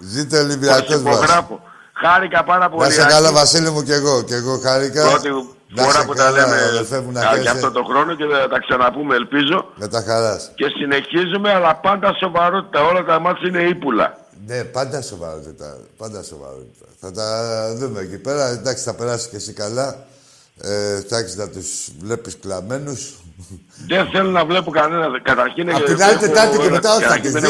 Ζήτω 0.00 0.36
Ολυμπιακός. 0.38 1.00
Υπογράφω. 1.00 1.60
Χάρηκα 1.92 2.44
πάρα 2.44 2.68
πολύ. 2.68 2.82
Να 2.84 2.90
σε 2.90 3.04
καλά, 3.04 3.32
Βασίλη 3.32 3.70
μου, 3.70 3.82
και 3.82 3.94
εγώ. 3.94 4.22
Και 4.22 4.34
εγώ 4.34 4.60
χάρηκα. 4.64 5.02
Πρώτη 5.74 5.90
φορά 5.90 6.04
που 6.04 6.14
τα 6.14 6.30
λέμε 6.30 6.56
για 7.40 7.50
αυτό 7.50 7.70
το 7.70 7.84
χρόνο 7.84 8.14
και 8.16 8.24
θα 8.24 8.48
τα 8.48 8.58
ξαναπούμε, 8.58 9.14
ελπίζω. 9.14 9.72
Με 9.74 9.88
τα 9.88 10.02
χαράς. 10.06 10.50
Και 10.54 10.66
συνεχίζουμε, 10.68 11.52
αλλά 11.52 11.76
πάντα 11.76 12.16
σοβαρότητα. 12.20 12.82
Όλα 12.82 13.04
τα 13.04 13.18
μάτια 13.18 13.48
είναι 13.48 13.62
ύπουλα. 13.62 14.18
Ναι, 14.46 14.64
πάντα 14.64 15.02
σοβαρότητα. 15.02 15.76
Πάντα 15.96 16.22
σοβαρότητα. 16.22 16.86
Θα 17.00 17.12
τα 17.12 17.28
δούμε 17.76 18.00
εκεί 18.00 18.18
πέρα. 18.18 18.48
Εντάξει, 18.48 18.84
θα 18.84 18.94
περάσει 18.94 19.28
και 19.28 19.36
εσύ 19.36 19.52
καλά. 19.52 20.06
Ε, 20.62 21.00
να 21.36 21.48
τους 21.48 21.88
βλέπεις 22.00 22.38
κλαμμένους. 22.40 23.14
Δεν 23.86 24.08
θέλω 24.12 24.30
να 24.30 24.44
βλέπω 24.44 24.70
κανένα. 24.70 25.20
Καταρχήν. 25.22 25.74
Απ' 25.74 25.84
την 25.84 26.02
άλλη 26.02 26.16
Τετάρτη 26.16 26.58
και 26.58 26.68
μετά 26.70 26.94
όχι 26.94 27.04
θα 27.04 27.20
τις 27.20 27.32
δεις. 27.32 27.44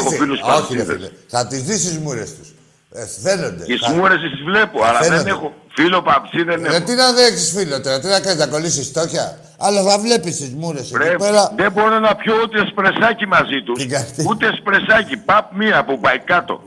Όχι, 0.57 0.87
θα 1.27 1.47
τις 1.47 1.63
δεις 1.63 1.89
τις 1.89 1.99
μούρες 1.99 2.35
τους. 2.39 2.53
Ε, 2.93 3.07
φαίνονται. 3.23 3.65
Τι 3.65 3.91
μούρε 3.95 4.15
τις 4.15 4.43
βλέπω, 4.45 4.85
αλλά 4.85 5.01
δεν 5.01 5.27
έχω. 5.27 5.55
Φίλο 5.77 6.03
παψί 6.03 6.43
δεν 6.43 6.65
έχω. 6.65 6.71
Γιατί 6.71 6.95
να 6.95 7.13
δεν 7.13 7.33
έχει 7.33 7.53
φίλο 7.57 7.81
τώρα, 7.81 8.01
τι 8.01 8.07
να 8.07 8.21
κάνεις, 8.21 8.39
να 8.39 8.47
κολλήσεις 8.47 8.87
στόχια. 8.87 9.39
Αλλά 9.59 9.83
θα 9.83 9.99
βλέπεις 9.99 10.37
τις 10.37 10.51
μούρε 10.55 10.79
εκεί 10.79 11.17
πέρα. 11.19 11.53
Δεν 11.57 11.73
μπορώ 11.73 11.99
να 11.99 12.17
πιω 12.17 12.35
ούτε 12.43 12.67
σπρεσάκι 12.71 13.27
μαζί 13.27 13.63
τους. 13.63 13.87
Ούτε 14.29 14.47
σπρεσάκι. 14.59 15.17
Παπ 15.17 15.53
μία 15.53 15.85
που 15.85 15.99
πάει 16.01 16.19
κάτω. 16.19 16.63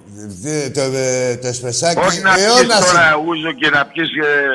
Το, 0.74 0.82
το, 0.82 0.92
το 1.42 1.48
εσπρεσάκι. 1.48 2.00
Όχι 2.00 2.22
να 2.22 2.34
πιεις 2.34 2.68
τώρα 2.68 3.24
ούζο 3.28 3.52
και 3.52 3.70
να 3.70 3.86
πιεις 3.86 4.10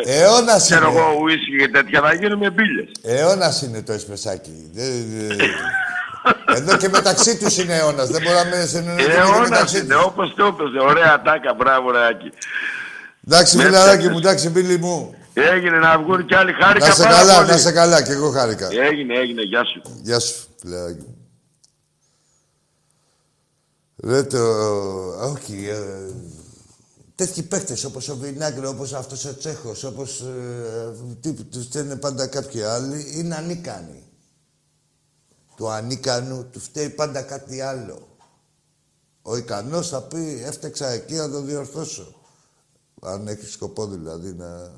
ε, 0.06 0.20
Αιώνας 0.20 0.62
ξέρω 0.64 0.90
εγώ 0.90 1.18
ουίσκι 1.22 1.56
και 1.58 1.68
τέτοια, 1.68 2.00
θα 2.00 2.14
γίνουμε 2.14 2.50
μπίλες. 2.50 2.88
Αιώνας 3.02 3.62
είναι 3.62 3.82
το 3.82 3.92
εσπρεσάκι. 3.92 4.70
Εδώ 6.54 6.76
και 6.76 6.88
μεταξύ 6.88 7.38
τους 7.38 7.58
είναι 7.58 7.76
αιώνας. 7.76 8.08
Δεν 8.08 8.22
μπορούμε 8.22 8.56
να 8.56 8.66
συνεννοηθούμε. 8.66 9.14
Αιώνας 9.14 9.74
είναι, 9.74 9.94
όπως 9.94 10.34
το 10.36 10.44
έπαιζε. 10.44 10.78
Ωραία 10.78 11.22
τάκα, 11.22 11.54
μπράβο, 11.54 11.90
Ρεάκι. 11.90 12.32
Εντάξει, 13.26 13.58
φιλαράκι 13.58 14.08
μου, 14.08 14.18
εντάξει, 14.18 14.50
φίλοι 14.50 14.78
μου. 14.78 15.14
Έγινε 15.32 15.78
να 15.78 15.98
βγουν 15.98 16.26
κι 16.26 16.34
άλλοι 16.34 16.52
χάρηκα. 16.52 16.86
Να 16.86 16.94
σε 16.94 17.02
καλά, 17.02 17.44
να 17.44 17.56
σε 17.56 17.72
καλά, 17.72 18.02
και 18.02 18.12
εγώ 18.12 18.30
χάρηκα. 18.30 18.68
Έγινε, 18.70 19.14
έγινε, 19.14 19.42
γεια 19.42 19.64
σου. 19.64 19.82
Γεια 20.02 20.18
σου, 20.18 20.34
φιλαράκι 20.60 21.04
μου. 21.06 21.16
Ρε 24.04 24.22
το... 24.22 24.38
Όχι, 25.32 25.68
ε, 25.68 26.12
τέτοιοι 27.14 27.42
παίκτες 27.42 27.84
όπως 27.84 28.08
ο 28.08 28.16
Βινάγκρη, 28.16 28.66
όπως 28.66 28.92
αυτός 28.92 29.24
ο 29.24 29.36
Τσέχος, 29.36 29.84
όπως 29.84 30.20
ε, 30.20 31.30
τους 31.50 31.64
στέλνουν 31.64 31.98
πάντα 31.98 32.26
κάποιοι 32.26 32.62
άλλοι, 32.62 33.12
είναι 33.16 33.34
ανίκανοι. 33.34 34.05
Του 35.56 35.68
ανίκανου 35.68 36.44
του 36.50 36.60
φταίει 36.60 36.90
πάντα 36.90 37.22
κάτι 37.22 37.60
άλλο. 37.60 38.08
Ο 39.22 39.36
ικανός 39.36 39.88
θα 39.88 40.02
πει 40.02 40.42
έφτεξα 40.44 40.88
εκεί 40.88 41.14
να 41.14 41.30
το 41.30 41.40
διορθώσω. 41.40 42.14
Αν 43.02 43.28
έχεις 43.28 43.52
σκοπό 43.52 43.86
δηλαδή 43.86 44.34
να 44.34 44.70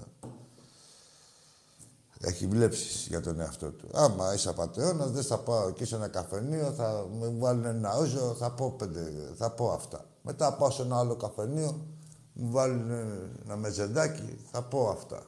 έχει 2.20 2.46
βλέψεις 2.46 3.06
για 3.06 3.20
τον 3.20 3.40
εαυτό 3.40 3.70
του. 3.70 3.88
Άμα 3.92 4.34
είσαι 4.34 4.48
απαταιώνας, 4.48 5.10
δεν 5.10 5.22
θα 5.22 5.38
πάω 5.38 5.68
εκεί 5.68 5.84
σε 5.84 5.94
ένα 5.94 6.08
καφενείο, 6.08 6.72
θα 6.76 7.06
με 7.20 7.32
βάλουν 7.38 7.64
ένα 7.64 7.96
όζο, 7.96 8.34
θα 8.38 8.50
πω, 8.50 8.70
πέντε, 8.70 9.12
θα 9.36 9.50
πω 9.50 9.72
αυτά. 9.72 10.04
Μετά 10.22 10.54
πάω 10.54 10.70
σε 10.70 10.82
ένα 10.82 10.98
άλλο 10.98 11.16
καφενείο, 11.16 11.86
μου 12.32 12.50
βάλουν 12.50 12.90
ένα 13.44 13.56
μεζεντάκι, 13.56 14.38
θα 14.50 14.62
πω 14.62 14.88
αυτά. 14.88 15.22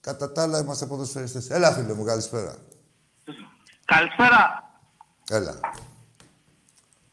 Κατά 0.00 0.32
τα 0.32 0.42
άλλα 0.42 0.58
είμαστε 0.58 0.86
ποδοσφαιριστές. 0.86 1.50
Έλα 1.50 1.72
φίλε 1.72 1.94
μου, 1.94 2.04
καλησπέρα. 2.04 2.56
Καλησπέρα. 3.84 4.70
Έλα. 5.30 5.60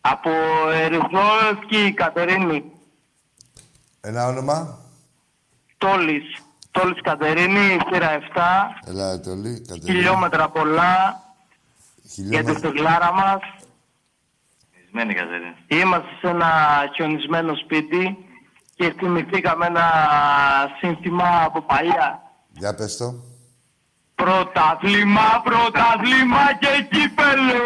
Από 0.01 0.29
Ερυθρός 0.73 1.93
Κατερίνη. 1.93 2.71
Ένα 4.01 4.27
όνομα; 4.27 4.79
Τόλης. 5.77 6.41
Τόλης 6.71 7.01
Κατερίνη, 7.01 7.77
σειρά 7.91 8.11
7. 8.11 8.21
Έλα, 8.85 9.19
Τόλη, 9.19 9.61
Κατερίνη. 9.67 9.91
Χιλιόμετρα 9.91 10.49
πολλά. 10.49 11.23
Χιλιόμετρα. 12.13 12.51
Για 12.51 12.71
τη 12.71 12.77
γλάρα 12.77 13.13
μας. 13.13 13.39
Χιονισμένη 14.73 15.13
Κατερίνη. 15.13 15.55
Είμαστε 15.67 16.09
σε 16.21 16.27
ένα 16.27 16.49
χιονισμένο 16.95 17.55
σπίτι 17.55 18.25
και 18.75 18.93
θυμηθήκαμε 18.97 19.65
ένα 19.65 19.85
σύνθημα 20.79 21.43
από 21.43 21.61
παλιά. 21.61 22.21
Για 22.51 22.75
πες 22.75 22.97
το. 22.97 23.30
Πρωτάθλημα, 24.21 25.41
πρωτάθλημα 25.43 26.53
και 26.59 26.87
κύπελο. 26.91 27.63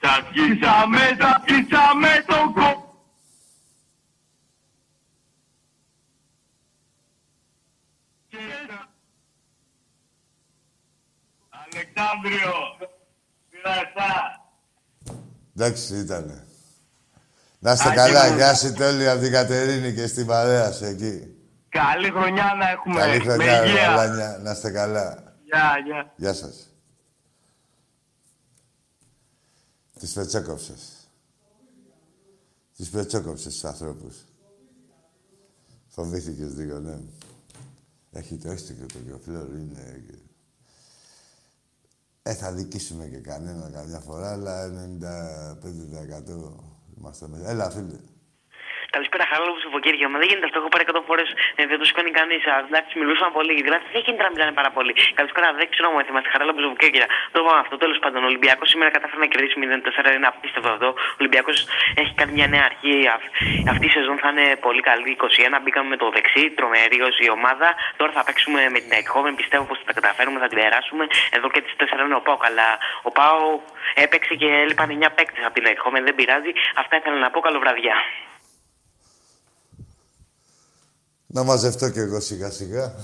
Θα 0.00 0.26
σκίσαμε, 0.28 1.16
θα 1.18 1.42
σκίσαμε 1.42 2.08
τον 2.26 2.52
κόπο. 2.52 3.06
Αλεξάνδριο, 11.64 12.52
πειρασά. 13.50 14.40
Εντάξει, 15.56 15.96
ήτανε. 15.96 16.46
Να 17.58 17.72
είστε 17.72 17.90
καλά, 17.94 18.28
γεια 18.28 18.54
σου 18.54 18.72
Τέλη 18.72 19.08
από 19.08 19.20
την 19.20 19.32
Κατερίνη 19.32 19.94
και 19.94 20.06
στην 20.06 20.26
παρέα 20.26 20.72
σου 20.72 20.84
εκεί. 20.84 21.36
Καλή 21.68 22.10
χρονιά 22.10 22.54
να 22.58 22.70
έχουμε. 22.70 23.00
Καλή 23.00 23.20
χρονιά, 23.20 24.38
Να 24.42 24.50
είστε 24.50 24.70
καλά. 24.70 25.31
Γεια, 25.52 25.78
γεια. 25.84 26.12
Γεια 26.16 26.34
σας. 26.34 26.68
Τις 29.98 30.12
πετσόκοψες. 30.12 31.08
Τις 32.76 32.90
πετσόκοψες 32.90 33.52
τους 33.52 33.64
ανθρώπους. 33.64 34.24
Φοβήθηκες 35.88 36.54
λίγο, 36.54 36.78
ναι. 36.78 36.98
Έχει 38.12 38.36
το 38.36 38.50
αίσθημα 38.50 38.86
το 38.86 38.98
γεωφλόρ, 38.98 39.48
είναι... 39.48 40.04
Ε, 42.22 42.34
θα 42.34 42.52
δικήσουμε 42.52 43.06
και 43.06 43.18
κανένα 43.18 43.70
καμιά 43.70 44.00
φορά, 44.00 44.32
αλλά 44.32 44.68
95% 44.68 46.52
είμαστε 46.98 47.28
μέσα. 47.28 47.50
Έλα, 47.50 47.70
φίλε. 47.70 47.98
Καλησπέρα, 48.96 49.24
χαρά 49.30 49.44
μου 49.48 49.56
Φοκέρια. 49.74 50.06
Μα 50.12 50.16
δεν 50.20 50.28
γίνεται 50.30 50.46
αυτό. 50.48 50.58
Έχω 50.62 50.70
πάρει 50.74 50.84
100 50.90 51.08
φορές. 51.08 51.28
Ε, 51.58 51.62
δεν 51.70 51.78
το 51.80 51.84
σηκώνει 51.88 52.10
κανείς. 52.20 52.42
Εντάξει, 52.68 52.92
μιλούσαν 53.00 53.28
πολύ. 53.38 53.54
Δηλαδή 53.66 53.84
δεν 53.94 54.02
γίνεται 54.04 54.24
να 54.28 54.32
μιλάνε 54.34 54.52
πάρα 54.60 54.70
πολύ. 54.76 54.92
Καλησπέρα, 55.18 55.46
δεν 55.60 55.66
ξέρω 55.72 55.86
αν 55.98 56.04
θυμάστε. 56.08 56.28
Χαρά 56.32 56.44
μου 56.46 56.60
Φοκέρια. 56.74 57.06
Το 57.32 57.36
είπαμε 57.40 57.60
αυτό. 57.64 57.74
Τέλος 57.84 57.98
πάντων, 58.02 58.20
ο 58.26 58.28
Ολυμπιακός 58.32 58.68
σήμερα 58.72 58.90
κατάφερε 58.96 59.20
να 59.24 59.28
κερδίσει 59.32 59.54
0-4. 59.62 60.10
Είναι 60.16 60.28
απίστευτο 60.32 60.68
αυτό. 60.74 60.88
Ο 61.16 61.20
Ολυμπιακός 61.22 61.56
έχει 62.02 62.12
κάνει 62.20 62.32
μια 62.38 62.48
νέα 62.54 62.64
αρχή. 62.70 62.96
Αυτή 63.72 63.84
η 63.90 63.92
σεζόν 63.96 64.16
θα 64.22 64.28
είναι 64.32 64.46
πολύ 64.66 64.82
καλή. 64.88 65.08
21 65.10 65.58
μπήκαμε 65.62 65.88
με 65.92 65.96
το 66.02 66.06
δεξί, 66.16 66.44
τρομερή 66.58 66.98
η 67.26 67.28
ομάδα. 67.38 67.68
Τώρα 68.00 68.12
θα 68.16 68.22
παίξουμε 68.26 68.60
με 68.74 68.78
την 68.84 68.92
Εκχόμεν. 69.00 69.34
Πιστεύω 69.40 69.64
πως 69.68 69.78
θα 69.80 69.84
τα 69.88 69.94
καταφέρουμε, 69.98 70.38
θα 70.44 70.48
την 70.50 70.58
περάσουμε. 70.60 71.04
Εδώ 71.36 71.46
και 71.54 71.60
τις 71.64 71.74
4 71.80 72.04
είναι 72.06 72.18
ο 72.20 72.24
Πάο. 72.26 72.36
Αλλά 72.48 72.68
ο 73.08 73.10
Πάο 73.18 73.40
έπαιξε 74.04 74.34
και 74.40 74.48
έλειπαν 74.64 74.88
9 74.90 75.10
παίκτες 75.16 75.44
από 75.44 75.54
την 75.58 75.66
Εκχόμεν. 75.72 76.02
Δεν 76.08 76.14
πειράζει. 76.18 76.52
Αυτά 76.80 76.94
ήθελα 76.96 77.18
να 77.24 77.30
πω. 77.30 77.40
Καλό 77.40 77.58
βραδιά. 77.64 77.96
Να 81.32 81.42
μαζευτώ 81.42 81.90
κι 81.90 81.98
εγώ 81.98 82.20
σιγά 82.20 82.50
σιγά. 82.50 82.94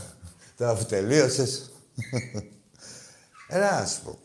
Τώρα 0.57 0.77
που 0.77 0.85
τελείωσες. 0.85 1.71
Ένα 3.49 3.69
ας 3.69 4.01
πω. 4.01 4.19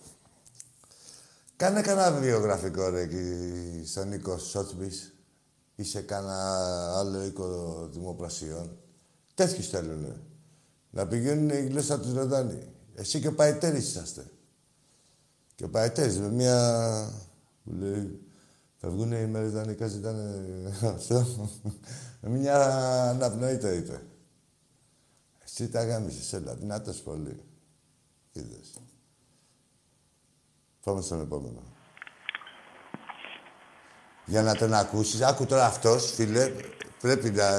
Κάνε 1.56 1.82
κανένα 1.82 2.12
βιογραφικό 2.12 2.90
ρε 2.90 3.02
εκεί 3.02 3.84
στον 3.86 4.08
Νίκος 4.08 4.50
Σότσμπης 4.50 5.14
ή 5.76 5.84
σε 5.84 6.02
κανένα 6.02 6.98
άλλο 6.98 7.24
οίκο 7.24 7.78
δημοπρασιών. 7.92 8.78
Τέτοιους 9.34 9.70
θέλουν. 9.70 10.22
Να 10.90 11.08
πηγαίνουν 11.08 11.50
η 11.50 11.68
γλώσσα 11.68 12.00
τους 12.00 12.14
ρωτάνε. 12.14 12.68
Εσύ 12.96 13.20
και 13.20 13.28
ο 13.28 13.34
Παϊτέρης 13.34 13.88
είσαστε. 13.88 14.26
Και 15.56 15.64
ο 15.64 15.70
Παϊτέρης 15.70 16.20
με 16.20 16.30
μια... 16.30 17.10
που 17.64 17.72
λέει... 17.72 18.22
Θα 18.86 18.90
βγουν 18.90 19.12
οι 19.12 19.26
Μεριδανικά 19.26 19.88
ζητάνε 19.88 20.44
αυτό. 20.96 21.50
Μια 22.22 22.56
αναπνοή 23.10 23.58
το 23.58 23.70
είπε. 23.70 24.02
Εσύ 25.44 25.70
τα 25.70 25.86
γάμισες, 25.86 26.34
έλα, 26.34 26.54
δυνατός 26.54 26.98
πολύ. 26.98 27.44
Είδες. 28.32 28.74
Πάμε 30.84 31.02
στον 31.02 31.22
επόμενο. 31.22 31.64
Για 34.26 34.42
να 34.42 34.56
τον 34.56 34.74
ακούσεις, 34.74 35.22
άκου 35.22 35.46
τώρα 35.46 35.66
αυτός, 35.66 36.12
φίλε, 36.12 36.52
πρέπει 37.02 37.30
να, 37.32 37.50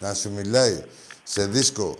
να 0.00 0.14
σου 0.14 0.30
μιλάει 0.32 0.84
σε 1.22 1.46
δίσκο 1.46 1.96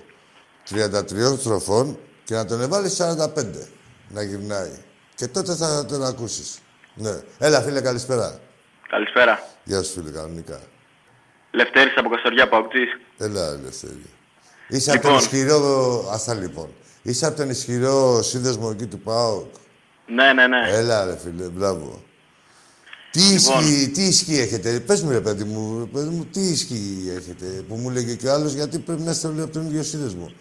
33 0.70 1.36
στροφών 1.38 1.98
Και 2.24 2.34
να 2.34 2.44
τον 2.44 2.60
εβάλεις 2.60 2.96
45 3.00 3.68
να 4.08 4.22
γυρνάει. 4.22 4.84
Και 5.14 5.28
τότε 5.28 5.54
θα 5.54 5.84
τον 5.84 6.04
ακούσεις. 6.04 6.58
Ναι. 6.94 7.22
Έλα, 7.38 7.62
φίλε, 7.62 7.80
καλησπέρα. 7.80 8.44
Καλησπέρα. 8.88 9.48
Γεια 9.64 9.82
σου, 9.82 9.92
φίλε, 9.92 10.10
κανονικά. 10.10 10.60
Λευτέρης 11.50 11.96
από 11.96 12.08
Καστοριά 12.08 12.48
Παοκτής. 12.48 12.98
Έλα, 13.18 13.50
Λευτέρη. 13.64 14.10
Είσαι 14.68 14.92
λοιπόν. 14.92 15.10
από 15.10 15.20
τον 15.20 15.26
ισχυρό. 15.26 16.08
Αυτά 16.12 16.34
λοιπόν. 16.34 16.68
Είσαι 17.02 17.26
από 17.26 17.36
τον 17.36 17.50
ισχυρό 17.50 18.22
σύνδεσμο 18.22 18.70
εκεί 18.72 18.86
του 18.86 18.98
ΠΑΟΚ; 18.98 19.54
Ναι, 20.06 20.32
ναι, 20.32 20.46
ναι. 20.46 20.68
Έλα, 20.68 21.04
ρε 21.04 21.16
φίλε, 21.16 21.44
μπράβο. 21.44 22.04
Τι, 23.10 23.20
λοιπόν. 23.20 23.36
ισχύ, 23.36 23.90
τι 23.90 24.02
ισχύ 24.02 24.38
έχετε, 24.38 24.80
πες 24.80 25.02
μου 25.02 25.10
ρε 25.10 25.20
παιδί 25.20 25.44
μου, 25.44 25.88
παιδί 25.92 26.08
μου, 26.08 26.24
τι 26.24 26.40
ισχύ 26.40 27.12
έχετε, 27.16 27.44
που 27.68 27.74
μου 27.74 27.90
έλεγε 27.90 28.14
και 28.14 28.30
άλλος 28.30 28.52
γιατί 28.52 28.78
πρέπει 28.78 29.02
να 29.02 29.10
είστε 29.10 29.26
όλοι 29.26 29.40
από 29.42 29.52
τον 29.52 29.66
ίδιο 29.66 29.82
σύνδεσμο. 29.82 30.32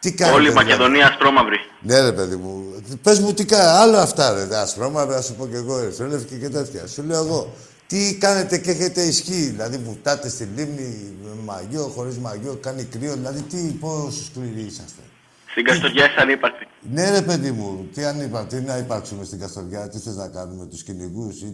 Τι 0.00 0.12
κάνετε, 0.14 0.36
Όλη 0.36 0.46
η 0.46 0.50
δηλαδή; 0.50 0.68
Μακεδονία 0.68 1.06
ασπρόμαυρη. 1.06 1.56
Ναι, 1.80 2.00
ρε 2.00 2.12
παιδί 2.12 2.36
μου. 2.36 2.82
Πες 3.02 3.20
μου 3.20 3.32
τι 3.32 3.44
κάνετε. 3.44 3.68
Άλλο 3.68 3.96
αυτά, 3.96 4.32
ρε. 4.32 4.56
Ασπρόμαυρη, 4.56 5.14
ας 5.14 5.24
σου 5.24 5.34
πω 5.34 5.46
και 5.46 5.56
εγώ, 5.56 5.80
ρε. 5.80 6.38
και 6.38 6.48
τέτοια. 6.48 6.86
Σου 6.86 7.02
λέω 7.02 7.24
εγώ. 7.24 7.54
Τι 7.86 8.18
κάνετε 8.18 8.58
και 8.58 8.70
έχετε 8.70 9.02
ισχύ. 9.02 9.32
Δηλαδή, 9.32 9.76
βουτάτε 9.76 10.28
στη 10.28 10.44
λίμνη 10.44 11.16
με 11.22 11.30
μαγιό, 11.44 11.82
χωρίς 11.82 12.18
μαγιό, 12.18 12.54
κάνει 12.54 12.84
κρύο. 12.84 13.14
Δηλαδή, 13.14 13.42
τι, 13.42 13.56
πόσο 13.56 14.24
σκληροί 14.24 14.60
είσαστε. 14.60 15.02
Στην 15.50 15.64
Καστοριά 15.64 16.04
είσαι 16.04 16.20
ανύπαρκτη. 16.20 16.66
Ναι, 16.90 17.10
ρε 17.10 17.22
παιδί 17.22 17.50
μου, 17.50 17.88
τι 17.94 18.04
ανύπαρκτη, 18.04 18.60
να 18.60 18.76
υπάρξουμε 18.76 19.24
στην 19.24 19.38
Καστοριά, 19.38 19.88
τι 19.88 19.98
θες 19.98 20.16
να 20.16 20.28
κάνουμε, 20.28 20.66
τους 20.66 20.82
κυνηγούς 20.82 21.40
ή 21.40 21.52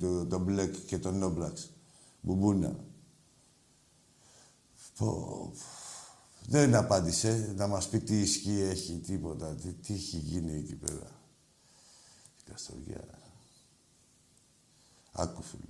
τον 0.00 0.28
το 0.28 0.38
Μπλεκ 0.38 0.74
και 0.86 0.98
τον 0.98 1.18
Νόμπλαξ. 1.18 1.70
Μπουμπούνα. 2.20 2.76
Πω, 4.98 5.52
δεν 6.48 6.74
απάντησε 6.74 7.52
να 7.56 7.66
μας 7.66 7.88
πει 7.88 8.00
τι 8.00 8.20
ισχύ 8.20 8.60
έχει, 8.60 8.98
τίποτα, 8.98 9.54
τι, 9.54 9.72
τι 9.72 9.94
έχει 9.94 10.16
γίνει 10.16 10.52
εκεί 10.52 10.74
πέρα. 10.76 11.20
Η 12.38 12.50
Καστοριά. 12.50 13.04
Άκου, 15.12 15.42
φίλε. 15.42 15.62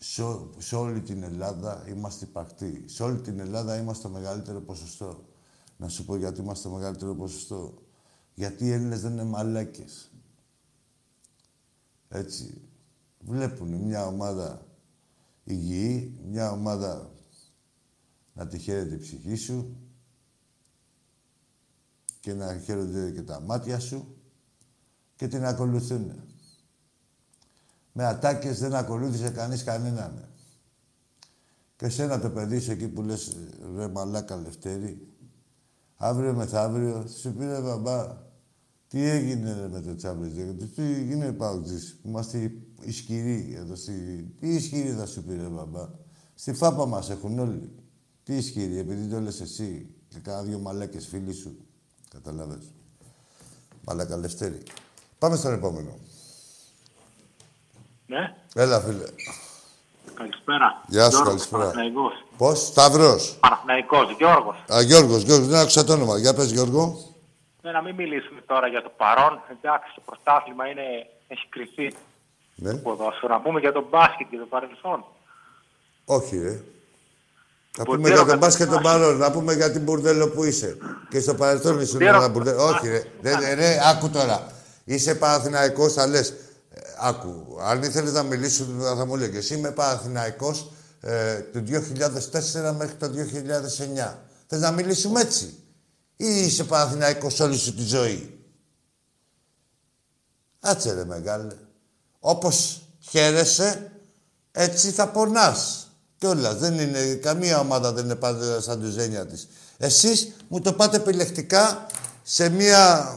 Σε, 0.00 0.22
σε 0.58 0.76
όλη 0.76 1.00
την 1.00 1.22
Ελλάδα 1.22 1.84
είμαστε 1.88 2.24
υπαρκτοί. 2.24 2.84
Σε 2.88 3.02
όλη 3.02 3.20
την 3.20 3.38
Ελλάδα 3.38 3.76
είμαστε 3.76 4.02
το 4.02 4.14
μεγαλύτερο 4.14 4.60
ποσοστό. 4.60 5.28
Να 5.76 5.88
σου 5.88 6.04
πω 6.04 6.16
γιατί 6.16 6.40
είμαστε 6.40 6.68
το 6.68 6.74
μεγαλύτερο 6.74 7.14
ποσοστό. 7.14 7.82
Γιατί 8.34 8.64
οι 8.64 8.70
Έλληνες 8.70 9.00
δεν 9.00 9.12
είναι 9.12 9.24
μαλάκες. 9.24 10.10
Έτσι. 12.08 12.60
Βλέπουν 13.18 13.68
μια 13.68 14.06
ομάδα 14.06 14.66
υγιή, 15.44 16.20
μια 16.24 16.50
ομάδα 16.50 17.12
να 18.32 18.46
τη 18.46 18.58
χαίρεται 18.58 18.94
η 18.94 18.98
ψυχή 18.98 19.34
σου 19.34 19.87
και 22.28 22.34
να 22.34 22.58
χαίρονται 22.58 23.10
και 23.10 23.22
τα 23.22 23.40
μάτια 23.40 23.78
σου 23.78 24.16
και 25.16 25.28
την 25.28 25.44
ακολουθούν. 25.44 26.12
Με 27.92 28.04
ατάκες 28.04 28.58
δεν 28.58 28.74
ακολούθησε 28.74 29.30
κανείς 29.30 29.64
κανέναν. 29.64 30.28
Και 31.76 31.88
σένα 31.88 32.20
το 32.20 32.30
παιδί 32.30 32.58
σου 32.58 32.70
εκεί 32.70 32.88
που 32.88 33.02
λες 33.02 33.36
ρε 33.76 33.88
μαλάκα 33.88 34.36
Λευτέρη, 34.36 35.08
Αύριο 35.96 36.34
μεθαύριο 36.34 37.06
σου 37.20 37.32
πήρε 37.32 37.60
μπαμπά. 37.60 38.16
Τι 38.88 39.02
έγινε 39.02 39.52
ρε, 39.52 39.68
με 39.68 39.80
το 39.80 39.96
Champions 40.02 40.68
τι 40.74 40.82
έγινε 40.82 41.32
Παουτζής, 41.32 41.98
που 42.02 42.08
είμαστε 42.08 42.52
ισχυροί 42.82 43.54
εδώ 43.56 43.74
στη... 43.74 43.92
Τι 44.40 44.54
ισχυροί 44.54 44.90
θα 44.90 45.06
σου 45.06 45.24
πήρε 45.24 45.48
μπαμπά; 45.48 45.88
Στη 46.34 46.52
φάπα 46.52 46.86
μας 46.86 47.10
έχουν 47.10 47.38
όλοι. 47.38 47.70
Τι 48.22 48.36
ισχυροί, 48.36 48.78
επειδή 48.78 49.08
το 49.08 49.20
λες 49.20 49.40
εσύ 49.40 49.94
και 50.08 50.18
κάνα 50.18 50.42
δυο 50.42 50.58
μαλάκες 50.58 51.06
φίλοι 51.06 51.32
σου. 51.32 51.67
Καταλάβες. 52.24 52.72
Μαλάκα 53.84 54.16
Λευτέρη. 54.16 54.62
Πάμε 55.18 55.36
στον 55.36 55.52
επόμενο. 55.52 55.98
Ναι. 58.06 58.34
Έλα, 58.54 58.80
φίλε. 58.80 59.04
Καλησπέρα. 60.14 60.82
Γεια 60.86 61.10
σου, 61.10 61.22
Γιώργος, 61.22 61.48
καλησπέρα. 61.48 61.72
Πώς, 62.36 62.66
Σταύρος; 62.66 63.36
Παναθυναϊκό, 63.40 64.02
Γιώργος. 64.18 64.64
Α, 64.72 64.80
Γιώργος, 64.80 65.22
Γιώργος, 65.22 65.48
δεν 65.48 65.58
άκουσα 65.58 65.84
το 65.84 65.92
όνομα. 65.92 66.18
Για 66.18 66.34
πες, 66.34 66.50
Γιώργο. 66.50 66.98
Ναι, 67.62 67.70
να 67.70 67.82
μην 67.82 67.94
μιλήσουμε 67.94 68.40
τώρα 68.40 68.66
για 68.66 68.82
το 68.82 68.92
παρόν. 68.96 69.40
Εντάξει, 69.50 69.92
το 69.94 70.00
πρωτάθλημα 70.04 70.66
είναι... 70.66 70.82
έχει 71.28 71.46
κρυφθεί. 71.48 71.94
Ναι. 72.54 72.72
Το 72.72 72.78
ποδόσφαιρο. 72.78 73.34
Να 73.34 73.40
πούμε 73.40 73.60
για 73.60 73.72
το 73.72 73.86
μπάσκετ 73.90 74.26
και 74.30 74.36
το 74.36 74.46
παρελθόν. 74.46 75.04
Όχι, 76.04 76.38
ρε. 76.38 76.62
Να 77.78 77.84
πούμε 77.84 78.08
για 78.08 78.24
τον 78.24 78.38
μπάσκετ 78.38 78.70
τον 78.70 78.82
παρόν, 78.82 79.16
να 79.16 79.30
πούμε 79.30 79.54
για 79.54 79.70
την 79.70 79.82
μπουρδέλο 79.82 80.28
που 80.28 80.44
είσαι. 80.44 80.76
Και 81.08 81.20
στο 81.20 81.34
παρελθόν 81.34 81.80
ήσουν 81.80 82.02
ένα 82.02 82.28
μπουρδέλο. 82.28 82.64
Όχι, 82.64 82.88
ρε. 82.88 83.02
ρε. 83.22 83.54
ρε. 83.54 83.78
Άκου 83.84 84.10
τώρα. 84.10 84.46
Είσαι 84.84 85.14
Παναθηναϊκός, 85.14 85.92
θα 85.92 86.06
λες. 86.06 86.34
Άκου, 87.00 87.56
αν 87.62 87.82
ήθελες 87.82 88.12
να 88.12 88.22
μιλήσεις, 88.22 88.66
θα 88.96 89.06
μου 89.06 89.16
λέει 89.16 89.30
και 89.30 89.36
εσύ 89.36 89.54
είμαι 89.54 89.70
Παναθηναϊκός 89.70 90.72
ε, 91.00 91.34
του 91.38 91.64
2004 91.66 92.74
μέχρι 92.76 92.94
το 92.94 93.10
2009. 94.08 94.14
Θες 94.46 94.60
να 94.60 94.70
μιλήσουμε 94.70 95.20
έτσι; 95.20 95.44
Ή 96.16 96.26
είσαι 96.26 96.64
Παναθηναϊκός 96.64 97.40
όλη 97.40 97.56
σου 97.56 97.74
τη 97.74 97.82
ζωή; 97.82 98.44
Άτσε 100.60 100.94
ρε 100.94 101.04
μεγάλε. 101.04 101.54
Όπως 102.18 102.82
χαίρεσαι, 103.00 103.92
έτσι 104.52 104.90
θα 104.90 105.08
πονάς. 105.08 105.87
Κιόλας, 106.18 106.58
δεν 106.58 106.78
είναι, 106.78 107.14
καμία 107.14 107.60
ομάδα 107.60 107.92
δεν 107.92 108.04
είναι 108.04 108.14
πάντα 108.14 108.60
σαν 108.60 108.80
τη 108.80 108.90
ζένια 108.90 109.26
της. 109.26 109.48
Εσείς 109.76 110.32
μου 110.48 110.60
το 110.60 110.72
πάτε 110.72 110.96
επιλεκτικά 110.96 111.86
σε 112.22 112.48
μία 112.48 113.14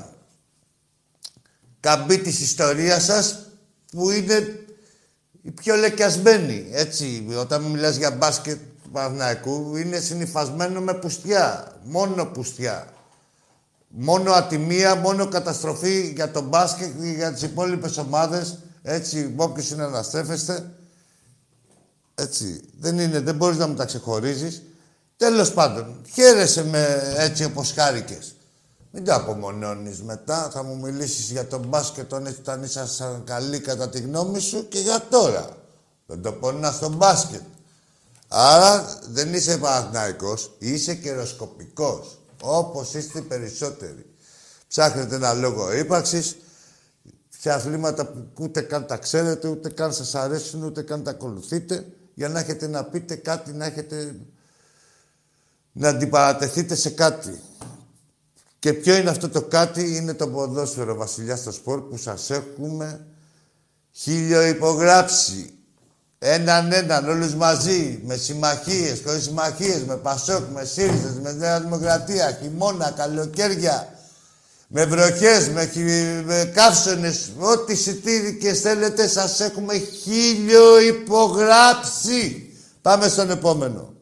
καμπή 1.80 2.18
της 2.18 2.40
ιστορίας 2.40 3.04
σας 3.04 3.46
που 3.92 4.10
είναι 4.10 4.66
η 5.42 5.52
πιο 5.52 5.76
λεκιασμένη, 5.76 6.68
έτσι. 6.72 7.28
Όταν 7.38 7.64
μιλάς 7.64 7.96
για 7.96 8.12
μπάσκετ 8.12 8.60
του 8.84 8.90
Παναθηναϊκού, 8.92 9.76
είναι 9.76 10.00
συνυφασμένο 10.00 10.82
με 10.82 10.94
πουστιά. 10.94 11.76
Μόνο 11.84 12.26
πουστιά. 12.26 12.88
Μόνο 13.88 14.32
ατιμία, 14.32 14.96
μόνο 14.96 15.28
καταστροφή 15.28 16.12
για 16.16 16.32
τον 16.32 16.44
μπάσκετ 16.44 16.92
και 17.02 17.08
για 17.08 17.34
τις 17.34 17.42
υπόλοιπες 17.42 17.98
ομάδες. 17.98 18.58
Έτσι, 18.84 19.34
όποιος 19.36 19.70
είναι 19.70 19.88
να 19.88 20.04
στρέφεστε. 20.04 20.72
Έτσι. 22.22 22.62
Δεν 22.80 23.00
είναι, 23.00 23.20
δεν 23.20 23.36
μπορείς 23.36 23.58
να 23.58 23.68
μου 23.68 23.76
τα 23.76 23.86
ξεχωρίζεις. 23.86 24.62
Τέλος 25.18 25.54
πάντων, 25.54 26.02
χαίρεσαι 26.14 26.64
με 26.64 27.14
έτσι 27.18 27.44
όπως 27.44 27.72
χάρηκες. 27.72 28.36
Μην 28.92 29.06
τα 29.06 29.16
απομονώνεις 29.16 30.02
μετά. 30.02 30.50
Θα 30.54 30.64
μου 30.64 30.78
μιλήσεις 30.78 31.32
για 31.32 31.48
τον 31.48 31.66
μπάσκετ 31.68 32.14
όταν 32.14 32.64
ήσασταν 32.64 33.24
καλή 33.26 33.60
κατά 33.60 33.90
τη 33.90 34.00
γνώμη 34.00 34.40
σου 34.40 34.68
και 34.68 34.80
για 34.80 35.04
τώρα. 35.10 35.58
Δεν 36.06 36.22
το 36.22 36.32
πονάς 36.32 36.76
στον 36.76 36.94
μπάσκετ. 36.94 37.42
Άρα 38.28 39.00
δεν 39.10 39.34
είσαι 39.34 39.58
Παναθηναϊκός, 39.58 40.56
είσαι 40.60 40.96
καιροσκοπικός. 40.96 42.20
Όπως 42.42 42.94
είστε 42.94 43.20
οι 43.20 43.22
περισσότεροι. 43.22 44.06
Ψάχνετε 44.68 45.16
ένα 45.16 45.34
λόγο 45.34 45.74
ύπαρξης, 45.74 46.36
σε 47.40 47.52
αθλήματα 47.52 48.06
που 48.06 48.28
ούτε 48.40 48.62
καν 48.62 48.86
τα 48.86 48.98
ξέρετε, 48.98 49.48
ούτε 49.48 49.70
καν 49.70 49.94
σας 49.94 50.16
αρέσουν, 50.16 50.64
ούτε 50.64 50.82
καν 50.82 51.04
τα 51.04 51.12
ακολουθείτε, 51.12 51.86
για 52.14 52.30
να 52.30 52.40
έχετε 52.40 52.68
να 52.68 52.84
πείτε 52.84 53.16
κάτι, 53.16 53.52
να 53.52 53.66
έχετε... 53.66 54.16
να 55.72 55.90
αντιπαρατεθείτε 55.90 56.76
σε 56.76 56.90
κάτι. 56.90 57.42
Και 58.60 58.74
ποιο 58.74 58.96
είναι 58.96 59.10
αυτό 59.10 59.30
το 59.30 59.42
κάτι, 59.42 59.96
είναι 59.96 60.14
το 60.14 60.28
ποδόσφαιρο 60.28 60.96
βασιλιά 60.96 61.36
στο 61.36 61.52
σπορ 61.52 61.82
που 61.82 61.98
σας 61.98 62.30
έχουμε 62.30 63.06
χίλιο 63.92 64.48
υπογράψει. 64.48 65.54
Έναν 66.20 66.72
έναν, 66.72 67.10
όλους 67.10 67.36
μαζί, 67.36 68.02
με 68.06 68.16
συμμαχίες, 68.16 69.02
χωρίς 69.06 69.24
συμμαχίες, 69.24 69.84
με 69.84 69.96
Πασόκ, 69.98 70.50
με 70.50 70.66
ΣΥΡΙΖΑ, 70.66 71.20
με 71.22 71.32
Νέα 71.32 71.62
Δημοκρατία, 71.62 72.38
χειμώνα, 72.42 72.92
καλοκαίρια, 72.92 74.01
με 74.74 74.86
βροχές, 74.86 75.50
με, 75.50 75.72
με 76.26 76.52
καύσονες, 76.56 77.32
ό,τι 77.40 77.76
και 78.40 78.54
θέλετε, 78.54 79.08
σας 79.08 79.40
έχουμε 79.40 79.78
χίλιο 79.78 80.80
υπογράψει. 80.82 82.50
Πάμε 82.82 83.08
στον 83.08 83.30
επόμενο. 83.30 83.94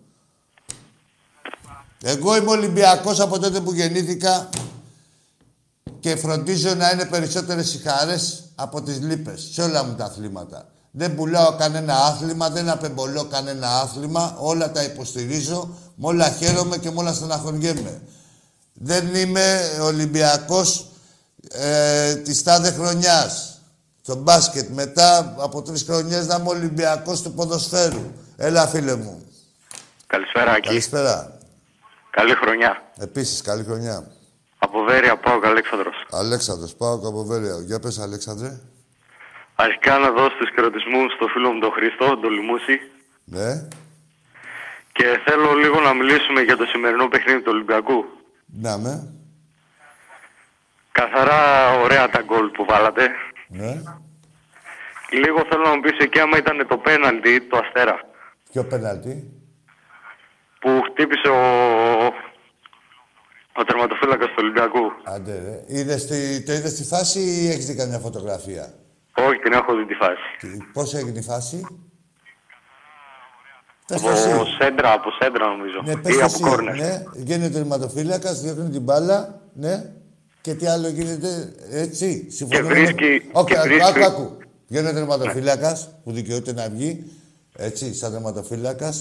Εγώ 2.03 2.36
είμαι 2.36 2.49
Ολυμπιακός 2.49 3.20
από 3.20 3.39
τότε 3.39 3.59
που 3.59 3.74
γεννήθηκα 3.74 4.49
και 5.99 6.15
φροντίζω 6.15 6.74
να 6.74 6.89
είναι 6.89 7.05
περισσότερες 7.05 7.74
οι 7.74 7.78
χαρές 7.78 8.43
από 8.55 8.82
τις 8.82 8.99
λύπες 8.99 9.49
σε 9.51 9.61
όλα 9.61 9.84
μου 9.84 9.95
τα 9.95 10.05
αθλήματα. 10.05 10.67
Δεν 10.91 11.15
πουλάω 11.15 11.55
κανένα 11.55 11.95
άθλημα, 11.95 12.49
δεν 12.49 12.70
απεμπολώ 12.70 13.26
κανένα 13.26 13.80
άθλημα, 13.82 14.36
όλα 14.39 14.72
τα 14.72 14.84
υποστηρίζω, 14.84 15.70
με 15.95 16.07
όλα 16.07 16.30
χαίρομαι 16.30 16.78
και 16.78 16.91
με 16.91 16.99
όλα 16.99 17.13
στεναχωριέμαι. 17.13 18.01
Δεν 18.82 19.16
είμαι 19.16 19.60
Ολυμπιακός 19.82 20.86
ε, 21.52 22.16
της 22.16 22.44
τάδε 22.44 22.72
χρονιάς. 22.72 23.62
Στο 24.02 24.16
μπάσκετ 24.16 24.70
μετά 24.70 25.36
από 25.40 25.62
τρεις 25.62 25.84
χρονιές 25.84 26.28
να 26.28 26.36
είμαι 26.36 26.50
Ολυμπιακός 26.50 27.22
του 27.22 27.34
ποδοσφαίρου. 27.34 28.14
Έλα 28.38 28.68
φίλε 28.68 28.96
μου. 28.96 29.24
Καλησπέρα 30.08 30.52
Άκη. 30.52 30.68
Καλησπέρα. 30.68 31.38
Καλή 32.10 32.36
χρονιά. 32.36 32.92
Επίσης, 33.00 33.42
καλή 33.42 33.64
χρονιά. 33.64 34.12
Από 34.60 34.84
Βέρεια, 34.84 35.18
πάω 35.18 35.40
Αλέξανδρος. 35.44 35.96
Αλέξανδρος, 36.12 36.76
πάω 36.76 36.94
από 36.94 37.24
Βέρεια. 37.24 37.56
Για 37.66 37.80
πες, 37.80 38.00
Αλέξανδρε. 38.00 38.60
Αρχικά 39.56 39.98
να 39.98 40.12
δώσω 40.12 40.36
τους 40.40 40.50
χαιρετισμούς 40.56 41.14
στο 41.14 41.28
φίλο 41.28 41.52
μου 41.52 41.60
τον 41.60 41.72
Χριστό, 41.72 42.18
τον 42.18 42.32
Λιμούση. 42.32 42.80
Ναι. 43.24 43.68
Και 44.92 45.06
θέλω 45.26 45.54
λίγο 45.54 45.80
να 45.80 45.94
μιλήσουμε 45.94 46.42
για 46.42 46.58
το 46.58 46.66
σημερινό 46.66 47.08
παιχνίδι 47.08 47.42
του 47.42 47.52
Ολυμπιακού. 47.54 48.06
Να 48.54 48.78
με. 48.78 49.14
Καθαρά 50.91 51.72
ωραία 51.80 52.10
τα 52.10 52.22
γκολ 52.22 52.50
που 52.50 52.66
βάλατε. 52.66 53.08
Ναι. 53.47 53.82
Λίγο 55.12 55.45
θέλω 55.50 55.64
να 55.64 55.76
μου 55.76 55.80
πεις 55.82 55.97
εκεί 56.00 56.20
άμα 56.20 56.38
ήταν 56.38 56.68
το 56.68 56.78
πέναλτι 56.78 57.41
του 57.41 57.58
Αστέρα. 57.58 58.00
Ποιο 58.52 58.64
πέναλτι; 58.66 59.32
Που 60.60 60.82
χτύπησε 60.91 61.28
ο, 61.30 61.41
ο 63.54 63.64
τερματοφύλακας 63.66 64.28
του 64.28 64.36
Ολυμπιακού. 64.38 64.91
Άντε, 65.04 65.34
ρε. 65.39 65.78
Είδες 65.80 66.06
τη, 66.08 66.43
το 66.43 66.54
είδες 66.54 66.72
στη 66.72 66.84
φάση 66.84 67.20
ή 67.20 67.47
έχεις 67.50 67.66
δει 67.66 67.76
καμιά 67.76 68.00
φωτογραφία; 68.00 68.74
Όχι, 69.14 69.39
την 69.39 69.54
έχω 69.54 69.76
δει 69.76 69.86
τη 69.86 69.93
φάση. 69.93 70.22
Τι- 70.39 70.64
Πώς 70.74 70.93
έγινε 70.93 71.20
η 71.20 71.22
φάση; 71.24 71.89
Πες 73.90 73.98
Από 73.98 74.08
το 74.08 74.12
εσύ. 74.12 74.56
σέντρα, 74.62 74.92
από 74.94 75.10
σέντρα 75.20 75.46
νομίζω. 75.48 75.82
Ναι, 75.86 75.96
πες 76.02 76.14
Ή 76.16 76.18
το 76.18 76.26
από 76.26 76.34
εσύ. 76.34 76.44
κόρνερ. 76.44 76.76
Ναι, 76.76 77.04
γίνεται 77.16 77.50
τερματοφύλακας, 77.50 78.42
διώχνει 78.42 78.70
την 78.70 78.82
μπάλα. 78.82 79.42
Ναι. 79.54 79.92
Και 80.42 80.54
τι 80.54 80.66
άλλο 80.68 80.88
γίνεται, 80.88 81.54
έτσι. 81.72 82.32
Συμφωνούμε. 82.32 82.68
με- 82.74 82.74
βρίσκει- 82.80 83.30
Όχι, 83.32 83.46
και 83.46 83.58
άκου, 83.58 83.68
βρίσκει- 83.68 83.86
άκου, 83.88 84.04
άκου. 84.06 84.38
Γίνεται 84.68 84.94
τερματοφύλακα 84.94 85.78
που 86.04 86.12
δικαιούται 86.12 86.54
να 86.54 86.70
βγει. 86.70 87.04
Έτσι, 87.58 87.94
σαν 87.94 88.12
τερματοφύλακα 88.12 88.94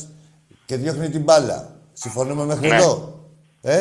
και 0.66 0.76
διώχνει 0.76 1.08
την 1.10 1.20
μπάλα. 1.22 1.76
Συμφωνούμε 1.92 2.44
μέχρι 2.44 2.68
Ναι. 2.68 2.76
εδώ. 2.76 3.20
Ε, 3.62 3.80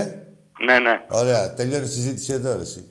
Ναι, 0.65 0.79
ναι. 0.79 1.01
ωραία. 1.09 1.53
Τελειώνει 1.53 1.85
η 1.85 1.89
συζήτηση 1.89 2.33
εδώ, 2.33 2.55
ρε, 2.55 2.61
εσύ. 2.61 2.85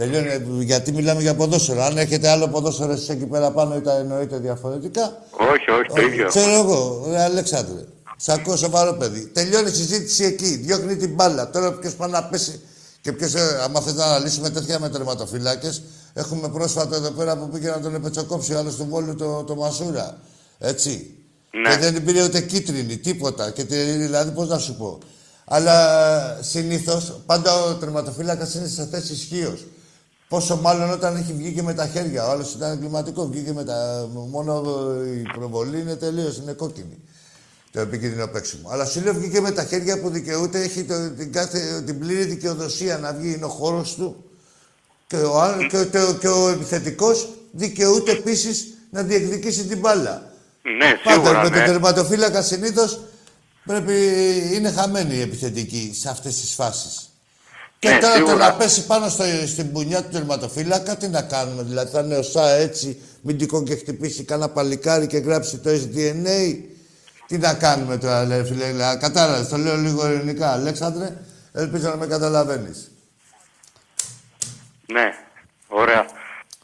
Τελειώνει, 0.00 0.28
ε, 0.28 0.40
γιατί 0.60 0.92
μιλάμε 0.92 1.20
για 1.20 1.34
ποδόσφαιρο. 1.34 1.82
Αν 1.82 1.98
έχετε 1.98 2.28
άλλο 2.28 2.48
ποδόσφαιρο 2.48 2.92
εσείς 2.92 3.08
εκεί 3.08 3.24
πέρα 3.24 3.50
πάνω 3.50 3.76
ή 3.76 3.80
τα 3.80 3.96
εννοείτε 3.96 4.38
διαφορετικά, 4.38 5.22
Όχι, 5.52 5.70
όχι, 5.70 5.88
το 5.94 6.00
ίδιο. 6.02 6.28
Ξέρω 6.28 6.52
εγώ, 6.54 7.06
ρε 7.10 7.22
Αλέξανδρε. 7.22 7.84
Σ' 8.16 8.28
ακούω 8.28 8.56
σοβαρό 8.56 8.92
παιδί. 8.92 9.26
Τελειώνει 9.26 9.68
η 9.68 9.72
συζήτηση 9.72 10.24
εκεί. 10.24 10.46
Διώχνει 10.46 10.96
την 10.96 11.14
μπάλα. 11.14 11.50
Τώρα 11.50 11.72
ποιος 11.72 11.94
πάει 11.94 12.10
να 12.10 12.24
πέσει 12.24 12.60
και 13.00 13.12
ποιος, 13.12 13.34
ε, 13.34 13.60
άμα 13.62 13.80
θες 13.80 13.94
να 13.94 14.04
αναλύσουμε 14.04 14.50
τέτοια 14.50 14.78
με 14.78 14.88
τερματοφυλάκε, 14.88 15.70
έχουμε 16.12 16.48
πρόσφατα 16.48 16.96
εδώ 16.96 17.10
πέρα 17.10 17.36
που 17.36 17.48
πήγε 17.48 17.68
να 17.68 17.80
τον 17.80 17.94
επετσοκόψει 17.94 18.54
ο 18.54 18.58
άλλος 18.58 18.76
του 18.76 18.86
Βόλου 18.90 19.14
το, 19.16 19.44
το 19.46 19.54
Μασούρα. 19.54 20.18
Έτσι. 20.58 21.14
Ναι. 21.50 21.76
Και 21.76 21.90
δεν 21.90 22.04
πήρε 22.04 22.22
ούτε 22.24 22.40
κίτρινη, 22.40 22.96
τίποτα. 22.96 23.50
Και, 23.50 23.64
τε- 23.64 23.96
δηλαδή, 23.96 24.30
πώς 24.30 24.48
να 24.48 24.58
σου 24.58 24.76
πω. 24.76 24.98
Αλλά 25.44 25.74
συνήθως 26.40 27.20
πάντα 27.26 27.62
ο 27.64 27.74
τερματοφύλακας 27.74 28.54
είναι 28.54 28.68
σε 28.68 28.86
θέση 28.90 29.12
ισχύως. 29.12 29.64
Πόσο 30.30 30.56
μάλλον 30.56 30.90
όταν 30.90 31.16
έχει 31.16 31.32
βγει 31.32 31.52
και 31.52 31.62
με 31.62 31.74
τα 31.74 31.86
χέρια. 31.86 32.26
Ο 32.26 32.30
άλλος 32.30 32.54
ήταν 32.54 32.72
εγκληματικός, 32.72 33.28
βγήκε 33.30 33.52
με 33.52 33.64
τα. 33.64 34.08
Μόνο 34.30 34.62
η 35.04 35.22
προβολή 35.32 35.80
είναι 35.80 35.96
τελείως, 35.96 36.36
είναι 36.36 36.52
κόκκινη. 36.52 36.98
Το 37.72 37.80
επικίνδυνο 37.80 38.26
παίξιμο. 38.26 38.68
Αλλά 38.70 38.84
σου 38.84 39.00
λέω 39.00 39.14
βγήκε 39.14 39.40
με 39.40 39.50
τα 39.50 39.64
χέρια 39.64 40.00
που 40.00 40.10
δικαιούται, 40.10 40.60
έχει 40.60 40.84
το, 40.84 41.10
την, 41.10 41.32
κάθε, 41.32 41.82
την 41.86 41.98
πλήρη 41.98 42.24
δικαιοδοσία 42.24 42.98
να 42.98 43.12
βγει, 43.12 43.32
είναι 43.32 43.44
ο 43.44 43.48
χώρος 43.48 43.94
του. 43.94 44.24
Και 45.06 45.16
ο, 45.16 45.40
άλλο- 45.40 45.66
και, 45.66 45.84
και, 45.84 45.98
και 46.20 46.28
ο 46.28 46.48
επιθετικός 46.48 47.28
δικαιούται 47.52 48.10
επίσης 48.10 48.66
να 48.90 49.02
διεκδικήσει 49.02 49.64
την 49.64 49.78
μπάλα. 49.78 50.32
Ναι, 50.78 50.92
Πάντα 51.04 51.22
σίγουρα, 51.24 51.42
με 51.42 51.48
ναι. 51.48 51.56
τον 51.56 51.64
τερματοφύλακα 51.66 52.42
συνήθως 52.42 53.00
πρέπει 53.64 53.94
είναι 54.52 54.70
χαμένη 54.70 55.14
η 55.14 55.20
επιθετική 55.20 55.92
σε 55.94 56.08
αυτές 56.08 56.40
τις 56.40 56.52
φάσεις. 56.54 57.09
Και 57.80 57.88
Ναι, 57.88 57.98
τώρα 57.98 58.12
το 58.12 58.26
σίγουρα. 58.26 58.36
να 58.48 58.54
πέσει 58.54 58.86
πάνω 58.86 59.08
στο, 59.08 59.24
στην 59.46 59.72
πουνιά 59.72 60.02
του 60.02 60.08
τερματοφύλακα, 60.12 60.96
τι 60.96 61.08
να 61.08 61.22
κάνουμε. 61.22 61.62
Δηλαδή 61.62 61.90
θα 61.90 62.00
είναι 62.00 62.16
ο 62.16 62.22
ΣΑ 62.22 62.50
έτσι, 62.50 63.00
μην 63.22 63.38
τυχόν 63.38 63.64
και 63.64 63.76
χτυπήσει 63.76 64.24
κάνα 64.24 64.48
παλικάρι 64.48 65.06
και 65.06 65.18
γράψει 65.18 65.58
το 65.58 65.70
SDNA. 65.70 66.58
Τι 67.26 67.38
να 67.38 67.54
κάνουμε 67.54 67.96
τώρα, 67.98 68.24
λέει 68.24 68.44
φίλε. 68.44 68.72
Κατάλαβες, 69.00 69.48
το 69.48 69.56
λέω 69.56 69.76
λίγο 69.76 70.06
ελληνικά. 70.06 70.52
Αλέξανδρε, 70.52 71.16
ελπίζω 71.52 71.88
να 71.88 71.96
με 71.96 72.06
καταλαβαίνεις. 72.06 72.90
Ναι, 74.92 75.10
ωραία. 75.68 76.06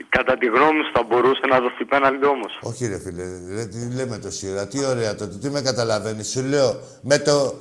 Κατά 0.08 0.38
τη 0.38 0.46
γνώμη 0.46 0.82
σου 0.84 0.92
θα 0.94 1.02
μπορούσε 1.08 1.40
να 1.50 1.60
δοθεί 1.60 1.84
πέναλτι 1.84 2.26
όμως. 2.26 2.58
Όχι, 2.62 2.86
ρε 2.86 2.98
φίλε, 2.98 3.24
ρε, 3.54 3.64
τι 3.66 3.94
λέμε 3.94 4.18
τόση 4.18 4.50
ώρα. 4.50 4.66
Τι 4.66 4.84
ωραία 4.84 5.14
τότε, 5.14 5.36
τι 5.36 5.50
με 5.50 5.60
καταλαβαίνεις. 5.60 6.28
Σου 6.28 6.42
λέω, 6.42 6.80
με 7.00 7.18
το. 7.18 7.54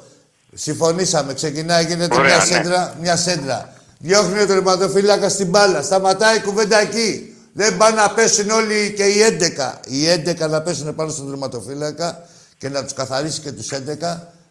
Συμφωνήσαμε, 0.57 1.33
ξεκινάει, 1.33 1.85
γίνεται 1.85 2.15
Ωραία, 2.15 2.35
μια 2.35 2.37
ναι. 2.37 2.43
σέντρα. 2.45 2.95
Μια 3.01 3.15
σέντρα. 3.15 3.73
Διώχνει 3.99 4.39
ο 4.41 4.45
τερματοφύλακα 4.45 5.29
στην 5.29 5.47
μπάλα. 5.47 5.81
Σταματάει 5.81 6.37
η 6.37 6.41
κουβέντα 6.41 6.79
εκεί. 6.79 7.35
Δεν 7.53 7.77
πάνε 7.77 7.95
να 8.01 8.09
πέσουν 8.09 8.49
όλοι 8.49 8.93
και 8.95 9.03
οι 9.03 9.21
11. 9.21 9.73
Οι 9.87 10.05
11 10.45 10.49
να 10.49 10.61
πέσουν 10.61 10.95
πάνω 10.95 11.09
στον 11.09 11.29
τερματοφύλακα 11.29 12.25
και 12.57 12.69
να 12.69 12.83
τους 12.83 12.93
καθαρίσει 12.93 13.41
και 13.41 13.51
τους 13.51 13.71
11. 13.71 13.77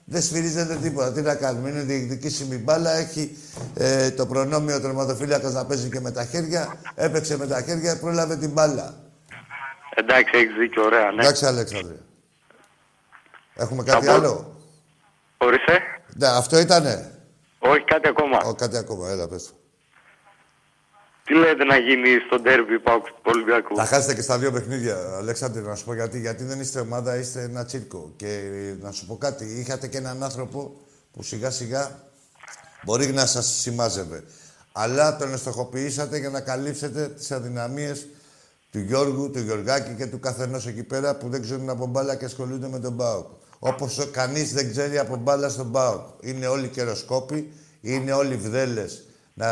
Δεν 0.05 0.23
σφυρίζεται 0.23 0.75
τίποτα. 0.83 1.13
Τι 1.13 1.21
να 1.21 1.35
κάνουμε. 1.35 1.69
Είναι 1.69 1.81
διεκδικήσιμη 1.81 2.57
μπάλα. 2.57 2.91
Έχει 2.97 3.37
ε, 3.75 4.11
το 4.11 4.27
προνόμιο 4.27 4.77
ο 4.77 4.81
τερματοφύλακας 4.81 5.53
να 5.53 5.65
παίζει 5.65 5.89
και 5.89 6.01
με 6.01 6.11
τα 6.11 6.25
χέρια. 6.25 6.75
Έπαιξε 6.95 7.37
με 7.37 7.47
τα 7.47 7.63
χέρια, 7.63 7.99
πρόλαβε 7.99 8.37
την 8.37 8.51
μπάλα. 8.51 8.95
Εντάξει, 9.95 10.31
έχεις 10.35 10.55
δίκιο, 10.59 10.83
ωραία, 10.85 11.11
ναι. 11.11 11.23
Εντάξει, 11.23 11.47
Αλέξανδρε. 11.47 11.95
Έχουμε 13.55 13.83
κάτι 13.83 14.07
πω- 14.07 14.13
άλλο; 14.13 14.59
Ορίστε. 15.39 15.79
Ναι, 16.15 16.27
αυτό 16.27 16.59
ήτανε. 16.59 17.19
Όχι, 17.59 17.85
κάτι 17.85 18.09
ακόμα. 18.09 18.39
Ω, 18.45 18.55
κάτι 18.55 18.77
ακόμα, 18.77 19.11
έλα 19.11 19.29
πες. 19.29 19.47
το. 19.47 19.53
Τι 21.25 21.35
λέτε 21.35 21.65
να 21.65 21.77
γίνει 21.77 22.09
στο 22.27 22.41
ντέρμπι 22.41 22.81
Πάουκ 22.81 23.07
του 23.07 23.21
Ολυμπιακού; 23.23 23.77
Θα 23.77 23.85
χάσετε 23.85 24.15
και 24.15 24.23
στα 24.23 24.39
δύο 24.39 24.53
παιχνίδια, 24.53 24.97
Αλέξανδρε, 25.17 25.61
να 25.63 25.75
σου 25.75 25.85
πω 25.85 25.95
γιατί. 25.95 26.21
Γιατί 26.21 26.45
δεν 26.45 26.61
είστε 26.61 26.81
ομάδα, 26.81 27.17
είστε 27.17 27.43
ένα 27.43 27.65
τσίρκο. 27.65 28.13
Και 28.17 28.29
ε, 28.29 28.77
να 28.81 28.91
σου 28.91 29.07
πω 29.07 29.17
κάτι, 29.17 29.45
είχατε 29.45 29.89
και 29.89 29.99
έναν 29.99 30.23
άνθρωπο 30.23 30.81
που 31.13 31.23
σιγά 31.23 31.51
σιγά 31.51 31.91
μπορεί 32.85 33.07
να 33.07 33.27
σας 33.27 33.47
σημάζευε. 33.47 34.25
Αλλά 34.73 35.17
τον 35.17 35.33
εστοχοποιήσατε 35.33 36.19
για 36.19 36.31
να 36.31 36.41
καλύψετε 36.41 37.09
τις 37.09 37.31
αδυναμίες 37.33 38.07
του 38.71 38.79
Γιώργου, 38.79 39.31
του 39.31 39.39
Γιωργάκη 39.39 39.95
και 39.95 40.07
του 40.07 40.21
καθενός 40.21 40.67
εκεί 40.67 40.83
πέρα 40.83 41.17
που 41.17 41.29
δεν 41.29 41.43
ξέρουν 41.43 41.71
από 41.71 41.87
μπάλα 41.87 42.17
και 42.17 42.25
ασχολούνται 42.25 42.69
με 42.69 42.79
τον 42.79 42.97
ΠΑΟΚ. 42.97 43.27
Όπως 43.67 44.09
κανείς 44.11 44.53
δεν 44.53 44.71
ξέρει 44.71 44.99
από 44.99 45.17
μπάλα 45.17 45.49
στον 45.49 45.73
ΠΑΟΚ. 45.73 46.01
Είναι 46.21 46.47
όλοι 46.47 46.69
καιροσκόποι, 46.69 47.53
είναι 47.81 48.13
όλοι 48.13 48.37
βδέλες 48.37 49.05
να, 49.35 49.49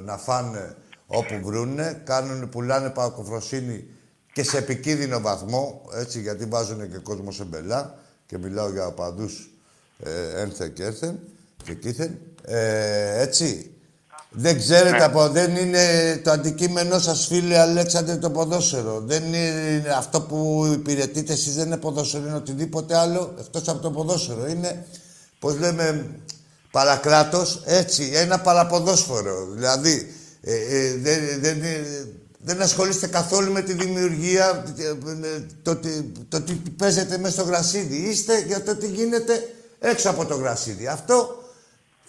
να 0.00 0.16
φάνε 0.16 0.76
όπου 1.06 1.40
βρούνε, 1.42 2.02
κάνουν, 2.04 2.48
πουλάνε 2.48 2.90
παοκοφροσύνη 2.90 3.84
και 4.32 4.42
σε 4.42 4.58
επικίνδυνο 4.58 5.20
βαθμό, 5.20 5.82
έτσι, 5.94 6.20
γιατί 6.20 6.44
βάζουν 6.44 6.90
και 6.90 6.98
κόσμο 6.98 7.30
σε 7.30 7.44
μπελά 7.44 7.98
και 8.26 8.38
μιλάω 8.38 8.70
για 8.70 8.86
οπαδούς 8.86 9.50
ε, 9.98 10.40
ένθεν 10.40 10.72
και 10.72 10.84
έρθεν 10.84 11.18
και 11.64 11.74
κήθεν. 11.74 12.18
Ε, 12.44 13.20
έτσι. 13.20 13.69
Δεν 14.32 14.58
ξέρετε 14.58 15.04
από... 15.04 15.28
Δεν 15.28 15.56
είναι 15.56 15.84
το 16.24 16.30
αντικείμενό 16.30 16.98
σας, 16.98 17.26
φίλε 17.26 17.58
Αλέξανδρε, 17.58 18.16
το 18.16 18.30
ποδόσφαιρο. 18.30 19.00
Δεν 19.06 19.22
είναι 19.24 19.84
αυτό 19.96 20.20
που 20.20 20.70
υπηρετείτε 20.72 21.32
εσείς, 21.32 21.54
δεν 21.54 21.66
είναι 21.66 21.76
ποδόσφαιρο, 21.76 22.26
είναι 22.26 22.36
οτιδήποτε 22.36 22.96
άλλο, 22.96 23.34
εκτός 23.40 23.68
από 23.68 23.82
το 23.82 23.90
ποδόσφαιρο. 23.90 24.46
Είναι, 24.48 24.86
πώς 25.38 25.58
λέμε, 25.58 26.06
παρακράτος, 26.70 27.62
έτσι, 27.64 28.10
ένα 28.14 28.40
παραποδόσφαιρο. 28.40 29.48
Δηλαδή, 29.54 30.14
ε, 30.42 30.54
ε, 30.54 30.96
δεν, 30.96 31.20
δεν, 31.40 31.62
ε, 31.62 32.06
δεν 32.38 32.62
ασχολείστε 32.62 33.06
καθόλου 33.06 33.52
με 33.52 33.62
τη 33.62 33.72
δημιουργία, 33.72 34.64
ε, 34.78 34.82
ε, 35.26 35.46
το, 35.62 35.76
τι- 35.76 36.02
το 36.28 36.40
τι 36.40 36.52
παίζετε 36.52 37.18
μέσα 37.18 37.34
στο 37.34 37.42
γρασίδι. 37.42 37.96
Είστε 37.96 38.44
για 38.46 38.62
το 38.62 38.76
τι 38.76 38.86
γίνεται 38.86 39.48
έξω 39.78 40.10
από 40.10 40.24
το 40.24 40.34
γρασίδι. 40.36 40.86
Αυτό 40.86 41.39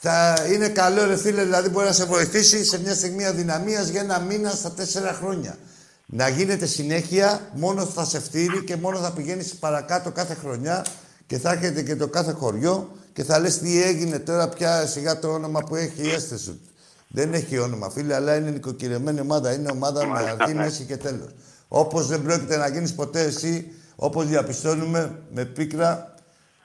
θα 0.03 0.45
είναι 0.53 0.69
καλό, 0.69 1.05
ρε 1.05 1.17
φίλε, 1.17 1.43
δηλαδή 1.43 1.69
μπορεί 1.69 1.85
να 1.85 1.91
σε 1.91 2.05
βοηθήσει 2.05 2.65
σε 2.65 2.79
μια 2.79 2.95
στιγμή 2.95 3.25
αδυναμίας 3.25 3.87
για 3.87 4.01
ένα 4.01 4.19
μήνα 4.19 4.49
στα 4.49 4.71
τέσσερα 4.71 5.13
χρόνια. 5.13 5.57
Να 6.05 6.27
γίνεται 6.27 6.65
συνέχεια, 6.65 7.49
μόνος 7.53 7.93
θα 7.93 8.05
σε 8.05 8.19
φτύρει 8.19 8.63
και 8.63 8.75
μόνος 8.75 9.01
θα 9.01 9.11
πηγαίνεις 9.11 9.55
παρακάτω 9.55 10.11
κάθε 10.11 10.33
χρονιά 10.33 10.85
και 11.27 11.37
θα 11.37 11.51
έρχεται 11.51 11.81
και 11.81 11.95
το 11.95 12.07
κάθε 12.07 12.31
χωριό 12.31 12.91
και 13.13 13.23
θα 13.23 13.39
λες 13.39 13.57
τι 13.57 13.83
έγινε 13.83 14.19
τώρα 14.19 14.49
πια 14.49 14.85
σιγά 14.85 15.19
το 15.19 15.27
όνομα 15.27 15.59
που 15.59 15.75
έχει 15.75 16.01
η 16.01 16.09
αίσθηση 16.09 16.43
σου. 16.43 16.59
Δεν 17.07 17.33
έχει 17.33 17.57
όνομα, 17.57 17.89
φίλε, 17.89 18.15
αλλά 18.15 18.35
είναι 18.35 18.49
νοικοκυρεμένη 18.49 19.19
ομάδα. 19.19 19.53
Είναι 19.53 19.71
ομάδα 19.71 20.07
με 20.07 20.35
αρχή, 20.39 20.53
μέση 20.53 20.83
και 20.83 20.97
τέλος. 20.97 21.29
Όπως 21.67 22.07
δεν 22.07 22.21
πρόκειται 22.21 22.57
να 22.57 22.67
γίνεις 22.67 22.93
ποτέ 22.93 23.21
εσύ, 23.21 23.71
όπως 23.95 24.27
διαπιστώνουμε 24.27 25.21
με 25.33 25.45
πίκρα 25.45 26.10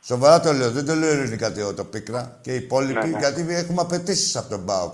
Σοβαρά 0.06 0.40
το 0.40 0.52
λέω, 0.52 0.70
δεν 0.70 0.84
το 0.86 0.94
λέω 0.94 1.12
ειρηνικά 1.12 1.52
το, 1.52 1.74
το 1.74 1.84
πίκρα 1.84 2.38
και 2.40 2.52
οι 2.52 2.56
υπόλοιποι, 2.56 2.92
Ναι, 2.92 3.06
ναι. 3.06 3.18
γιατί 3.18 3.46
έχουμε 3.48 3.80
απαιτήσεις 3.80 4.36
από 4.36 4.48
τον 4.50 4.64
ΠΑΟΚ. 4.64 4.92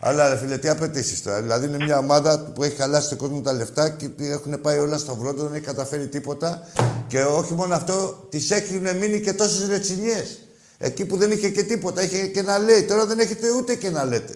Αλλά 0.00 0.28
ρε 0.28 0.36
φίλε, 0.36 0.58
τι 0.58 0.68
απαιτήσεις 0.68 1.22
τώρα. 1.22 1.40
Δηλαδή 1.42 1.66
είναι 1.66 1.84
μια 1.84 1.98
ομάδα 1.98 2.38
που 2.38 2.62
έχει 2.62 2.76
χαλάσει 2.76 3.08
τον 3.08 3.18
κόσμο 3.18 3.40
τα 3.40 3.52
λεφτά 3.52 3.88
και 3.88 4.08
έχουν 4.18 4.60
πάει 4.60 4.78
όλα 4.78 4.98
στο 4.98 5.14
βρόντο, 5.16 5.42
δεν 5.42 5.54
έχει 5.54 5.64
καταφέρει 5.64 6.06
τίποτα. 6.08 6.62
Και 7.06 7.22
όχι 7.22 7.52
μόνο 7.54 7.74
αυτό, 7.74 8.26
τη 8.30 8.46
έχουν 8.50 8.96
μείνει 8.96 9.20
και 9.20 9.32
τόσες 9.32 9.68
ρετσινιές. 9.68 10.38
Εκεί 10.78 11.04
που 11.04 11.16
δεν 11.16 11.30
είχε 11.30 11.48
και 11.48 11.62
τίποτα, 11.62 12.02
είχε 12.02 12.26
και 12.26 12.42
να 12.42 12.58
λέει. 12.58 12.82
Τώρα 12.82 13.06
δεν 13.06 13.18
έχετε 13.18 13.46
ούτε 13.58 13.74
και 13.74 13.90
να 13.90 14.04
λέτε. 14.04 14.34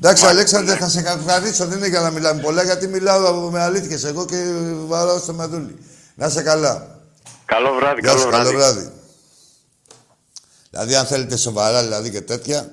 Εντάξει, 0.00 0.26
Αλέξανδρε, 0.26 0.76
θα 0.76 0.88
σε 0.88 0.98
ευχαριστήσω. 0.98 1.66
Δεν 1.66 1.78
είναι 1.78 1.88
για 1.88 2.00
να 2.00 2.10
μιλάμε 2.10 2.40
πολλά, 2.40 2.62
γιατί 2.62 2.86
μιλάω 2.88 3.50
με 3.50 3.60
αλήθειες 3.62 4.04
εγώ 4.04 4.24
και 4.24 4.44
βαράω 4.86 5.18
στο 5.18 5.32
μεδούλι. 5.32 5.76
Να 6.14 6.26
είσαι 6.26 6.42
καλά. 6.42 6.98
Καλό 7.44 7.74
βράδυ, 7.80 8.00
Γεια 8.00 8.08
καλό 8.08 8.20
σου, 8.22 8.28
βράδυ. 8.28 8.44
καλό 8.44 8.58
βράδυ. 8.58 8.90
Δηλαδή, 10.78 10.96
αν 10.96 11.06
θέλετε 11.06 11.36
σοβαρά 11.36 11.82
δηλαδή 11.82 12.10
και 12.10 12.20
τέτοια, 12.20 12.72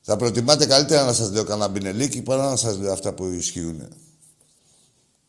θα 0.00 0.16
προτιμάτε 0.16 0.66
καλύτερα 0.66 1.04
να 1.04 1.12
σας 1.12 1.30
λέω 1.30 1.44
κανένα 1.44 1.68
μπινελίκι 1.68 2.22
παρά 2.22 2.50
να 2.50 2.56
σας 2.56 2.76
λέω 2.78 2.92
αυτά 2.92 3.12
που 3.12 3.26
ισχύουν. 3.26 3.88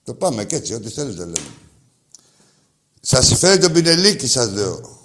Το 0.04 0.14
πάμε 0.14 0.46
και 0.46 0.56
έτσι, 0.56 0.74
ό,τι 0.74 0.90
θέλετε 0.90 1.24
λέμε. 1.24 1.52
Σας 3.02 3.26
συμφέρει 3.26 3.62
το 3.62 3.70
μπινελίκι, 3.70 4.28
σας 4.28 4.52
λέω. 4.52 5.00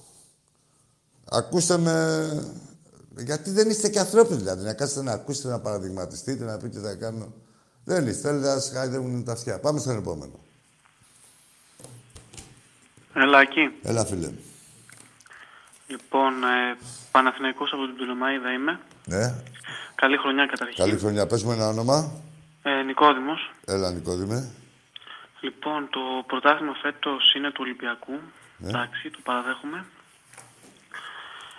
Ακούστε 1.25 1.79
με... 1.79 2.55
Γιατί 3.16 3.51
δεν 3.51 3.71
είστε 3.71 3.89
και 3.89 3.99
ανθρώποι, 3.99 4.35
δηλαδή. 4.35 4.64
Να 4.64 4.73
κάτσετε 4.73 5.03
να 5.03 5.12
ακούσετε, 5.12 5.49
να 5.49 5.61
παραδειγματιστείτε, 5.61 6.45
να 6.45 6.57
πείτε 6.57 6.79
τι 6.81 6.87
θα 6.87 6.95
κάνω. 6.95 7.33
Δεν 7.85 8.07
είστε. 8.07 8.21
Θέλετε 8.21 8.47
να 8.47 8.61
σας 8.61 8.71
χάιδεύουν 8.71 9.25
τα 9.25 9.33
αυτιά. 9.33 9.59
Πάμε 9.59 9.81
στον 9.81 9.97
επόμενο. 9.97 10.41
Έλα 13.14 13.41
εκεί. 13.41 13.89
Έλα, 13.89 14.05
φίλε. 14.05 14.31
Λοιπόν, 15.89 16.45
ε, 16.45 16.76
Παναθηναϊκός 17.11 17.72
από 17.72 17.84
την 17.86 17.95
Πτολεμαίδα 17.95 18.53
είμαι. 18.53 18.80
Ναι. 19.05 19.34
Καλή 19.95 20.16
χρονιά 20.16 20.47
καταρχήν. 20.47 20.84
Καλή 20.84 20.99
χρονιά. 20.99 21.26
Πες 21.26 21.43
μου 21.43 21.51
ένα 21.53 21.68
όνομα. 21.68 22.12
Ε, 22.62 22.82
Νικόδημος. 22.82 23.51
Έλα, 23.66 23.91
Νικόδημε. 23.93 24.53
Λοιπόν, 25.41 25.89
το 25.91 26.01
πρωτάθλημα 26.26 26.74
φέτος 26.74 27.34
είναι 27.34 27.51
του 27.51 27.61
Ολυμπιακού. 27.61 28.20
Ναι. 28.59 28.68
Εντάξει, 28.68 29.11
το 29.11 29.18
παραδέχομαι. 29.22 29.84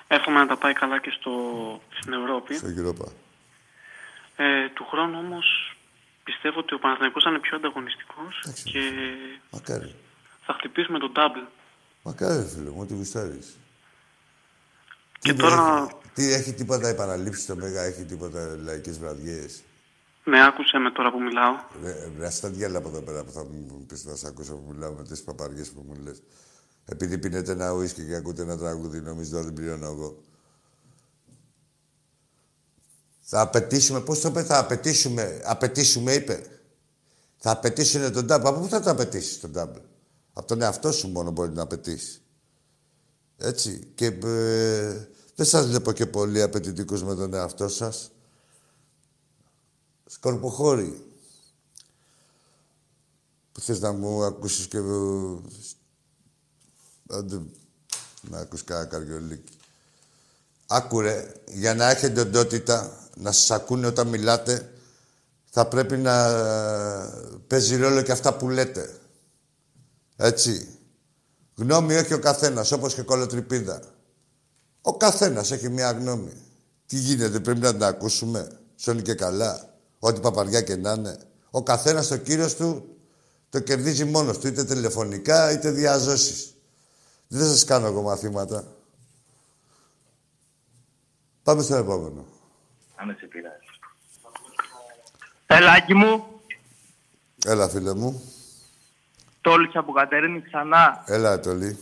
Εύχομαι 0.07 0.39
να 0.39 0.47
τα 0.47 0.57
πάει 0.57 0.73
καλά 0.73 0.99
και 0.99 1.13
στο, 1.19 1.31
στην 1.99 2.13
Ευρώπη. 2.13 2.55
Στο 2.55 2.67
Europa. 2.67 3.11
Ε, 4.35 4.69
του 4.69 4.85
χρόνου 4.85 5.19
όμως 5.19 5.75
πιστεύω 6.23 6.59
ότι 6.59 6.73
ο 6.73 6.79
Παναθηναϊκός 6.79 7.23
θα 7.23 7.29
είναι 7.29 7.39
πιο 7.39 7.57
ανταγωνιστικός 7.57 8.43
και 8.63 8.81
Μακάρι. 9.51 9.95
θα 10.45 10.53
χτυπήσουμε 10.53 10.99
τον 10.99 11.11
double. 11.15 11.47
Μακάρι, 12.03 12.35
ρε 12.41 12.47
φίλε 12.47 12.69
μου, 12.69 12.79
ό,τι 12.81 12.93
γουστάρεις. 12.93 13.57
Και 15.19 15.33
τι, 15.33 15.39
τώρα- 15.39 15.81
έχει, 15.83 15.95
τι 16.13 16.33
έχει 16.33 16.53
τίποτα 16.53 16.87
επαναλήψεις 16.87 17.43
στο 17.43 17.55
Μέγα, 17.55 17.81
έχει 17.81 18.03
τίποτα 18.03 18.55
λαϊκές 18.63 18.99
βραδιές; 18.99 19.61
Ναι, 20.23 20.45
άκουσε 20.45 20.77
με 20.77 20.91
τώρα 20.91 21.11
που 21.11 21.21
μιλάω. 21.21 21.53
Ρε, 21.83 22.11
ρε, 22.17 22.25
ας 22.25 22.39
τα 22.39 22.49
διάλα 22.49 22.77
από 22.77 22.87
εδώ 22.87 23.01
πέρα 23.01 23.23
που 23.23 23.31
θα 23.31 23.43
μου 23.43 23.85
πεις 23.87 24.05
να 24.05 24.15
σ' 24.15 24.23
ακούσω 24.25 24.53
που 24.53 24.71
μιλάω 24.73 24.91
με 24.91 25.03
τις 25.03 25.21
παπαριές 25.23 25.69
που 25.69 25.83
μου 25.87 25.95
λες. 26.03 26.21
Επειδή 26.85 27.17
πίνετε 27.17 27.51
ένα 27.51 27.71
ουίσκι 27.71 28.05
και 28.05 28.15
ακούτε 28.15 28.41
ένα 28.41 28.57
τραγούδι, 28.57 29.01
νομίζω 29.01 29.35
ότι 29.37 29.45
δεν 29.45 29.53
πληρώνω 29.53 29.85
εγώ. 29.85 30.23
Θα 33.19 33.41
απαιτήσουμε, 33.41 33.99
πώς 34.01 34.19
το 34.19 34.27
είπε, 34.27 34.43
θα 34.43 34.59
απαιτήσουμε, 34.59 35.41
απαιτήσουμε 35.45 36.13
είπε. 36.13 36.43
Θα 37.37 37.51
απαιτήσουν 37.51 38.11
τον 38.13 38.25
double. 38.25 38.45
Από 38.45 38.59
πού 38.59 38.67
θα 38.67 38.81
το 38.81 38.89
απαιτήσεις 38.89 39.39
τον 39.39 39.51
double; 39.55 39.81
Από 40.33 40.47
τον 40.47 40.61
εαυτό 40.61 40.91
σου 40.91 41.07
μόνο 41.07 41.31
μπορεί 41.31 41.51
να 41.51 41.61
απαιτήσεις. 41.61 42.18
Έτσι. 43.41 43.87
Και 43.95 44.05
ε, 44.05 45.07
δεν 45.35 45.45
σας 45.45 45.67
βλέπω 45.67 45.91
και 45.91 46.05
πολύ 46.05 46.41
απαιτητικούς 46.41 47.03
με 47.03 47.15
τον 47.15 47.33
εαυτό 47.33 47.67
σας. 47.67 48.11
Σκορποχώρη. 50.05 51.03
Που 53.51 53.61
θες 53.61 53.79
να 53.79 53.91
μου 53.91 54.23
ακούσεις 54.23 54.67
και... 54.67 54.77
ε, 54.77 55.37
Άντε, 57.11 57.41
να 58.21 58.39
ακούς 58.39 58.63
κάνα 58.63 58.85
καριολίκι. 58.85 59.57
Άκουρε, 60.67 61.33
για 61.47 61.75
να 61.75 61.89
έχετε 61.89 62.21
οντότητα, 62.21 63.07
να 63.15 63.31
σας 63.31 63.51
ακούνε 63.51 63.87
όταν 63.87 64.07
μιλάτε, 64.07 64.73
θα 65.49 65.67
πρέπει 65.67 65.97
να 65.97 66.27
ε, 66.27 67.11
παίζει 67.47 67.75
ρόλο 67.75 68.01
και 68.01 68.11
αυτά 68.11 68.33
που 68.33 68.49
λέτε. 68.49 68.99
Έτσι. 70.15 70.78
Γνώμη 71.59 71.95
όχι 71.95 72.13
ο 72.13 72.19
καθένας, 72.19 72.71
όπως 72.71 72.93
και 72.93 73.01
κολοτρυπίδα. 73.01 73.81
Ο 74.81 74.97
καθένας 74.97 75.51
έχει 75.51 75.69
μία 75.69 75.91
γνώμη. 75.91 76.33
Τι 76.85 76.95
γίνεται, 76.95 77.39
πρέπει 77.39 77.59
να 77.59 77.71
την 77.71 77.83
ακούσουμε. 77.83 78.59
Σώνει 78.75 79.01
και 79.01 79.13
καλά. 79.13 79.73
Ό,τι 79.99 80.19
παπαριά 80.19 80.61
και 80.61 80.75
να 80.75 80.91
είναι. 80.91 81.17
Ο 81.51 81.63
καθένας 81.63 82.07
το 82.07 82.17
κύριος 82.17 82.55
του 82.55 82.97
το 83.49 83.59
κερδίζει 83.59 84.05
μόνος 84.05 84.37
του, 84.37 84.47
είτε 84.47 84.63
τηλεφωνικά 84.63 85.51
είτε 85.51 85.71
διαζώσεις. 85.71 86.53
Δεν 87.27 87.47
σας 87.47 87.63
κάνω 87.63 87.87
εγώ 87.87 88.01
μαθήματα. 88.01 88.67
Πάμε 91.43 91.61
στο 91.61 91.75
επόμενο. 91.75 92.25
Αν 92.95 93.15
σε 93.19 93.25
πειράζει. 93.25 93.55
Ελάκι 95.45 95.93
μου, 95.93 96.23
Έλα, 97.45 97.69
φίλε 97.69 97.93
μου. 97.93 98.21
Τόλιξε 99.41 99.77
από 99.77 99.91
Κατερίνη 99.91 100.41
ξανά. 100.41 101.03
Έλα, 101.05 101.39
Τολί. 101.39 101.79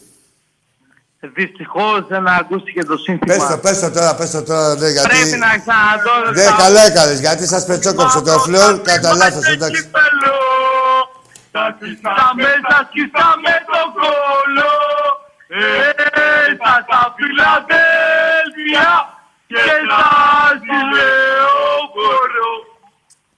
Δυστυχώς 1.20 2.08
δεν 2.08 2.28
ακούστηκε 2.28 2.84
το 2.84 2.98
σύνθημα. 2.98 3.34
Πες 3.34 3.48
το, 3.48 3.58
πες 3.58 3.80
το 3.80 3.92
τώρα, 3.92 4.16
πες 4.16 4.32
το 4.32 4.44
τώρα, 4.44 4.76
ναι, 4.76 4.90
γιατί... 4.90 5.08
Πρέπει 5.08 5.38
να 5.38 5.52
ξαναδώ. 5.64 6.32
Ναι, 6.32 6.46
καλά 6.58 6.82
έκανες, 6.82 7.20
γιατί 7.20 7.48
σας 7.48 7.66
πετσόκοψε 7.66 8.22
το 8.22 8.40
φλόρ, 8.40 8.82
κατά 8.82 9.16
λάθος, 9.16 9.46
εντάξει. 9.46 9.90
Τα 11.52 11.78
σκίσαμε, 11.80 12.50
τα 12.70 12.80
σκίσαμε 12.90 13.54
το 13.70 13.82
κόλλο 13.98 14.72
Έσα 15.50 16.74
στα 16.86 17.16
Φιλαδέλφια 17.16 18.90
και 19.48 19.66
τα 19.90 20.06
Λεωφόρο 20.92 22.52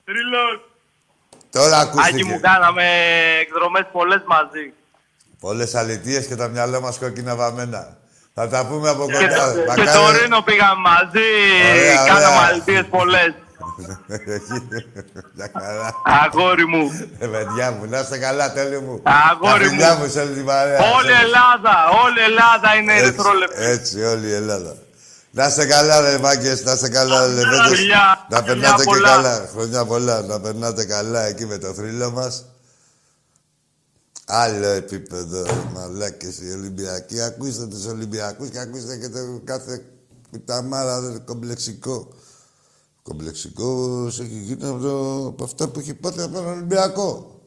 Τριλόν 0.05 0.68
Τώρα 1.61 1.77
Άκη 1.79 1.95
μου 1.95 2.01
ακούστηκε. 2.01 2.39
κάναμε 2.41 2.83
εκδρομές 3.41 3.85
πολλές 3.91 4.21
μαζί 4.25 4.65
Πολλές 5.39 5.75
αλητίες 5.75 6.25
και 6.25 6.35
τα 6.35 6.47
μυαλά 6.47 6.79
μας 6.81 6.97
κόκκινα 6.97 7.35
βαμμένα. 7.35 7.97
Θα 8.33 8.47
τα 8.47 8.65
πούμε 8.65 8.89
από 8.89 9.05
Και, 9.05 9.13
κοντά. 9.13 9.27
και 9.53 9.65
Μακάρι- 9.67 9.91
το 9.91 10.11
Ρήνο 10.21 10.41
πήγαμε 10.41 10.81
μαζί, 10.81 11.29
Ωραία, 11.71 11.95
κάναμε 12.05 12.25
ωραία. 12.35 12.47
αλητίες 12.49 12.85
πολλές 12.89 13.33
Μια 15.35 15.51
χαρά. 15.59 15.93
Αγόρι 16.23 16.65
μου 16.67 16.91
Ε, 17.19 17.25
παιδιά 17.25 17.71
μου, 17.71 17.85
να 17.89 17.99
είστε 17.99 18.17
καλά, 18.17 18.53
τέλειο 18.53 18.81
μου. 18.81 19.01
Αγόρι 19.03 19.63
Τα 19.63 19.69
φιλιά 19.69 19.93
μου. 19.95 20.03
μου 20.03 20.09
σε 20.09 20.19
όλη 20.19 20.33
την 20.33 20.45
παρέα. 20.45 20.79
Όλη 20.97 21.11
η 21.11 21.19
Ελλάδα, 21.25 21.75
όλη 22.03 22.19
η 22.19 22.23
Ελλάδα 22.23 22.75
είναι 22.75 22.93
Έτσι, 22.93 23.05
ερυθρόλεπτη 23.05 23.63
Έτσι, 23.63 24.03
όλη 24.03 24.27
η 24.27 24.33
Ελλάδα. 24.33 24.73
Να 25.31 25.47
είστε 25.47 25.65
καλά, 25.65 25.99
ρε 26.01 26.17
μάγκες, 26.17 26.63
να 26.63 26.71
είστε 26.71 26.89
καλά, 26.89 27.27
ρε 27.27 27.33
λεβέντες. 27.33 27.77
Φιλιά, 27.77 28.27
Να 28.29 28.37
φιλιά 28.37 28.43
περνάτε 28.43 28.83
και 28.83 28.89
πολλά. 28.89 29.07
καλά. 29.09 29.47
Χρονιά 29.51 29.85
πολλά. 29.85 30.21
Να 30.21 30.39
περνάτε 30.39 30.85
καλά 30.85 31.21
εκεί 31.25 31.45
με 31.45 31.57
το 31.57 31.73
θρύλο 31.73 32.11
μας. 32.11 32.45
Άλλο 34.25 34.67
επίπεδο, 34.67 35.45
μαλάκες 35.73 36.37
οι 36.39 36.51
Ολυμπιακοί. 36.51 37.21
Ακούστε 37.21 37.65
τους 37.65 37.85
Ολυμπιακούς 37.85 38.49
και 38.49 38.59
ακούστε 38.59 38.97
και 38.97 39.09
το 39.09 39.41
κάθε 39.43 39.85
κουταμάρα 40.31 41.01
δε, 41.01 41.17
κομπλεξικό. 41.19 42.07
Κομπλεξικός 43.03 44.19
έχει 44.19 44.39
γίνει 44.43 44.65
από, 44.67 44.79
το, 44.79 45.25
από 45.27 45.43
αυτά 45.43 45.67
που 45.67 45.79
έχει 45.79 45.93
πάθει 45.93 46.21
από 46.21 46.33
τον 46.33 46.47
Ολυμπιακό. 46.47 47.39